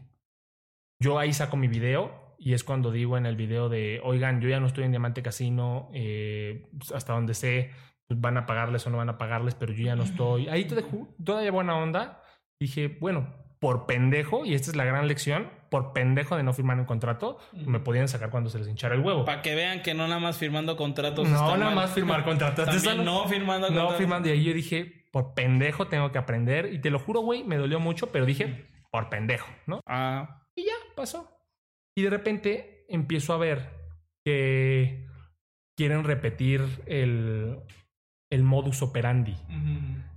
Yo 1.00 1.18
ahí 1.18 1.32
saco 1.32 1.56
mi 1.56 1.68
video 1.68 2.36
y 2.38 2.54
es 2.54 2.64
cuando 2.64 2.90
digo 2.90 3.18
en 3.18 3.26
el 3.26 3.36
video 3.36 3.68
de, 3.68 4.00
oigan, 4.02 4.40
yo 4.40 4.48
ya 4.48 4.60
no 4.60 4.66
estoy 4.66 4.84
en 4.84 4.92
Diamante 4.92 5.22
Casino, 5.22 5.90
eh, 5.92 6.68
pues, 6.78 6.92
hasta 6.92 7.12
donde 7.12 7.34
sé, 7.34 7.72
pues, 8.08 8.20
van 8.20 8.38
a 8.38 8.46
pagarles 8.46 8.86
o 8.86 8.90
no 8.90 8.96
van 8.96 9.10
a 9.10 9.18
pagarles, 9.18 9.54
pero 9.54 9.72
yo 9.72 9.84
ya 9.84 9.94
no 9.94 10.02
estoy. 10.02 10.48
Ahí 10.48 10.66
todavía 11.24 11.52
buena 11.52 11.76
onda. 11.76 12.22
Dije, 12.58 12.96
bueno, 13.00 13.34
por 13.60 13.86
pendejo, 13.86 14.44
y 14.44 14.54
esta 14.54 14.70
es 14.70 14.76
la 14.76 14.84
gran 14.84 15.06
lección, 15.06 15.50
por 15.70 15.92
pendejo 15.92 16.36
de 16.36 16.42
no 16.42 16.52
firmar 16.52 16.78
un 16.78 16.86
contrato, 16.86 17.38
me 17.52 17.80
podían 17.80 18.08
sacar 18.08 18.30
cuando 18.30 18.50
se 18.50 18.58
les 18.58 18.66
hinchara 18.66 18.94
el 18.94 19.00
huevo. 19.00 19.24
Para 19.24 19.42
que 19.42 19.54
vean 19.54 19.82
que 19.82 19.94
no 19.94 20.08
nada 20.08 20.20
más 20.20 20.38
firmando 20.38 20.76
contratos. 20.76 21.28
No, 21.28 21.56
nada 21.56 21.74
más 21.74 21.92
firmar 21.92 22.24
contratos. 22.24 22.66
no 22.96 23.28
firmando 23.28 23.70
No 23.70 23.90
firmando. 23.90 24.28
Y 24.28 24.32
ahí 24.32 24.44
yo 24.44 24.54
dije, 24.54 25.06
por 25.12 25.34
pendejo 25.34 25.88
tengo 25.88 26.10
que 26.10 26.18
aprender. 26.18 26.72
Y 26.72 26.80
te 26.80 26.90
lo 26.90 26.98
juro, 26.98 27.20
güey, 27.20 27.44
me 27.44 27.56
dolió 27.56 27.78
mucho, 27.78 28.10
pero 28.10 28.24
dije, 28.24 28.66
por 28.90 29.10
pendejo, 29.10 29.48
¿no? 29.66 29.80
Ah. 29.86 30.46
Y 30.54 30.64
ya, 30.64 30.74
pasó. 30.96 31.30
Y 31.94 32.02
de 32.02 32.10
repente 32.10 32.86
empiezo 32.88 33.34
a 33.34 33.38
ver 33.38 33.70
que 34.24 35.06
quieren 35.76 36.04
repetir 36.04 36.62
el, 36.86 37.58
el 38.30 38.42
modus 38.42 38.82
operandi. 38.82 39.34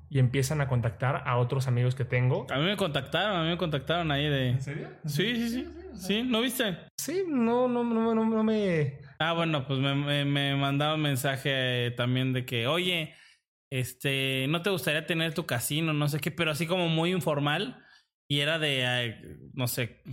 y 0.09 0.19
empiezan 0.19 0.59
a 0.59 0.67
contactar 0.67 1.23
a 1.25 1.37
otros 1.37 1.67
amigos 1.67 1.95
que 1.95 2.03
tengo. 2.03 2.45
A 2.51 2.57
mí 2.57 2.65
me 2.65 2.75
contactaron, 2.75 3.37
a 3.39 3.43
mí 3.43 3.49
me 3.49 3.57
contactaron 3.57 4.11
ahí 4.11 4.27
de... 4.27 4.49
¿En 4.49 4.61
serio? 4.61 4.89
Sí, 5.05 5.35
sí, 5.35 5.49
sí. 5.49 5.67
Sí, 5.93 6.23
¿no 6.23 6.41
viste? 6.41 6.77
Sí, 6.99 7.23
no, 7.29 7.69
no, 7.69 7.83
no, 7.85 8.13
no, 8.13 8.25
no 8.25 8.43
me... 8.43 8.99
Ah, 9.19 9.31
bueno, 9.31 9.65
pues 9.65 9.79
me, 9.79 9.95
me, 9.95 10.25
me 10.25 10.55
mandaba 10.57 10.95
un 10.95 11.01
mensaje 11.03 11.91
también 11.95 12.33
de 12.33 12.45
que, 12.45 12.67
oye, 12.67 13.13
este, 13.71 14.47
¿no 14.49 14.61
te 14.61 14.69
gustaría 14.69 15.05
tener 15.05 15.33
tu 15.33 15.45
casino? 15.45 15.93
No 15.93 16.09
sé 16.09 16.19
qué, 16.19 16.29
pero 16.31 16.51
así 16.51 16.67
como 16.67 16.89
muy 16.89 17.11
informal. 17.11 17.81
Y 18.29 18.39
era 18.39 18.59
de, 18.59 19.37
no 19.53 19.67
sé, 19.67 20.03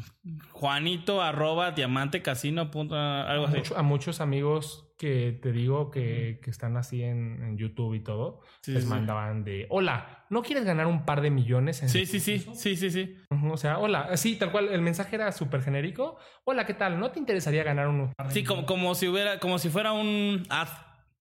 Juanito 0.53 1.23
arroba 1.23 1.71
diamante 1.73 2.23
casino 2.23 2.71
punto, 2.71 2.95
algo 2.97 3.47
a, 3.47 3.49
así. 3.49 3.59
mucho- 3.59 3.79
a 3.79 3.83
muchos 3.83 4.21
amigos 4.21 4.88
que 4.99 5.39
te 5.41 5.53
digo 5.53 5.91
que, 5.91 6.41
que 6.43 6.51
están 6.51 6.77
así 6.77 7.03
en, 7.03 7.41
en 7.43 7.57
YouTube 7.57 7.95
y 7.95 8.01
todo, 8.01 8.41
Sí, 8.63 8.73
les 8.73 8.83
sí, 8.83 8.89
sí. 8.89 8.95
mandaban 8.95 9.45
de, 9.45 9.67
hola, 9.71 10.27
¿no 10.29 10.43
quieres 10.43 10.65
ganar 10.65 10.87
un 10.89 11.05
par 11.07 11.21
de 11.21 11.31
millones? 11.31 11.83
En 11.83 11.89
Sí, 11.89 12.05
sí, 12.05 12.19
sí, 12.21 12.45
sí, 12.53 12.77
sí, 12.77 12.91
sí. 12.91 13.17
Ujú, 13.31 13.53
O 13.53 13.57
sea, 13.57 13.79
hola, 13.79 14.17
sí, 14.17 14.37
tal 14.37 14.51
cual, 14.51 14.69
el 14.69 14.83
mensaje 14.83 15.15
era 15.17 15.31
súper 15.33 15.63
genérico. 15.63 16.19
Hola, 16.45 16.67
¿qué 16.67 16.75
tal? 16.75 16.99
¿No 16.99 17.11
te 17.13 17.21
interesaría 17.21 17.63
ganar 17.63 17.87
un 17.89 18.13
par 18.13 18.27
de 18.29 18.35
Sí, 18.35 18.43
como, 18.45 18.67
como 18.67 18.95
si 18.97 19.07
hubiera, 19.09 19.39
como 19.39 19.59
si 19.59 19.69
fuera 19.71 19.93
un 19.93 20.43
ad, 20.51 20.69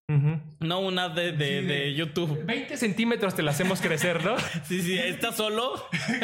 No 0.10 0.80
un 0.80 0.97
ad 0.99 1.12
de, 1.12 1.34
de, 1.34 1.62
de 1.64 1.93
YouTube. 1.93 2.45
20 2.45 2.78
centímetros 2.78 3.36
te 3.36 3.43
la 3.43 3.51
hacemos 3.51 3.82
crecer, 3.82 4.24
¿no? 4.24 4.38
Sí, 4.64 4.82
sí, 4.82 4.97
está 4.97 5.34
solo. 5.34 5.74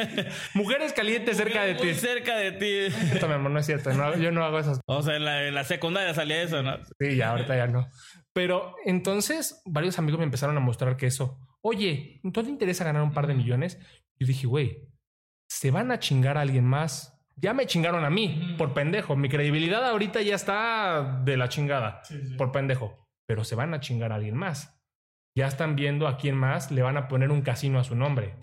Mujeres 0.53 0.93
calientes 0.93 1.35
cerca 1.35 1.63
de 1.63 1.75
ti. 1.75 1.93
Cerca 1.93 2.37
de 2.37 2.53
ti. 2.53 2.95
Esto, 3.13 3.27
mi 3.27 3.33
amor, 3.33 3.51
no 3.51 3.59
es 3.59 3.65
cierto. 3.65 3.93
no, 3.93 4.15
yo 4.17 4.31
no 4.31 4.45
hago 4.45 4.59
esas 4.59 4.79
O 4.85 5.01
sea, 5.03 5.17
en 5.17 5.25
la, 5.25 5.47
en 5.47 5.53
la 5.53 5.65
secundaria 5.65 6.13
salía 6.13 6.41
eso, 6.41 6.63
¿no? 6.63 6.77
Sí, 6.97 7.17
ya, 7.17 7.31
ahorita 7.31 7.57
ya 7.57 7.67
no. 7.67 7.89
Pero 8.31 8.75
entonces 8.85 9.61
varios 9.65 9.99
amigos 9.99 10.17
me 10.19 10.25
empezaron 10.25 10.55
a 10.55 10.61
mostrar 10.61 10.95
que 10.95 11.07
eso, 11.07 11.37
oye, 11.61 12.21
¿no 12.23 12.31
te 12.31 12.41
interesa 12.41 12.85
ganar 12.85 13.03
un 13.03 13.13
par 13.13 13.27
de 13.27 13.33
millones? 13.33 13.79
Yo 14.17 14.25
dije, 14.27 14.47
güey, 14.47 14.77
se 15.49 15.71
van 15.71 15.91
a 15.91 15.99
chingar 15.99 16.37
a 16.37 16.41
alguien 16.41 16.65
más. 16.65 17.19
Ya 17.35 17.53
me 17.53 17.65
chingaron 17.65 18.05
a 18.05 18.09
mí 18.09 18.55
por 18.57 18.73
pendejo. 18.73 19.17
Mi 19.17 19.27
credibilidad 19.27 19.83
ahorita 19.85 20.21
ya 20.21 20.35
está 20.35 21.21
de 21.25 21.35
la 21.35 21.49
chingada 21.49 22.01
por 22.37 22.53
pendejo. 22.53 23.02
Pero 23.27 23.43
se 23.43 23.55
van 23.55 23.73
a 23.73 23.79
chingar 23.79 24.11
a 24.11 24.15
alguien 24.15 24.35
más. 24.35 24.79
Ya 25.35 25.47
están 25.47 25.75
viendo 25.75 26.07
a 26.07 26.17
quién 26.17 26.35
más 26.35 26.71
le 26.71 26.83
van 26.83 26.97
a 26.97 27.07
poner 27.07 27.31
un 27.31 27.41
casino 27.41 27.79
a 27.79 27.83
su 27.83 27.95
nombre. 27.95 28.35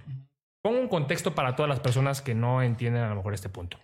Pongo 0.62 0.80
un 0.80 0.88
contexto 0.88 1.34
para 1.34 1.56
todas 1.56 1.68
las 1.68 1.80
personas 1.80 2.20
que 2.20 2.34
no 2.34 2.62
entienden 2.62 3.02
a 3.02 3.08
lo 3.08 3.16
mejor 3.16 3.34
este 3.34 3.48
punto. 3.48 3.78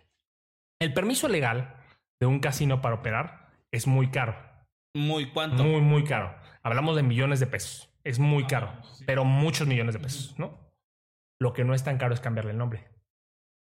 El 0.81 0.93
permiso 0.93 1.29
legal 1.29 1.75
de 2.21 2.27
un 2.27 2.41
casino 2.41 2.83
para 2.83 2.97
operar 2.97 3.49
es 3.71 3.87
muy 3.87 4.11
caro. 4.11 4.37
Muy 4.95 5.31
cuánto. 5.31 5.63
Muy, 5.63 5.81
muy 5.81 6.05
caro. 6.05 6.35
Hablamos 6.63 6.97
de 6.97 7.03
millones 7.03 7.41
de 7.41 7.47
pesos. 7.47 7.91
Es 8.05 8.19
muy 8.19 8.47
caro, 8.47 8.73
pero 9.05 9.25
muchos 9.25 9.67
millones 9.67 9.95
de 9.95 10.01
pesos, 10.01 10.39
¿no? 10.39 10.59
Lo 11.41 11.53
que 11.53 11.65
no 11.65 11.75
es 11.75 11.83
tan 11.83 11.99
caro 11.99 12.15
es 12.15 12.21
cambiarle 12.21 12.53
el 12.53 12.59
nombre. 12.59 12.85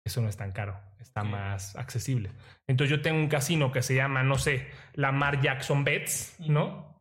Eso 0.05 0.23
no 0.23 0.29
es 0.29 0.37
tan 0.37 0.53
caro, 0.53 0.81
está 1.01 1.25
más 1.25 1.77
accesible. 1.77 2.31
Entonces 2.67 2.97
yo 2.97 3.03
tengo 3.03 3.19
un 3.19 3.29
casino 3.29 3.73
que 3.73 3.83
se 3.83 3.95
llama, 3.95 4.23
no 4.23 4.39
sé, 4.39 4.71
Lamar 4.95 5.41
Jackson 5.43 5.85
Bets, 5.85 6.37
¿no? 6.49 6.98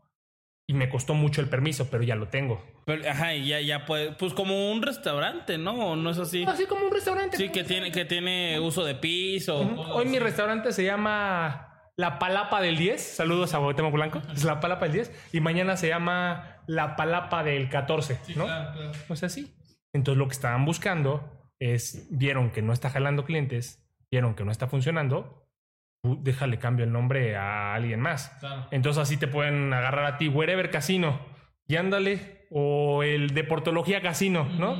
Y 0.69 0.73
me 0.73 0.89
costó 0.89 1.13
mucho 1.13 1.39
el 1.39 1.47
permiso, 1.47 1.89
pero 1.89 2.03
ya 2.03 2.15
lo 2.15 2.27
tengo. 2.27 2.61
Pero, 2.85 3.09
ajá, 3.09 3.33
y 3.33 3.47
ya, 3.47 3.61
ya 3.61 3.85
puede. 3.85 4.11
Pues 4.11 4.33
como 4.33 4.69
un 4.69 4.81
restaurante, 4.81 5.57
¿no? 5.57 5.91
¿O 5.91 5.95
no 5.95 6.09
es 6.09 6.19
así? 6.19 6.43
Así 6.45 6.65
como 6.65 6.85
un 6.85 6.91
restaurante. 6.91 7.37
Sí, 7.37 7.49
que 7.49 7.63
tiene, 7.63 7.91
que 7.91 8.03
tiene 8.03 8.59
uso 8.59 8.83
de 8.83 8.95
piso. 8.95 9.59
Hoy 9.59 10.05
mi 10.07 10.19
restaurante 10.19 10.73
se 10.73 10.83
llama 10.83 11.89
La 11.95 12.19
Palapa 12.19 12.59
del 12.61 12.77
10. 12.77 13.01
Saludos 13.01 13.53
a 13.53 13.59
Cuauhtémoc 13.59 13.93
Blanco. 13.93 14.21
Es 14.33 14.43
La 14.43 14.59
Palapa 14.59 14.85
del 14.85 14.93
10. 14.93 15.29
Y 15.31 15.39
mañana 15.39 15.77
se 15.77 15.87
llama 15.87 16.61
La 16.67 16.97
Palapa 16.97 17.45
del 17.45 17.69
14, 17.69 18.19
¿no? 18.35 18.45
O 19.07 19.15
sea, 19.15 19.29
sí. 19.29 19.55
Entonces 19.93 20.19
lo 20.19 20.27
que 20.27 20.33
estaban 20.33 20.65
buscando 20.65 21.49
es, 21.59 22.07
vieron 22.11 22.51
que 22.51 22.61
no 22.61 22.73
está 22.73 22.89
jalando 22.89 23.23
clientes, 23.23 23.87
vieron 24.11 24.35
que 24.35 24.43
no 24.43 24.51
está 24.51 24.67
funcionando, 24.67 25.46
déjale 26.03 26.59
cambio 26.59 26.85
el 26.85 26.91
nombre 26.91 27.35
a 27.35 27.73
alguien 27.73 27.99
más. 27.99 28.31
Entonces 28.71 29.01
así 29.01 29.17
te 29.17 29.27
pueden 29.27 29.73
agarrar 29.73 30.05
a 30.05 30.17
ti, 30.17 30.27
Wherever 30.27 30.69
Casino, 30.69 31.19
y 31.67 31.75
ándale, 31.75 32.47
o 32.49 33.03
el 33.03 33.33
Deportología 33.33 34.01
Casino, 34.01 34.45
¿no? 34.45 34.77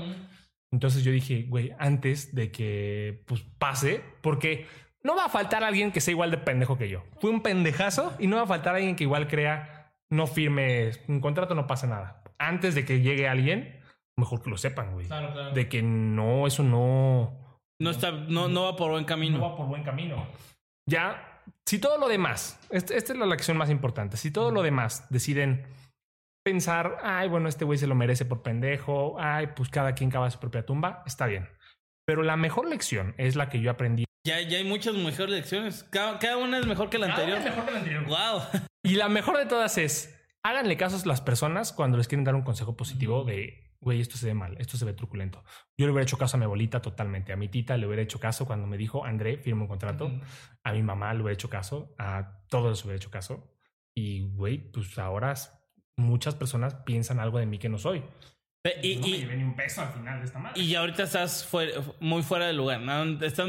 Entonces 0.72 1.04
yo 1.04 1.12
dije, 1.12 1.46
güey, 1.48 1.74
antes 1.80 2.36
de 2.36 2.52
que 2.52 3.24
pues 3.26 3.42
pase, 3.58 4.02
porque 4.22 4.68
no 5.04 5.16
va 5.16 5.26
a 5.26 5.30
faltar 5.30 5.64
alguien 5.64 5.92
que 5.92 6.02
sea 6.02 6.12
igual 6.12 6.32
de 6.32 6.38
pendejo 6.38 6.78
que 6.78 6.90
yo. 6.90 7.04
Fui 7.20 7.30
un 7.30 7.42
pendejazo 7.42 8.14
y 8.20 8.28
no 8.28 8.36
va 8.38 8.44
a 8.44 8.48
faltar 8.48 8.76
alguien 8.76 8.96
que 8.96 9.04
igual 9.04 9.28
crea, 9.28 9.94
no 10.10 10.28
firme 10.28 10.92
un 11.08 11.22
contrato, 11.22 11.56
no 11.56 11.68
pasa 11.68 11.88
nada. 11.88 12.24
Antes 12.38 12.76
de 12.76 12.86
que 12.86 13.02
llegue 13.02 13.28
alguien, 13.28 13.80
mejor 14.18 14.42
que 14.42 14.50
lo 14.50 14.58
sepan, 14.58 14.94
güey. 14.94 15.08
De 15.54 15.70
que 15.70 15.82
no, 15.82 16.48
eso 16.48 16.64
no, 16.64 17.62
No 17.80 17.90
está, 17.90 18.12
no, 18.12 18.48
no 18.50 18.64
va 18.64 18.76
por 18.76 18.92
buen 18.92 19.06
camino. 19.06 19.38
no 19.38 19.50
va 19.50 19.56
por 19.56 19.68
buen 19.68 19.84
camino. 19.84 20.28
Ya, 20.90 21.42
si 21.66 21.80
todo 21.80 21.98
lo 21.98 22.08
demás, 22.08 22.60
este- 22.70 22.98
esta 22.98 23.14
es 23.14 23.20
la 23.20 23.26
lección 23.26 23.58
más 23.58 23.70
importante, 23.70 24.18
si 24.18 24.32
todo 24.32 24.52
lo 24.52 24.64
demás 24.64 25.06
deciden 25.10 25.66
pensar, 26.46 26.98
ay, 27.04 27.28
bueno, 27.28 27.50
este 27.50 27.66
güey 27.66 27.78
se 27.78 27.88
lo 27.88 27.96
merece 27.96 28.24
por 28.24 28.42
pendejo, 28.42 29.18
ay, 29.20 29.48
pues 29.48 29.70
cada 29.70 29.94
quien 29.94 30.10
cava 30.10 30.32
su 30.32 30.40
propia 30.40 30.66
tumba, 30.66 31.04
está 31.06 31.26
bien. 31.26 31.50
Pero 32.06 32.24
la 32.24 32.38
mejor 32.38 32.70
lección 32.70 33.14
es 33.18 33.36
la 33.36 33.50
que 33.50 33.60
yo 33.60 33.70
aprendí. 33.70 34.06
Ya, 34.26 34.40
ya 34.42 34.58
hay 34.58 34.64
muchas 34.64 34.96
mejores 34.96 35.30
lecciones. 35.32 35.84
Cada, 35.90 36.20
cada 36.20 36.38
una 36.38 36.60
es 36.60 36.66
mejor 36.66 36.90
que 36.90 36.98
la 37.00 37.08
anterior. 37.08 37.40
Wow. 38.08 38.42
Y 38.84 38.96
la 38.96 39.10
mejor 39.10 39.38
de 39.38 39.46
todas 39.46 39.78
es, 39.78 40.17
háganle 40.50 40.78
caso 40.78 40.98
a 40.98 41.08
las 41.08 41.22
personas 41.22 41.74
cuando 41.74 41.98
les 41.98 42.08
quieren 42.08 42.24
dar 42.24 42.36
un 42.36 42.42
consejo 42.44 42.76
positivo 42.78 43.24
de, 43.24 43.74
güey, 43.80 44.00
esto 44.02 44.18
se 44.18 44.28
ve 44.28 44.34
mal, 44.34 44.56
esto 44.60 44.78
se 44.78 44.86
ve 44.86 44.94
truculento. 44.94 45.44
Yo 45.78 45.86
le 45.86 45.92
hubiera 45.92 46.04
hecho 46.04 46.18
caso 46.18 46.38
a 46.38 46.40
mi 46.40 46.46
abuelita 46.46 46.82
totalmente, 46.82 47.34
a 47.34 47.36
mi 47.36 47.50
tita 47.50 47.78
le 47.78 47.86
hubiera 47.88 48.02
hecho 48.02 48.20
caso 48.20 48.46
cuando 48.46 48.66
me 48.68 48.78
dijo, 48.78 49.04
André, 49.06 49.38
firma 49.38 49.64
un 49.64 49.68
contrato. 49.68 50.12
A 50.64 50.72
mi 50.74 50.84
mamá 50.84 51.14
le 51.14 51.22
hubiera 51.22 51.34
hecho 51.34 51.50
caso, 51.50 51.94
a 51.98 52.42
todos 52.50 52.70
les 52.72 52.84
hubiera 52.86 52.98
hecho 52.98 53.12
caso. 53.12 53.54
Y, 53.96 54.22
güey, 54.36 54.72
pues 54.72 54.98
ahora 55.00 55.34
muchas 55.98 56.36
personas 56.36 56.76
piensan 56.86 57.20
algo 57.20 57.40
de 57.40 57.46
mí 57.46 57.58
que 57.58 57.70
no 57.70 57.78
soy. 57.78 58.04
Y, 58.84 58.96
no 58.98 59.02
me 59.08 59.08
y, 59.08 59.26
ni 59.38 59.44
un 59.44 59.56
peso 59.56 59.82
al 59.82 59.90
final 59.94 60.20
de 60.20 60.26
esta 60.26 60.40
madre. 60.40 60.62
y 60.62 60.68
ya 60.70 60.82
ahorita 60.82 61.04
estás 61.04 61.46
fuera- 61.46 61.82
muy 62.00 62.22
fuera 62.22 62.48
del 62.48 62.58
lugar. 62.58 62.82
¿no? 62.82 63.04
Estás 63.26 63.48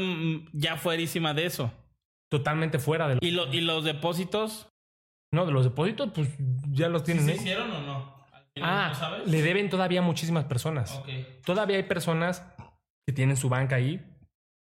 ya 0.53 0.77
fuerísima 0.77 1.33
de 1.33 1.45
eso. 1.45 1.71
Totalmente 2.31 2.79
fuera 2.79 3.07
de... 3.07 3.17
¿Y, 3.21 3.31
lo- 3.31 3.51
y 3.53 3.61
los 3.61 3.83
depósitos? 3.83 4.69
No, 5.31 5.45
de 5.45 5.51
los 5.51 5.63
depósitos, 5.63 6.09
pues 6.13 6.29
ya 6.71 6.89
los 6.89 7.03
tienen. 7.03 7.29
¿eh? 7.29 7.35
hicieron 7.35 7.71
o 7.71 7.81
no? 7.81 8.19
Ah, 8.61 9.21
le 9.25 9.41
deben 9.41 9.69
todavía 9.69 10.01
muchísimas 10.01 10.45
personas. 10.45 11.01
Todavía 11.45 11.77
hay 11.77 11.83
personas 11.83 12.45
que 13.05 13.13
tienen 13.13 13.37
su 13.37 13.49
banca 13.49 13.75
ahí 13.75 14.03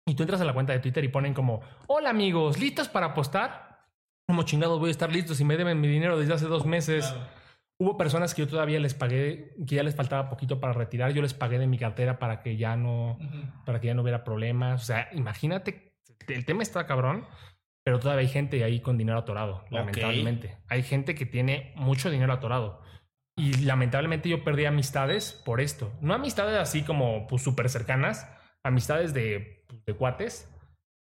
y 0.06 0.16
tú 0.16 0.24
entras 0.24 0.42
a 0.42 0.46
la 0.46 0.54
cuenta 0.54 0.74
de 0.74 0.80
Twitter 0.80 1.04
y 1.04 1.10
ponen 1.10 1.34
como, 1.34 1.62
hola 1.88 2.10
amigos, 2.10 2.60
¿listos 2.60 2.88
para 2.90 3.08
apostar? 3.08 3.86
Como 4.28 4.44
chingados 4.44 4.80
voy 4.80 4.90
a 4.90 4.92
estar 4.92 5.12
listos 5.12 5.38
si 5.38 5.46
me 5.46 5.58
deben 5.58 5.80
mi 5.80 5.88
dinero 5.88 6.18
desde 6.18 6.34
hace 6.34 6.46
dos 6.46 6.66
meses. 6.66 7.14
Hubo 7.80 7.96
personas 7.96 8.34
que 8.34 8.42
yo 8.42 8.48
todavía 8.48 8.80
les 8.80 8.94
pagué, 8.94 9.54
que 9.68 9.76
ya 9.76 9.84
les 9.84 9.96
faltaba 9.96 10.30
poquito 10.30 10.60
para 10.60 10.74
retirar, 10.74 11.14
yo 11.14 11.22
les 11.22 11.34
pagué 11.34 11.60
de 11.60 11.68
mi 11.68 11.78
cartera 11.78 12.18
para 12.18 12.42
que 12.42 12.58
ya 12.58 12.76
no, 12.76 13.20
para 13.66 13.80
que 13.80 13.88
ya 13.88 13.94
no 13.94 14.02
hubiera 14.02 14.24
problemas. 14.24 14.82
O 14.82 14.86
sea, 14.86 15.10
imagínate, 15.14 15.94
el 16.28 16.46
tema 16.46 16.64
está 16.64 16.86
cabrón, 16.88 17.26
pero 17.88 18.02
todavía 18.02 18.24
hay 18.24 18.28
gente 18.28 18.66
ahí 18.66 18.82
con 18.82 18.98
dinero 18.98 19.18
atorado, 19.18 19.64
lamentablemente. 19.70 20.58
Hay 20.68 20.84
gente 20.84 21.16
que 21.16 21.26
tiene 21.26 21.72
mucho 21.78 22.10
dinero 22.10 22.34
atorado. 22.34 22.82
Y 23.38 23.64
lamentablemente 23.64 24.28
yo 24.28 24.44
perdí 24.44 24.66
amistades 24.66 25.42
por 25.46 25.62
esto. 25.62 25.94
No 26.02 26.14
amistades 26.14 26.58
así 26.58 26.84
como 26.84 27.28
pues 27.28 27.44
súper 27.44 27.70
cercanas, 27.70 28.30
amistades 28.62 29.14
de, 29.14 29.64
pues, 29.70 29.86
de 29.86 29.94
cuates 29.94 30.54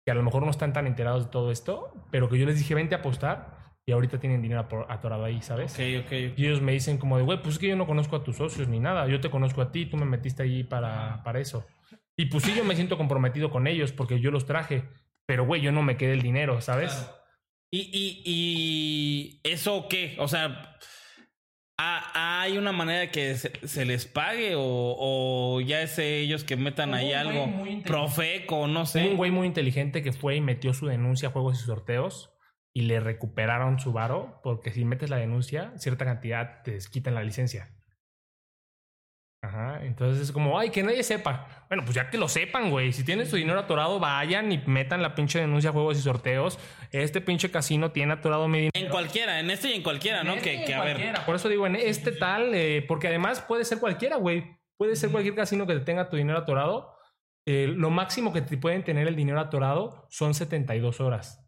que 0.05 0.11
a 0.11 0.13
lo 0.13 0.21
mejor 0.21 0.43
no 0.43 0.51
están 0.51 0.73
tan 0.73 0.85
enterados 0.85 1.25
de 1.25 1.31
todo 1.31 1.49
esto, 1.49 1.91
pero 2.11 2.29
que 2.29 2.37
yo 2.37 2.45
les 2.45 2.59
dije, 2.59 2.75
vente 2.75 2.93
a 2.93 2.99
apostar 2.99 3.57
y 3.83 3.91
ahorita 3.91 4.19
tienen 4.19 4.43
dinero 4.43 4.67
atorado 4.87 5.25
ahí, 5.25 5.41
¿sabes? 5.41 5.73
Ok, 5.73 6.05
ok. 6.05 6.11
Y 6.37 6.45
ellos 6.45 6.61
me 6.61 6.73
dicen 6.73 6.99
como 6.99 7.17
de, 7.17 7.23
güey, 7.23 7.41
pues 7.41 7.55
es 7.55 7.59
que 7.59 7.69
yo 7.69 7.75
no 7.75 7.87
conozco 7.87 8.15
a 8.15 8.23
tus 8.23 8.35
socios 8.35 8.67
ni 8.67 8.79
nada, 8.79 9.07
yo 9.07 9.19
te 9.19 9.31
conozco 9.31 9.63
a 9.63 9.71
ti, 9.71 9.87
tú 9.87 9.97
me 9.97 10.05
metiste 10.05 10.43
ahí 10.43 10.63
para, 10.63 11.23
para 11.23 11.39
eso. 11.39 11.65
Y 12.15 12.27
pues 12.27 12.43
sí, 12.43 12.53
yo 12.55 12.63
me 12.63 12.75
siento 12.75 12.95
comprometido 12.95 13.49
con 13.49 13.65
ellos 13.65 13.91
porque 13.91 14.19
yo 14.19 14.29
los 14.29 14.45
traje, 14.45 14.83
pero 15.25 15.45
güey, 15.45 15.61
yo 15.61 15.71
no 15.71 15.81
me 15.83 15.97
quedé 15.97 16.13
el 16.13 16.21
dinero, 16.21 16.61
¿sabes? 16.61 17.09
¿Y, 17.71 17.79
y, 17.91 18.21
y 18.25 19.41
eso 19.43 19.87
qué? 19.89 20.15
O 20.19 20.27
sea, 20.27 20.77
¿ha- 21.77 22.41
¿hay 22.41 22.57
una 22.57 22.71
manera 22.71 22.99
de 22.99 23.09
que 23.11 23.35
se, 23.35 23.67
se 23.67 23.85
les 23.85 24.05
pague 24.05 24.55
o, 24.55 24.61
o 24.63 25.61
ya 25.61 25.81
es 25.81 25.97
ellos 25.99 26.43
que 26.43 26.55
metan 26.55 26.89
Hubo 26.89 26.95
ahí 26.97 27.13
algo? 27.13 27.51
Profeco, 27.85 28.67
no 28.67 28.81
Hubo 28.81 28.85
sé. 28.85 29.07
un 29.09 29.17
güey 29.17 29.31
muy 29.31 29.47
inteligente 29.47 30.01
que 30.03 30.13
fue 30.13 30.35
y 30.35 30.41
metió 30.41 30.73
su 30.73 30.85
denuncia 30.87 31.29
a 31.29 31.31
juegos 31.31 31.61
y 31.61 31.65
sorteos 31.65 32.31
y 32.73 32.83
le 32.83 32.99
recuperaron 32.99 33.79
su 33.79 33.93
varo 33.93 34.39
porque 34.43 34.71
si 34.71 34.85
metes 34.85 35.09
la 35.09 35.17
denuncia, 35.17 35.73
cierta 35.77 36.05
cantidad 36.05 36.61
te 36.63 36.77
quitan 36.91 37.15
la 37.15 37.23
licencia. 37.23 37.74
Ajá, 39.55 39.85
entonces 39.85 40.21
es 40.21 40.31
como, 40.33 40.59
ay, 40.59 40.69
que 40.69 40.83
nadie 40.83 41.01
sepa. 41.01 41.47
Bueno, 41.69 41.85
pues 41.85 41.95
ya 41.95 42.09
que 42.09 42.17
lo 42.17 42.27
sepan, 42.27 42.69
güey. 42.69 42.91
Si 42.91 43.05
tienen 43.05 43.25
su 43.25 43.37
dinero 43.37 43.57
atorado, 43.57 44.01
vayan 44.01 44.51
y 44.51 44.57
metan 44.65 45.01
la 45.01 45.15
pinche 45.15 45.39
denuncia 45.39 45.69
a 45.69 45.73
juegos 45.73 45.97
y 45.97 46.01
sorteos. 46.01 46.59
Este 46.91 47.21
pinche 47.21 47.49
casino 47.49 47.91
tiene 47.91 48.13
atorado 48.13 48.49
mi 48.49 48.57
dinero. 48.57 48.71
En 48.75 48.89
cualquiera, 48.89 49.39
en 49.39 49.49
este 49.49 49.69
y 49.69 49.75
en 49.75 49.83
cualquiera, 49.83 50.25
¿no? 50.25 50.35
Que, 50.35 50.65
que 50.65 50.73
a 50.73 50.83
ver. 50.83 50.95
Cualquiera. 50.95 51.25
Por 51.25 51.35
eso 51.35 51.47
digo, 51.47 51.65
en 51.67 51.77
este 51.77 52.11
tal, 52.11 52.53
eh, 52.53 52.83
porque 52.85 53.07
además 53.07 53.39
puede 53.39 53.63
ser 53.63 53.79
cualquiera, 53.79 54.17
güey. 54.17 54.59
Puede 54.77 54.97
ser 54.97 55.09
cualquier 55.09 55.35
casino 55.35 55.65
que 55.65 55.73
te 55.75 55.79
tenga 55.79 56.09
tu 56.09 56.17
dinero 56.17 56.39
atorado. 56.39 56.93
Eh, 57.47 57.67
lo 57.73 57.89
máximo 57.91 58.33
que 58.33 58.41
te 58.41 58.57
pueden 58.57 58.83
tener 58.83 59.07
el 59.07 59.15
dinero 59.15 59.39
atorado 59.39 60.05
son 60.09 60.33
72 60.33 60.99
horas. 60.99 61.47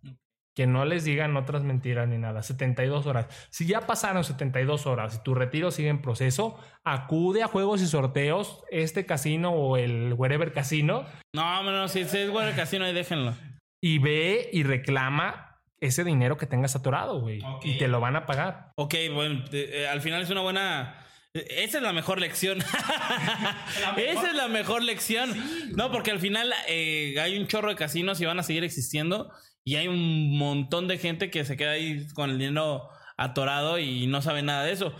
Que 0.57 0.65
no 0.65 0.85
les 0.85 1.03
digan 1.03 1.37
otras 1.37 1.61
mentiras 1.61 2.07
ni 2.07 2.17
nada. 2.17 2.41
72 2.41 3.05
horas. 3.05 3.27
Si 3.51 3.67
ya 3.67 3.81
pasaron 3.81 4.23
72 4.23 4.87
horas 4.87 5.13
y 5.15 5.23
tu 5.23 5.35
retiro 5.35 5.69
sigue 5.69 5.89
en 5.89 6.01
proceso, 6.01 6.59
acude 6.83 7.43
a 7.43 7.47
juegos 7.47 7.79
y 7.83 7.85
sorteos, 7.85 8.63
este 8.71 9.05
casino 9.05 9.51
o 9.51 9.77
el 9.77 10.13
wherever 10.17 10.51
casino, 10.51 11.05
No, 11.35 11.61
no, 11.61 11.71
no, 11.71 11.87
si 11.87 11.99
es 11.99 12.31
bueno 12.31 12.49
el 12.49 12.55
casino 12.55 12.85
ahí 12.85 12.93
déjenlo. 12.95 13.35
y 13.81 13.99
ve 13.99 14.49
y 14.51 14.63
reclama 14.63 15.59
ese 15.79 16.03
dinero 16.03 16.37
que 16.37 16.47
tengas 16.47 16.75
atorado, 16.75 17.21
güey. 17.21 17.39
Y 17.61 17.77
te 17.77 17.87
lo 17.87 17.99
van 17.99 18.15
a 18.15 18.25
pagar. 18.25 18.71
Ok, 18.77 18.95
bueno, 19.13 19.45
eh, 19.51 19.69
eh, 19.83 19.87
al 19.87 20.01
final 20.01 20.23
es 20.23 20.31
una 20.31 20.41
buena. 20.41 21.05
eh, 21.35 21.45
Esa 21.65 21.77
es 21.77 21.83
la 21.83 21.93
mejor 21.93 22.19
lección. 22.19 22.57
Esa 23.97 24.27
es 24.29 24.33
la 24.35 24.47
mejor 24.47 24.83
lección. 24.83 25.29
No, 25.75 25.91
porque 25.91 26.09
al 26.09 26.19
final 26.19 26.51
eh, 26.67 27.15
hay 27.21 27.37
un 27.37 27.45
chorro 27.45 27.69
de 27.69 27.75
casinos 27.75 28.19
y 28.21 28.25
van 28.25 28.39
a 28.39 28.43
seguir 28.43 28.63
existiendo. 28.63 29.31
Y 29.67 29.75
hay 29.75 29.89
un 29.89 30.37
montón 30.37 30.87
de 30.87 30.97
gente 30.97 31.29
que 31.29 31.43
se 31.43 31.57
queda 31.57 31.71
ahí 31.71 32.07
con 32.13 32.29
el 32.29 32.37
dinero 32.37 32.87
atorado 33.17 33.77
y 33.79 34.07
no 34.07 34.21
sabe 34.21 34.41
nada 34.41 34.63
de 34.63 34.71
eso. 34.71 34.95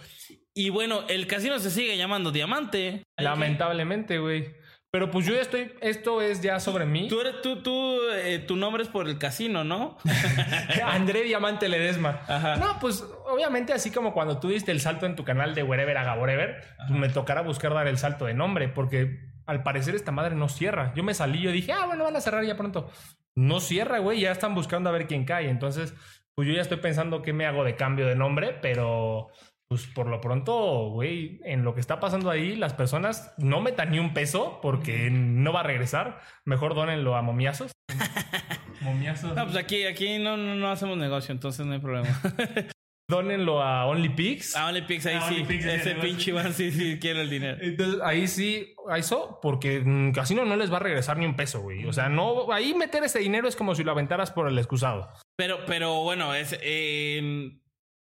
Y 0.53 0.71
bueno, 0.71 1.05
el 1.07 1.25
casino 1.25 1.57
se 1.59 1.71
sigue 1.71 1.95
llamando 1.95 2.33
Diamante. 2.33 3.05
Lamentablemente, 3.15 4.19
güey. 4.19 4.57
Pero 4.91 5.09
pues 5.09 5.25
yo 5.25 5.33
ya 5.33 5.39
estoy, 5.39 5.71
esto 5.79 6.21
es 6.21 6.41
ya 6.41 6.59
sobre 6.59 6.85
mí. 6.85 7.07
Tú 7.07 7.21
eres, 7.21 7.41
tú, 7.41 7.63
tú, 7.63 7.97
eh, 8.13 8.39
tu 8.39 8.57
nombre 8.57 8.83
es 8.83 8.89
por 8.89 9.07
el 9.07 9.17
casino, 9.17 9.63
¿no? 9.63 9.99
André 10.83 11.23
Diamante 11.23 11.69
Ledesma. 11.69 12.19
Ajá. 12.27 12.57
No, 12.57 12.77
pues 12.81 13.05
obviamente 13.25 13.71
así 13.71 13.89
como 13.89 14.11
cuando 14.11 14.37
tú 14.41 14.49
diste 14.49 14.73
el 14.73 14.81
salto 14.81 15.05
en 15.05 15.15
tu 15.15 15.23
canal 15.23 15.55
de 15.55 15.63
Wherever 15.63 15.97
Haga 15.97 16.19
Wherever, 16.19 16.61
pues, 16.89 16.99
me 16.99 17.07
tocará 17.07 17.39
buscar 17.41 17.73
dar 17.73 17.87
el 17.87 17.97
salto 17.97 18.25
de 18.25 18.33
nombre 18.33 18.67
porque 18.67 19.31
al 19.45 19.63
parecer 19.63 19.95
esta 19.95 20.11
madre 20.11 20.35
no 20.35 20.49
cierra. 20.49 20.91
Yo 20.93 21.03
me 21.03 21.13
salí, 21.13 21.39
yo 21.39 21.53
dije, 21.53 21.71
ah, 21.71 21.85
bueno, 21.85 22.03
van 22.03 22.17
a 22.17 22.19
cerrar 22.19 22.43
ya 22.43 22.57
pronto. 22.57 22.91
No 23.37 23.59
cierra, 23.59 23.99
güey, 23.99 24.21
ya 24.21 24.31
están 24.31 24.55
buscando 24.55 24.89
a 24.89 24.93
ver 24.93 25.05
quién 25.05 25.23
cae. 25.23 25.47
Entonces, 25.47 25.93
pues 26.33 26.47
yo 26.47 26.55
ya 26.55 26.61
estoy 26.61 26.77
pensando 26.77 27.21
qué 27.21 27.33
me 27.33 27.45
hago 27.45 27.63
de 27.63 27.75
cambio 27.75 28.07
de 28.07 28.15
nombre, 28.15 28.57
pero 28.63 29.29
pues 29.67 29.85
por 29.85 30.07
lo 30.07 30.19
pronto, 30.19 30.89
güey, 30.89 31.39
en 31.43 31.63
lo 31.63 31.75
que 31.75 31.81
está 31.81 31.99
pasando 31.99 32.31
ahí, 32.31 32.55
las 32.55 32.73
personas 32.73 33.35
no 33.37 33.61
metan 33.61 33.91
ni 33.91 33.99
un 33.99 34.13
peso 34.13 34.59
porque 34.59 35.11
no 35.11 35.53
va 35.53 35.59
a 35.59 35.63
regresar. 35.63 36.19
Mejor 36.45 36.73
dónenlo 36.73 37.15
a 37.15 37.21
momiazos. 37.21 37.73
momiazos. 38.81 39.35
No, 39.35 39.43
pues 39.43 39.57
aquí, 39.57 39.85
aquí 39.85 40.17
no, 40.17 40.35
no, 40.35 40.55
no 40.55 40.71
hacemos 40.71 40.97
negocio, 40.97 41.31
entonces 41.31 41.63
no 41.63 41.73
hay 41.73 41.79
problema. 41.79 42.09
Dónenlo 43.09 43.63
a 43.63 43.85
OnlyPix. 43.85 44.55
A 44.57 44.67
OnlyPix 44.67 45.05
ahí 45.05 45.15
Ah, 45.15 45.25
sí. 45.29 45.35
OnlyPix, 45.35 45.65
Ese 45.65 45.93
sí, 45.93 45.97
pinche. 46.01 46.31
Iván 46.31 46.53
sí, 46.53 46.71
sí 46.71 46.99
quiere 46.99 47.21
el 47.21 47.29
dinero. 47.29 47.57
Entonces, 47.61 48.01
ahí 48.03 48.27
sí, 48.27 48.75
a 48.89 48.97
eso, 48.97 49.39
porque 49.41 49.79
mm, 49.79 50.11
Casino 50.11 50.43
no 50.43 50.57
les 50.57 50.71
va 50.71 50.77
a 50.77 50.81
regresar 50.81 51.17
ni 51.17 51.25
un 51.25 51.35
peso, 51.37 51.61
güey. 51.61 51.85
O 51.85 51.93
sea, 51.93 52.09
no, 52.09 52.51
ahí 52.51 52.73
meter 52.73 53.03
ese 53.05 53.19
dinero 53.19 53.47
es 53.47 53.55
como 53.55 53.75
si 53.75 53.85
lo 53.85 53.91
aventaras 53.93 54.31
por 54.31 54.49
el 54.49 54.57
excusado. 54.57 55.07
Pero, 55.37 55.59
pero 55.65 56.03
bueno, 56.03 56.33
es, 56.35 56.57
eh, 56.61 57.51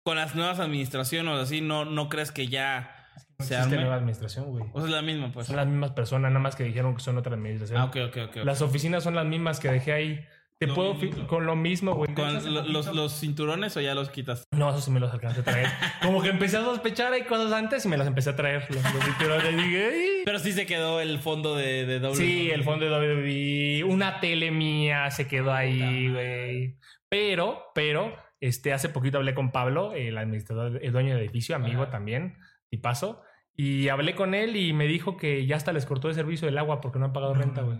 con 0.03 0.17
las 0.17 0.35
nuevas 0.35 0.59
administraciones 0.59 1.39
así, 1.39 1.61
no, 1.61 1.85
no 1.85 2.09
crees 2.09 2.33
que 2.33 2.47
ya 2.47 2.93
se 3.39 3.55
Existe 3.55 3.75
nueva 3.75 3.91
arme. 3.93 3.97
administración, 3.99 4.45
güey. 4.47 4.65
O 4.73 4.79
sea, 4.81 4.87
es 4.89 4.93
la 4.93 5.01
misma, 5.01 5.31
pues. 5.31 5.47
Son 5.47 5.55
las 5.55 5.67
mismas 5.67 5.91
personas, 5.91 6.31
nada 6.31 6.43
más 6.43 6.57
que 6.57 6.65
dijeron 6.65 6.95
que 6.95 7.01
son 7.01 7.17
otra 7.17 7.33
administración. 7.35 7.79
Ah, 7.79 7.85
ok, 7.85 7.95
ok, 8.09 8.17
ok. 8.27 8.37
ok. 8.39 8.43
Las 8.45 8.61
oficinas 8.61 9.05
son 9.05 9.15
las 9.15 9.25
mismas 9.25 9.61
que 9.61 9.69
dejé 9.71 9.93
ahí. 9.93 10.25
Te 10.61 10.67
Lo 10.67 10.75
puedo 10.75 10.93
mismo. 10.93 11.25
con 11.25 11.47
lo 11.47 11.55
mismo, 11.55 11.95
güey. 11.95 12.13
¿Con 12.13 12.35
lo- 12.53 12.61
los, 12.61 12.93
los 12.93 13.19
cinturones 13.19 13.75
o 13.77 13.81
ya 13.81 13.95
los 13.95 14.11
quitas? 14.11 14.43
No, 14.51 14.69
eso 14.69 14.79
sí 14.79 14.91
me 14.91 14.99
los 14.99 15.11
alcancé 15.11 15.39
a 15.39 15.43
traer. 15.43 15.67
Como 16.03 16.21
que 16.21 16.29
empecé 16.29 16.57
a 16.57 16.61
sospechar 16.63 17.11
hay 17.13 17.23
cosas 17.23 17.51
antes 17.51 17.83
y 17.83 17.87
me 17.87 17.97
las 17.97 18.05
empecé 18.05 18.29
a 18.29 18.35
traer. 18.35 18.67
Los, 18.69 18.83
los 18.93 19.03
cinturones. 19.03 19.55
Dije, 19.57 19.89
"Ay". 19.91 20.07
Pero 20.23 20.37
sí 20.37 20.51
se 20.51 20.67
quedó 20.67 21.01
el 21.01 21.17
fondo 21.17 21.55
de, 21.55 21.87
de 21.87 21.99
doble. 21.99 22.15
Sí, 22.15 22.51
el 22.51 22.63
fondo 22.63 22.85
de 22.85 22.91
WWE, 22.91 23.91
una 23.91 24.19
tele 24.19 24.51
mía 24.51 25.09
se 25.09 25.27
quedó 25.27 25.51
ahí, 25.51 26.09
güey. 26.11 26.77
Pero, 27.09 27.63
pero, 27.73 28.15
este, 28.39 28.71
hace 28.71 28.87
poquito 28.89 29.17
hablé 29.17 29.33
con 29.33 29.51
Pablo, 29.51 29.93
el 29.93 30.15
administrador, 30.15 30.79
el 30.83 30.91
dueño 30.91 31.15
del 31.15 31.23
edificio, 31.23 31.55
amigo 31.55 31.87
también, 31.87 32.37
y 32.69 32.77
paso. 32.77 33.23
Y 33.57 33.89
hablé 33.89 34.13
con 34.13 34.35
él 34.35 34.55
y 34.55 34.73
me 34.73 34.85
dijo 34.85 35.17
que 35.17 35.45
ya 35.47 35.55
hasta 35.55 35.73
les 35.73 35.87
cortó 35.87 36.07
el 36.07 36.13
servicio 36.13 36.45
del 36.45 36.59
agua 36.59 36.81
porque 36.81 36.99
no 36.99 37.05
han 37.05 37.13
pagado 37.13 37.33
renta, 37.33 37.61
güey. 37.63 37.79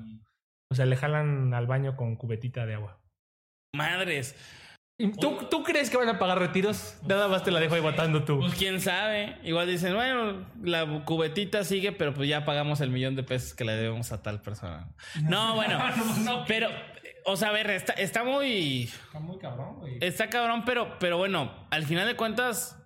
O 0.71 0.75
sea, 0.75 0.85
le 0.85 0.95
jalan 0.95 1.53
al 1.53 1.67
baño 1.67 1.97
con 1.97 2.15
cubetita 2.15 2.65
de 2.65 2.75
agua. 2.75 2.97
Madres. 3.75 4.35
¿Y 4.97 5.11
¿Tú, 5.11 5.37
¿Tú 5.49 5.63
crees 5.63 5.89
que 5.89 5.97
van 5.97 6.07
a 6.07 6.17
pagar 6.17 6.39
retiros? 6.39 6.95
Nada 7.05 7.27
más 7.27 7.43
te 7.43 7.51
la 7.51 7.59
dejo 7.59 7.75
ahí 7.75 7.81
botando 7.81 8.23
tú. 8.23 8.39
Pues 8.39 8.55
quién 8.55 8.79
sabe. 8.79 9.37
Igual 9.43 9.67
dicen, 9.67 9.93
bueno, 9.95 10.45
la 10.63 11.03
cubetita 11.03 11.65
sigue, 11.65 11.91
pero 11.91 12.13
pues 12.13 12.29
ya 12.29 12.45
pagamos 12.45 12.79
el 12.79 12.89
millón 12.89 13.17
de 13.17 13.23
pesos 13.23 13.53
que 13.53 13.65
le 13.65 13.73
debemos 13.73 14.13
a 14.13 14.21
tal 14.21 14.41
persona. 14.41 14.87
No, 15.23 15.55
bueno. 15.55 15.77
pero, 16.47 16.69
o 17.25 17.35
sea, 17.35 17.49
a 17.49 17.51
ver, 17.51 17.69
está, 17.71 17.93
está 17.93 18.23
muy. 18.23 18.83
Está 18.83 19.19
muy 19.19 19.37
cabrón, 19.39 19.79
güey. 19.79 19.97
Está 19.99 20.29
cabrón, 20.29 20.63
pero, 20.65 20.97
pero 20.99 21.17
bueno, 21.17 21.51
al 21.69 21.83
final 21.83 22.07
de 22.07 22.15
cuentas, 22.15 22.80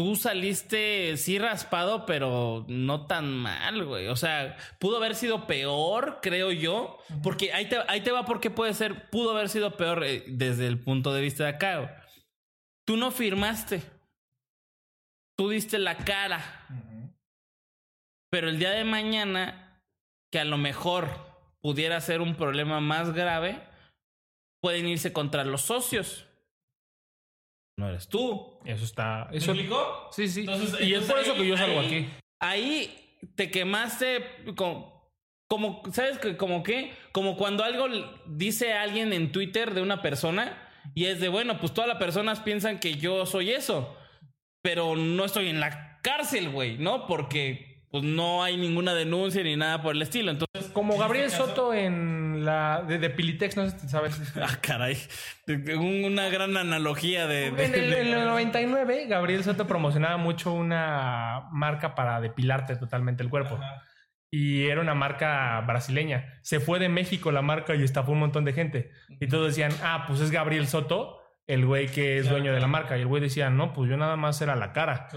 tú 0.00 0.16
saliste 0.16 1.18
sí 1.18 1.38
raspado, 1.38 2.06
pero 2.06 2.64
no 2.68 3.06
tan 3.06 3.34
mal, 3.34 3.84
güey. 3.84 4.06
O 4.08 4.16
sea, 4.16 4.56
pudo 4.78 4.96
haber 4.96 5.14
sido 5.14 5.46
peor, 5.46 6.20
creo 6.22 6.52
yo. 6.52 6.96
Porque 7.22 7.52
ahí 7.52 7.68
te, 7.68 7.76
ahí 7.86 8.00
te 8.00 8.10
va 8.10 8.24
porque 8.24 8.48
puede 8.48 8.72
ser, 8.72 9.10
pudo 9.10 9.32
haber 9.32 9.50
sido 9.50 9.76
peor 9.76 10.02
eh, 10.02 10.24
desde 10.26 10.68
el 10.68 10.78
punto 10.78 11.12
de 11.12 11.20
vista 11.20 11.44
de 11.44 11.50
acá. 11.50 11.76
güey. 11.80 11.90
Tú 12.86 12.96
no 12.96 13.10
firmaste. 13.10 13.82
Tú 15.36 15.50
diste 15.50 15.78
la 15.78 15.98
cara. 15.98 16.66
Pero 18.30 18.48
el 18.48 18.58
día 18.58 18.70
de 18.70 18.84
mañana, 18.84 19.82
que 20.32 20.40
a 20.40 20.46
lo 20.46 20.56
mejor 20.56 21.10
pudiera 21.60 22.00
ser 22.00 22.22
un 22.22 22.36
problema 22.36 22.80
más 22.80 23.12
grave, 23.12 23.60
pueden 24.62 24.88
irse 24.88 25.12
contra 25.12 25.44
los 25.44 25.60
socios. 25.60 26.26
No 27.80 27.88
eres 27.88 28.08
tú. 28.08 28.58
Eso 28.66 28.84
está. 28.84 29.26
¿Me 29.30 29.38
Eso, 29.38 29.52
explicó? 29.52 30.08
sí, 30.12 30.28
sí. 30.28 30.40
Entonces- 30.40 30.80
y 30.86 30.92
es 30.94 31.04
por 31.04 31.18
eso 31.18 31.34
que 31.34 31.46
yo 31.46 31.56
salgo 31.56 31.80
ahí- 31.80 31.86
aquí. 31.86 32.06
Ahí 32.38 33.16
te 33.36 33.50
quemaste 33.50 34.22
como, 34.54 35.10
como 35.48 35.82
¿sabes 35.92 36.18
qué? 36.18 36.36
Como 36.36 36.62
que, 36.62 36.92
como 37.12 37.36
cuando 37.36 37.64
algo 37.64 37.86
dice 38.26 38.74
alguien 38.74 39.12
en 39.14 39.32
Twitter 39.32 39.72
de 39.72 39.80
una 39.80 40.02
persona 40.02 40.68
y 40.94 41.06
es 41.06 41.20
de, 41.20 41.28
bueno, 41.28 41.58
pues 41.58 41.72
todas 41.72 41.88
las 41.88 41.96
personas 41.98 42.40
piensan 42.40 42.78
que 42.80 42.96
yo 42.96 43.24
soy 43.24 43.50
eso, 43.50 43.96
pero 44.62 44.94
no 44.96 45.24
estoy 45.24 45.48
en 45.48 45.60
la 45.60 45.98
cárcel, 46.02 46.50
güey, 46.50 46.76
¿no? 46.76 47.06
Porque 47.06 47.69
pues 47.90 48.04
no 48.04 48.42
hay 48.44 48.56
ninguna 48.56 48.94
denuncia 48.94 49.42
ni 49.42 49.56
nada 49.56 49.82
por 49.82 49.94
el 49.96 50.02
estilo. 50.02 50.30
Entonces, 50.30 50.70
Como 50.72 50.96
Gabriel 50.96 51.30
Soto 51.30 51.74
en 51.74 52.44
la 52.44 52.82
de, 52.86 52.98
de 52.98 53.10
Pilitex, 53.10 53.56
no 53.56 53.68
sé 53.68 53.78
si 53.80 53.88
sabes. 53.88 54.20
ah, 54.42 54.58
caray, 54.62 54.96
una 55.78 56.28
gran 56.28 56.56
analogía 56.56 57.26
de... 57.26 57.50
de- 57.50 57.64
En 57.64 57.74
el, 57.74 57.90
de- 57.90 58.00
en 58.02 58.18
el 58.18 58.24
99, 58.26 59.06
Gabriel 59.08 59.42
Soto 59.44 59.66
promocionaba 59.66 60.16
mucho 60.16 60.52
una 60.52 61.48
marca 61.50 61.94
para 61.94 62.20
depilarte 62.20 62.76
totalmente 62.76 63.22
el 63.22 63.28
cuerpo. 63.30 63.58
Y 64.32 64.66
era 64.68 64.80
una 64.80 64.94
marca 64.94 65.60
brasileña. 65.66 66.38
Se 66.42 66.60
fue 66.60 66.78
de 66.78 66.88
México 66.88 67.32
la 67.32 67.42
marca 67.42 67.74
y 67.74 67.82
estafó 67.82 68.12
un 68.12 68.20
montón 68.20 68.44
de 68.44 68.52
gente. 68.52 68.90
Y 69.20 69.26
todos 69.26 69.48
decían, 69.48 69.72
ah, 69.82 70.04
pues 70.06 70.20
es 70.20 70.30
Gabriel 70.30 70.68
Soto, 70.68 71.19
el 71.46 71.66
güey 71.66 71.88
que 71.88 72.18
es 72.18 72.28
dueño 72.28 72.52
de 72.52 72.60
la 72.60 72.66
marca. 72.68 72.96
Y 72.96 73.00
el 73.00 73.06
güey 73.08 73.20
decía, 73.20 73.50
no, 73.50 73.72
pues 73.72 73.90
yo 73.90 73.96
nada 73.96 74.16
más 74.16 74.40
era 74.40 74.54
la 74.56 74.72
cara. 74.72 75.08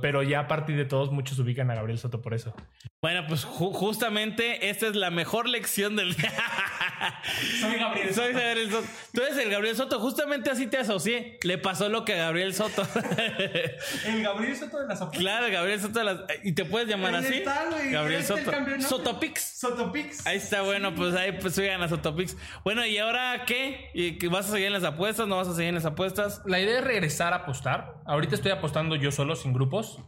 Pero 0.00 0.22
ya 0.22 0.40
a 0.40 0.48
partir 0.48 0.76
de 0.76 0.84
todos, 0.84 1.10
muchos 1.12 1.38
ubican 1.38 1.70
a 1.70 1.74
Gabriel 1.74 1.98
Soto 1.98 2.22
por 2.22 2.32
eso. 2.34 2.54
Bueno, 3.02 3.24
pues 3.28 3.44
ju- 3.46 3.72
justamente 3.74 4.70
esta 4.70 4.86
es 4.86 4.94
la 4.96 5.10
mejor 5.10 5.48
lección 5.48 5.96
del 5.96 6.14
día. 6.14 6.32
Soy 7.60 7.74
Gabriel 7.78 8.14
Soy 8.14 8.32
Gabriel 8.32 8.70
Soto. 8.70 8.86
Tú 9.12 9.22
eres 9.22 9.36
el 9.38 9.50
Gabriel 9.50 9.76
Soto. 9.76 9.98
Justamente 10.00 10.50
así 10.50 10.66
te 10.68 10.78
asocié. 10.78 11.38
Le 11.42 11.58
pasó 11.58 11.88
lo 11.88 12.04
que 12.04 12.14
a 12.14 12.16
Gabriel 12.26 12.54
Soto. 12.54 12.86
El 14.06 14.22
Gabriel 14.22 14.56
Soto 14.56 14.78
de 14.80 14.86
las 14.86 15.00
claro, 15.10 15.46
Gabriel 15.52 15.80
Soto. 15.80 15.98
de 15.98 16.04
las- 16.04 16.20
¿Y 16.44 16.52
te 16.52 16.64
puedes 16.64 16.88
llamar 16.88 17.14
así? 17.16 17.34
está. 17.38 17.64
Gabriel 17.90 18.20
el 18.20 18.24
Soto. 18.24 18.50
Sotopix. 18.88 19.58
Sotopix. 19.60 20.26
Ahí 20.26 20.36
está, 20.36 20.62
bueno, 20.62 20.94
pues 20.94 21.14
ahí 21.14 21.32
pues 21.32 21.54
sigan 21.54 21.82
a 21.82 21.88
Sotopix. 21.88 22.36
Bueno, 22.64 22.86
¿y 22.86 22.98
ahora 22.98 23.44
qué? 23.46 23.90
¿Y 23.94 24.24
¿Vas 24.28 24.46
a 24.48 24.52
seguir 24.52 24.68
en 24.68 24.72
las 24.74 24.84
apuestas? 24.84 25.26
¿No 25.26 25.36
vas 25.36 25.48
a 25.48 25.54
seguir 25.54 25.68
en 25.70 25.74
las 25.76 25.81
apuestas? 25.86 26.42
La 26.46 26.60
idea 26.60 26.78
es 26.78 26.84
regresar 26.84 27.32
a 27.32 27.36
apostar. 27.36 27.94
Ahorita 28.06 28.34
estoy 28.34 28.52
apostando 28.52 28.96
yo 28.96 29.10
solo, 29.10 29.36
sin 29.36 29.52
grupos, 29.52 29.98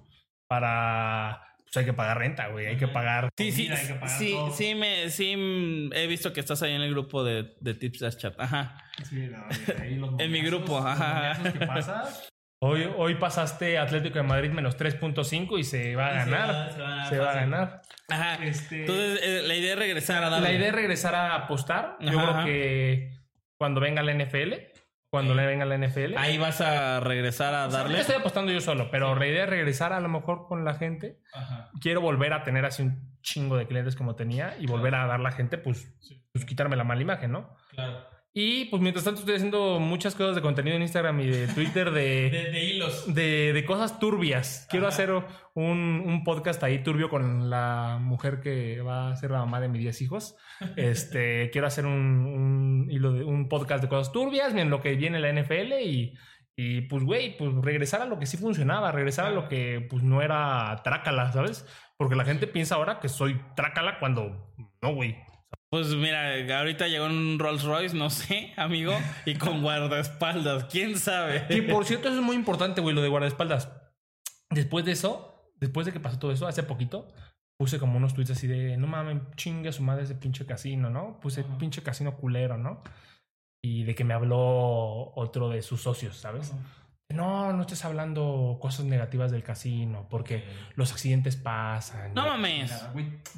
para... 0.49 1.41
Pues 1.65 1.77
hay 1.79 1.85
que 1.87 1.93
pagar 1.93 2.19
renta, 2.19 2.49
güey. 2.49 2.67
Hay 2.67 2.77
que 2.77 2.87
pagar... 2.89 3.31
Sí, 3.37 3.51
sí, 3.51 3.65
comida, 3.67 3.81
hay 3.81 3.87
que 3.89 3.95
pagar 3.95 4.19
sí, 4.19 4.33
todo. 4.33 4.51
sí, 4.53 4.75
me, 4.77 5.11
sí, 5.11 5.33
he 5.93 6.07
visto 6.07 6.33
que 6.33 6.41
estás 6.41 6.63
ahí 6.63 6.73
en 6.73 6.83
el 6.83 6.91
grupo 6.91 7.25
de, 7.25 7.55
de 7.61 7.75
Tips 7.75 7.99
Dash 8.01 8.17
Chat. 8.17 8.39
Ajá. 8.39 8.79
Sí, 9.09 9.29
no, 9.29 9.45
ahí 9.83 9.95
los 9.99 10.21
En 10.21 10.31
mi 10.31 10.41
grupo, 10.43 10.79
ajá. 10.79 11.37
que 11.43 11.67
pasas. 11.67 12.29
Hoy, 12.61 12.89
hoy 12.97 13.17
pasaste 13.17 13.77
Atlético 13.77 14.19
de 14.19 14.23
Madrid 14.23 14.51
menos 14.51 14.79
3.5 14.79 15.59
y 15.59 15.65
se 15.65 15.97
va 15.97 16.07
a 16.09 16.13
ganar. 16.25 16.73
Se 17.11 17.19
va, 17.19 17.31
a 17.33 17.35
ganar. 17.35 17.83
Ajá. 18.09 18.37
Este- 18.45 18.81
Entonces, 18.83 19.21
eh, 19.23 19.43
la 19.45 19.55
idea 19.55 19.73
es 19.73 19.79
regresar 19.79 20.23
a 20.25 20.31
darle. 20.31 20.49
La 20.49 20.55
idea 20.55 20.69
es 20.69 20.75
regresar 20.75 21.15
a 21.15 21.35
apostar. 21.35 21.97
Yo 22.01 22.11
Ajá, 22.11 22.19
creo 22.23 22.31
ajá. 22.31 22.45
que 22.45 23.11
cuando 23.59 23.81
venga 23.81 24.03
la 24.03 24.13
NFL, 24.15 24.53
cuando 25.15 25.33
le 25.37 25.47
venga 25.47 25.65
la 25.65 25.79
NFL. 25.79 26.17
Ahí 26.17 26.39
vas 26.39 26.61
a 26.61 26.99
regresar 26.99 27.55
a 27.55 27.67
O 27.67 27.71
sea, 27.71 27.83
darle. 27.83 28.01
estoy 28.01 28.17
apostando 28.17 28.51
yo 28.51 28.61
solo, 28.61 28.91
pero 28.91 29.15
la 29.15 29.25
idea 29.29 29.45
es 29.45 29.49
regresar 29.49 29.93
a 29.93 30.01
lo 30.01 30.09
mejor 30.09 30.49
con 30.49 30.65
la 30.65 30.75
gente. 30.75 31.21
Quiero 31.81 32.01
volver 32.01 32.33
a 32.33 32.43
tener 32.43 32.65
así 32.65 32.83
un 32.83 33.17
chingo 33.23 33.57
de 33.57 33.69
clientes 33.69 33.95
como 33.95 34.17
tenía 34.17 34.57
y 34.59 34.67
volver 34.67 34.97
a 34.97 35.07
dar 35.07 35.21
la 35.21 35.31
gente, 35.31 35.57
pues, 35.57 35.87
pues 36.33 36.45
quitarme 36.45 36.75
la 36.75 36.83
mala 36.83 37.01
imagen, 37.01 37.31
¿no? 37.31 37.55
Claro. 37.71 38.05
Y 38.37 38.65
pues 38.65 38.83
mientras 38.83 39.05
tanto 39.05 39.21
estoy 39.21 39.37
haciendo 39.37 39.79
muchas 39.79 40.17
cosas 40.17 40.35
de 40.35 40.43
contenido 40.43 40.75
en 40.75 40.83
Instagram 40.83 41.21
y 41.21 41.27
de 41.29 41.47
Twitter 41.47 41.93
de, 41.93 42.31
De, 42.33 42.51
de 42.51 42.65
hilos. 42.65 43.15
de, 43.15 43.53
de 43.53 43.65
cosas 43.65 44.01
turbias. 44.01 44.67
Quiero 44.69 44.89
hacer 44.89 45.13
un, 45.13 46.03
un 46.05 46.25
podcast 46.25 46.61
ahí 46.65 46.83
turbio 46.83 47.09
con 47.09 47.49
la 47.49 47.99
mujer 48.01 48.41
que 48.41 48.81
va 48.81 49.13
a 49.13 49.17
ser 49.17 49.31
la 49.31 49.39
mamá 49.39 49.61
de 49.61 49.69
mis 49.69 49.83
10 49.83 50.03
hijos. 50.03 50.37
Este, 50.77 51.51
quiero 51.51 51.69
hacer 51.69 51.87
un, 51.87 51.93
un 51.95 52.91
hilo 52.91 53.13
de 53.13 53.23
un 53.23 53.49
podcast 53.49 53.83
de 53.83 53.89
cosas 53.89 54.13
turbias 54.13 54.53
en 54.55 54.69
lo 54.69 54.81
que 54.81 54.97
viene 54.97 55.21
la 55.21 55.33
NFL 55.33 55.75
y, 55.85 56.15
y 56.57 56.81
pues, 56.83 57.05
güey, 57.05 57.37
pues 57.37 57.55
regresar 57.63 58.03
a 58.03 58.07
lo 58.07 58.19
que 58.19 58.27
sí 58.27 58.37
funcionaba, 58.37 58.91
regresar 58.91 59.27
a 59.27 59.31
lo 59.31 59.49
que 59.49 59.87
pues 59.89 60.03
no 60.03 60.23
era 60.23 60.81
trácala, 60.83 61.33
¿sabes? 61.33 61.67
Porque 61.97 62.17
la 62.17 62.25
gente 62.25 62.49
piensa 62.49 62.75
ahora 62.75 62.99
que 62.99 63.09
soy 63.09 63.41
trácala 63.55 64.01
cuando 64.01 64.53
no, 64.83 64.93
güey. 64.93 65.17
Pues 65.75 65.89
mira, 65.89 66.37
ahorita 66.61 66.87
llegó 66.87 67.07
un 67.07 67.37
Rolls 67.37 67.65
Royce, 67.65 67.97
no 67.97 68.09
sé, 68.09 68.53
amigo, 68.57 68.97
y 69.27 69.35
con 69.35 69.61
guardaespaldas, 69.61 70.67
quién 70.67 70.97
sabe. 70.97 71.49
Que 71.49 71.65
por 71.65 71.85
cierto, 71.85 72.07
eso 72.07 72.19
es 72.19 72.23
muy 72.23 72.37
importante, 72.37 72.81
güey, 72.81 72.95
lo 72.95 73.03
de 73.03 73.09
guardaespaldas. 73.09 73.73
Después 74.51 74.85
de 74.85 74.93
eso, 74.93 75.51
después 75.59 75.85
de 75.85 75.93
que 75.93 75.99
pasó 75.99 76.21
todo 76.21 76.31
eso, 76.31 76.47
hace 76.47 76.63
poquito, 76.63 77.09
puse 77.59 77.81
como 77.81 77.97
unos 77.97 78.15
tweets 78.15 78.31
así 78.31 78.47
de 78.47 78.77
no 78.77 78.87
mames, 78.87 79.21
chingue 79.35 79.71
a 79.71 79.73
su 79.73 79.83
madre 79.83 80.05
ese 80.05 80.15
pinche 80.15 80.47
casino, 80.47 80.91
¿no? 80.91 81.19
Puse 81.19 81.43
pinche 81.59 81.83
casino 81.83 82.19
culero, 82.19 82.57
¿no? 82.57 82.81
Y 83.61 83.83
de 83.83 83.97
que 83.97 84.05
me 84.05 84.15
habló 84.15 85.13
otro 85.17 85.49
de 85.49 85.61
sus 85.61 85.83
socios, 85.83 86.19
¿sabes? 86.19 86.53
No, 87.09 87.53
no 87.53 87.63
estés 87.63 87.85
hablando 87.85 88.59
cosas 88.61 88.87
negativas 88.87 89.33
del 89.33 89.43
casino, 89.43 90.07
porque 90.09 90.45
los 90.77 90.93
accidentes 90.93 91.35
pasan. 91.35 92.15
No 92.15 92.29
mames. 92.29 92.71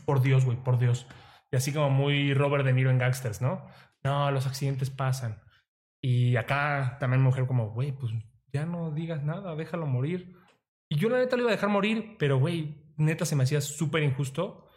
Por 0.05 0.21
Dios, 0.21 0.45
güey, 0.45 0.59
por 0.59 0.79
Dios. 0.79 1.07
Y 1.53 1.57
así 1.57 1.73
como 1.73 1.91
muy 1.91 2.35
Robert 2.35 2.65
De 2.65 2.73
Niro 2.73 2.91
en 2.91 2.99
Gangsters, 2.99 3.41
¿no? 3.41 3.67
No, 4.05 4.31
los 4.31 4.47
accidentes 4.47 4.91
pasan. 4.91 5.41
Y 6.03 6.37
acá 6.37 6.97
también 7.01 7.23
mujer 7.23 7.47
como, 7.47 7.71
güey, 7.71 7.93
pues 7.93 8.13
ya 8.53 8.67
no 8.67 8.91
digas 8.93 9.23
nada, 9.25 9.55
déjalo 9.57 9.87
morir. 9.87 10.35
Y 10.91 10.97
yo 10.97 11.09
la 11.09 11.19
neta 11.19 11.37
lo 11.37 11.43
iba 11.43 11.51
a 11.51 11.55
dejar 11.55 11.69
morir, 11.71 12.17
pero 12.19 12.39
güey, 12.39 12.77
neta 12.97 13.25
se 13.25 13.35
me 13.37 13.43
hacía 13.45 13.61
súper 13.61 14.03
injusto 14.03 14.69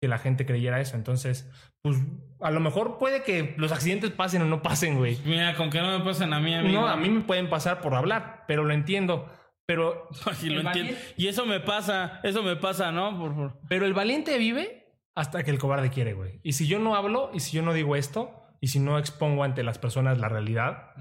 que 0.00 0.08
la 0.08 0.18
gente 0.18 0.46
creyera 0.46 0.80
eso. 0.80 0.94
Entonces, 0.96 1.50
pues 1.82 1.96
a 2.40 2.50
lo 2.50 2.60
mejor 2.60 2.98
puede 2.98 3.22
que 3.22 3.54
los 3.56 3.72
accidentes 3.72 4.10
pasen 4.10 4.42
o 4.42 4.44
no 4.44 4.62
pasen, 4.62 4.98
güey. 4.98 5.18
Mira, 5.24 5.54
con 5.56 5.70
que 5.70 5.80
no 5.80 5.98
me 5.98 6.04
pasen 6.04 6.32
a 6.32 6.40
mí, 6.40 6.54
amigo. 6.54 6.80
No, 6.80 6.86
a 6.86 6.96
mí 6.96 7.08
me 7.08 7.22
pueden 7.22 7.48
pasar 7.48 7.80
por 7.80 7.94
hablar, 7.94 8.44
pero 8.46 8.62
lo 8.64 8.74
entiendo. 8.74 9.28
Pero, 9.66 10.08
Y 10.42 10.50
lo 10.50 10.60
entiendo. 10.60 10.92
Y 11.16 11.26
eso 11.28 11.46
me 11.46 11.58
pasa, 11.60 12.20
eso 12.22 12.42
me 12.42 12.56
pasa, 12.56 12.92
¿no? 12.92 13.18
Por, 13.18 13.34
por- 13.34 13.58
pero 13.68 13.86
el 13.86 13.94
valiente 13.94 14.38
vive 14.38 14.85
hasta 15.16 15.42
que 15.42 15.50
el 15.50 15.58
cobarde 15.58 15.90
quiere, 15.90 16.12
güey. 16.12 16.40
Y 16.42 16.52
si 16.52 16.68
yo 16.68 16.78
no 16.78 16.94
hablo, 16.94 17.30
y 17.32 17.40
si 17.40 17.56
yo 17.56 17.62
no 17.62 17.72
digo 17.72 17.96
esto, 17.96 18.42
y 18.60 18.68
si 18.68 18.78
no 18.78 18.98
expongo 18.98 19.44
ante 19.44 19.62
las 19.62 19.78
personas 19.78 20.18
la 20.18 20.28
realidad, 20.28 20.92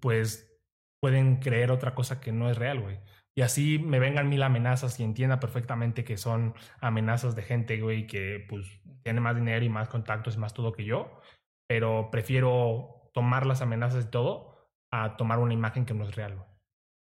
pues 0.00 0.60
pueden 1.00 1.36
creer 1.36 1.70
otra 1.70 1.94
cosa 1.94 2.20
que 2.20 2.32
no 2.32 2.50
es 2.50 2.58
real, 2.58 2.80
güey. 2.80 3.00
Y 3.34 3.40
así 3.40 3.78
me 3.78 3.98
vengan 3.98 4.28
mil 4.28 4.42
amenazas 4.42 5.00
y 5.00 5.04
entienda 5.04 5.40
perfectamente 5.40 6.04
que 6.04 6.18
son 6.18 6.54
amenazas 6.80 7.34
de 7.34 7.42
gente, 7.42 7.80
güey, 7.80 8.06
que 8.06 8.44
pues 8.46 8.66
tiene 9.02 9.20
más 9.20 9.34
dinero 9.34 9.64
y 9.64 9.70
más 9.70 9.88
contactos 9.88 10.36
y 10.36 10.38
más 10.38 10.52
todo 10.52 10.72
que 10.72 10.84
yo. 10.84 11.20
Pero 11.66 12.10
prefiero 12.10 13.10
tomar 13.14 13.46
las 13.46 13.62
amenazas 13.62 14.04
y 14.04 14.10
todo 14.10 14.68
a 14.90 15.16
tomar 15.16 15.38
una 15.38 15.54
imagen 15.54 15.86
que 15.86 15.94
no 15.94 16.04
es 16.04 16.14
real, 16.14 16.36
güey. 16.36 16.51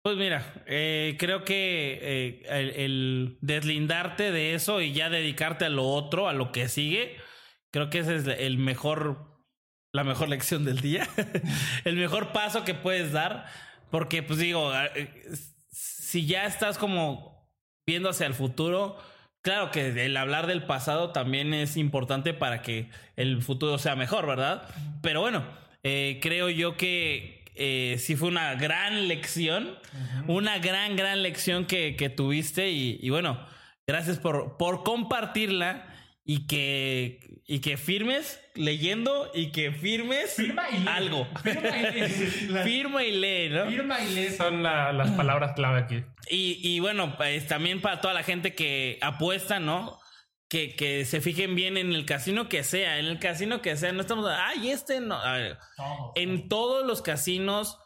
Pues 0.02 0.16
mira, 0.16 0.62
eh, 0.66 1.16
creo 1.18 1.44
que 1.44 1.98
eh, 2.00 2.42
el, 2.48 2.70
el 2.70 3.38
deslindarte 3.42 4.32
de 4.32 4.54
eso 4.54 4.80
y 4.80 4.92
ya 4.94 5.10
dedicarte 5.10 5.66
a 5.66 5.68
lo 5.68 5.86
otro, 5.86 6.26
a 6.26 6.32
lo 6.32 6.52
que 6.52 6.68
sigue, 6.68 7.18
creo 7.70 7.90
que 7.90 7.98
ese 7.98 8.16
es 8.16 8.26
el 8.26 8.56
mejor, 8.56 9.42
la 9.92 10.02
mejor 10.02 10.30
lección 10.30 10.64
del 10.64 10.80
día, 10.80 11.06
el 11.84 11.96
mejor 11.96 12.32
paso 12.32 12.64
que 12.64 12.72
puedes 12.72 13.12
dar, 13.12 13.44
porque 13.90 14.22
pues 14.22 14.38
digo, 14.38 14.72
eh, 14.74 15.10
si 15.70 16.26
ya 16.26 16.46
estás 16.46 16.78
como 16.78 17.52
viendo 17.86 18.08
hacia 18.08 18.26
el 18.26 18.34
futuro, 18.34 18.96
claro 19.42 19.70
que 19.70 20.06
el 20.06 20.16
hablar 20.16 20.46
del 20.46 20.64
pasado 20.64 21.12
también 21.12 21.52
es 21.52 21.76
importante 21.76 22.32
para 22.32 22.62
que 22.62 22.88
el 23.16 23.42
futuro 23.42 23.76
sea 23.76 23.96
mejor, 23.96 24.26
¿verdad? 24.26 24.66
Pero 25.02 25.20
bueno, 25.20 25.44
eh, 25.82 26.20
creo 26.22 26.48
yo 26.48 26.78
que 26.78 27.39
eh, 27.54 27.96
sí 27.98 28.16
fue 28.16 28.28
una 28.28 28.54
gran 28.54 29.08
lección, 29.08 29.78
una 30.26 30.58
gran, 30.58 30.96
gran 30.96 31.22
lección 31.22 31.66
que, 31.66 31.96
que 31.96 32.08
tuviste 32.10 32.70
y, 32.70 32.98
y 33.02 33.10
bueno, 33.10 33.44
gracias 33.86 34.18
por, 34.18 34.56
por 34.56 34.82
compartirla 34.84 35.86
y 36.24 36.46
que, 36.46 37.40
y 37.46 37.58
que 37.60 37.76
firmes 37.76 38.40
leyendo 38.54 39.30
y 39.34 39.50
que 39.52 39.72
firmes 39.72 40.34
Firma 40.34 40.62
y 40.70 40.78
lee. 40.78 40.84
algo. 40.88 41.28
Firma 41.42 41.76
y 41.78 41.82
lee. 41.92 42.08
Firma 42.64 43.04
y 43.04 43.12
lee, 43.12 43.48
¿no? 43.50 43.66
Firma 43.66 44.00
y 44.00 44.14
lee 44.14 44.30
son 44.30 44.62
la- 44.62 44.92
las 44.92 45.10
palabras 45.12 45.52
clave 45.56 45.80
aquí. 45.80 46.04
Y, 46.30 46.58
y 46.62 46.78
bueno, 46.80 47.16
pues 47.16 47.46
también 47.46 47.80
para 47.80 48.00
toda 48.00 48.14
la 48.14 48.22
gente 48.22 48.54
que 48.54 48.98
apuesta, 49.00 49.58
¿no? 49.60 49.98
Que, 50.50 50.74
que 50.74 51.04
se 51.04 51.20
fijen 51.20 51.54
bien 51.54 51.76
en 51.76 51.92
el 51.92 52.04
casino 52.04 52.48
que 52.48 52.64
sea, 52.64 52.98
en 52.98 53.06
el 53.06 53.18
casino 53.20 53.62
que 53.62 53.76
sea. 53.76 53.92
No 53.92 54.00
estamos, 54.00 54.28
ay, 54.28 54.70
este 54.70 55.00
no. 55.00 55.14
A 55.14 55.34
ver, 55.38 55.58
en 56.16 56.48
todos 56.48 56.84
los 56.84 57.02
casinos, 57.02 57.78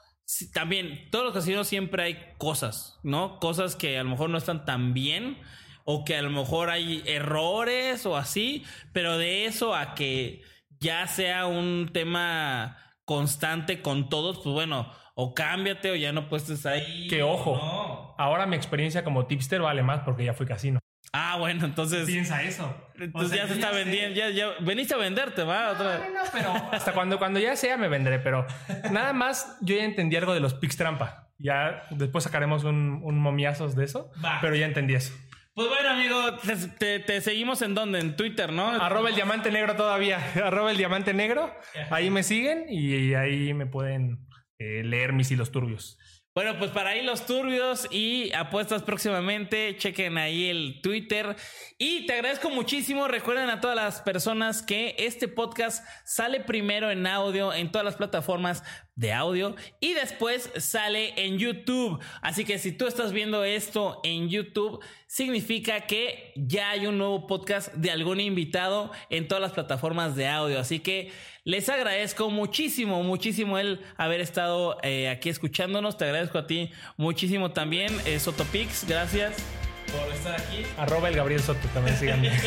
también, 0.54 1.10
todos 1.10 1.26
los 1.26 1.34
casinos 1.34 1.68
siempre 1.68 2.02
hay 2.02 2.18
cosas, 2.38 2.98
¿no? 3.02 3.38
Cosas 3.38 3.76
que 3.76 3.98
a 3.98 4.02
lo 4.02 4.08
mejor 4.10 4.30
no 4.30 4.38
están 4.38 4.64
tan 4.64 4.94
bien 4.94 5.38
o 5.84 6.04
que 6.06 6.16
a 6.16 6.22
lo 6.22 6.30
mejor 6.30 6.70
hay 6.70 7.02
errores 7.06 8.06
o 8.06 8.16
así, 8.16 8.64
pero 8.94 9.18
de 9.18 9.44
eso 9.44 9.74
a 9.74 9.94
que 9.94 10.42
ya 10.80 11.06
sea 11.06 11.44
un 11.46 11.90
tema 11.92 12.78
constante 13.04 13.82
con 13.82 14.08
todos, 14.08 14.38
pues 14.38 14.54
bueno, 14.54 14.90
o 15.14 15.34
cámbiate 15.34 15.90
o 15.90 15.94
ya 15.96 16.12
no 16.12 16.30
puestes 16.30 16.64
ahí. 16.64 17.08
Que 17.08 17.22
ojo, 17.22 17.56
No. 17.56 18.14
ahora 18.16 18.46
mi 18.46 18.56
experiencia 18.56 19.04
como 19.04 19.26
tipster 19.26 19.60
vale 19.60 19.82
más 19.82 20.00
porque 20.00 20.24
ya 20.24 20.32
fui 20.32 20.46
casino. 20.46 20.80
Ah, 21.16 21.36
bueno, 21.38 21.64
entonces. 21.64 22.06
Piensa 22.06 22.42
eso. 22.42 22.74
Entonces 22.98 23.38
ya 23.38 23.46
se 23.46 23.54
está 23.54 23.70
vendiendo. 23.70 24.16
Ya, 24.16 24.30
ya 24.30 24.48
veniste 24.60 24.94
a 24.94 24.96
venderte, 24.96 25.44
va. 25.44 25.70
Otra 25.70 25.98
vez. 25.98 26.00
pero 26.32 26.52
hasta 26.72 26.92
cuando, 26.92 27.18
cuando 27.18 27.38
ya 27.38 27.54
sea 27.54 27.76
me 27.76 27.86
vendré, 27.88 28.18
pero 28.18 28.44
nada 28.90 29.12
más 29.12 29.56
yo 29.60 29.76
ya 29.76 29.84
entendí 29.84 30.16
algo 30.16 30.34
de 30.34 30.40
los 30.40 30.54
pics 30.54 30.76
trampa. 30.76 31.28
Ya 31.38 31.84
después 31.90 32.24
sacaremos 32.24 32.64
un, 32.64 33.00
un 33.04 33.18
momiazos 33.20 33.76
de 33.76 33.84
eso, 33.84 34.10
Va. 34.24 34.38
pero 34.40 34.56
ya 34.56 34.66
entendí 34.66 34.94
eso. 34.94 35.12
Pues 35.54 35.68
bueno, 35.68 35.90
amigo, 35.90 36.34
te, 36.38 36.56
te- 36.78 36.98
te 36.98 37.20
seguimos 37.20 37.62
en 37.62 37.76
dónde? 37.76 38.00
En 38.00 38.16
Twitter, 38.16 38.52
¿no? 38.52 38.68
Arroba 38.70 39.10
el 39.10 39.14
diamante 39.14 39.52
negro 39.52 39.76
todavía. 39.76 40.18
Arroba 40.44 40.72
el 40.72 40.76
diamante 40.76 41.14
negro. 41.14 41.54
Ahí 41.90 42.10
me 42.10 42.24
siguen 42.24 42.66
y 42.68 43.14
ahí 43.14 43.54
me 43.54 43.66
pueden 43.66 44.26
eh, 44.58 44.82
leer 44.84 45.12
mis 45.12 45.30
hilos 45.30 45.52
turbios. 45.52 45.96
Bueno, 46.34 46.58
pues 46.58 46.72
para 46.72 46.90
ahí 46.90 47.02
los 47.02 47.26
turbios 47.26 47.86
y 47.92 48.32
apuestas 48.32 48.82
próximamente, 48.82 49.76
chequen 49.76 50.18
ahí 50.18 50.46
el 50.46 50.80
Twitter. 50.82 51.36
Y 51.78 52.06
te 52.06 52.14
agradezco 52.14 52.50
muchísimo. 52.50 53.06
Recuerden 53.06 53.50
a 53.50 53.60
todas 53.60 53.76
las 53.76 54.00
personas 54.00 54.60
que 54.60 54.96
este 54.98 55.28
podcast 55.28 55.86
sale 56.04 56.40
primero 56.40 56.90
en 56.90 57.06
audio 57.06 57.54
en 57.54 57.70
todas 57.70 57.84
las 57.84 57.94
plataformas 57.94 58.64
de 58.96 59.12
audio 59.12 59.54
y 59.78 59.94
después 59.94 60.50
sale 60.56 61.24
en 61.24 61.38
YouTube. 61.38 62.00
Así 62.20 62.44
que 62.44 62.58
si 62.58 62.72
tú 62.72 62.88
estás 62.88 63.12
viendo 63.12 63.44
esto 63.44 64.00
en 64.02 64.28
YouTube, 64.28 64.84
significa 65.06 65.82
que 65.82 66.32
ya 66.34 66.70
hay 66.70 66.86
un 66.86 66.98
nuevo 66.98 67.28
podcast 67.28 67.72
de 67.74 67.92
algún 67.92 68.18
invitado 68.18 68.90
en 69.08 69.28
todas 69.28 69.40
las 69.40 69.52
plataformas 69.52 70.16
de 70.16 70.26
audio. 70.26 70.58
Así 70.58 70.80
que 70.80 71.12
les 71.44 71.68
agradezco 71.68 72.30
muchísimo, 72.30 73.02
muchísimo 73.02 73.58
el 73.58 73.80
haber 73.96 74.20
estado 74.20 74.78
eh, 74.82 75.08
aquí 75.08 75.28
escuchándonos. 75.28 75.96
Te 75.96 76.04
agradezco 76.04 76.38
a 76.38 76.46
ti 76.46 76.70
muchísimo 76.96 77.52
también, 77.52 77.92
eh, 78.06 78.18
Sotopix. 78.18 78.86
Gracias 78.88 79.34
por 79.92 80.12
estar 80.12 80.40
aquí. 80.40 80.62
Arroba 80.78 81.08
el 81.08 81.16
Gabriel 81.16 81.42
Soto 81.42 81.68
también 81.72 81.96
síganme. 81.96 82.30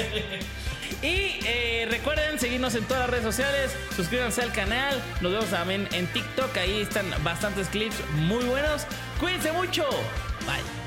Y 1.02 1.40
eh, 1.46 1.88
recuerden 1.92 2.40
seguirnos 2.40 2.74
en 2.74 2.84
todas 2.86 3.02
las 3.02 3.10
redes 3.10 3.24
sociales, 3.24 3.76
suscríbanse 3.96 4.42
al 4.42 4.52
canal, 4.52 5.00
nos 5.22 5.32
vemos 5.32 5.50
también 5.50 5.88
en 5.92 6.08
TikTok, 6.08 6.56
ahí 6.58 6.82
están 6.82 7.06
bastantes 7.24 7.68
clips 7.68 7.98
muy 8.16 8.44
buenos. 8.46 8.88
Cuídense 9.20 9.52
mucho, 9.52 9.84
bye. 10.48 10.87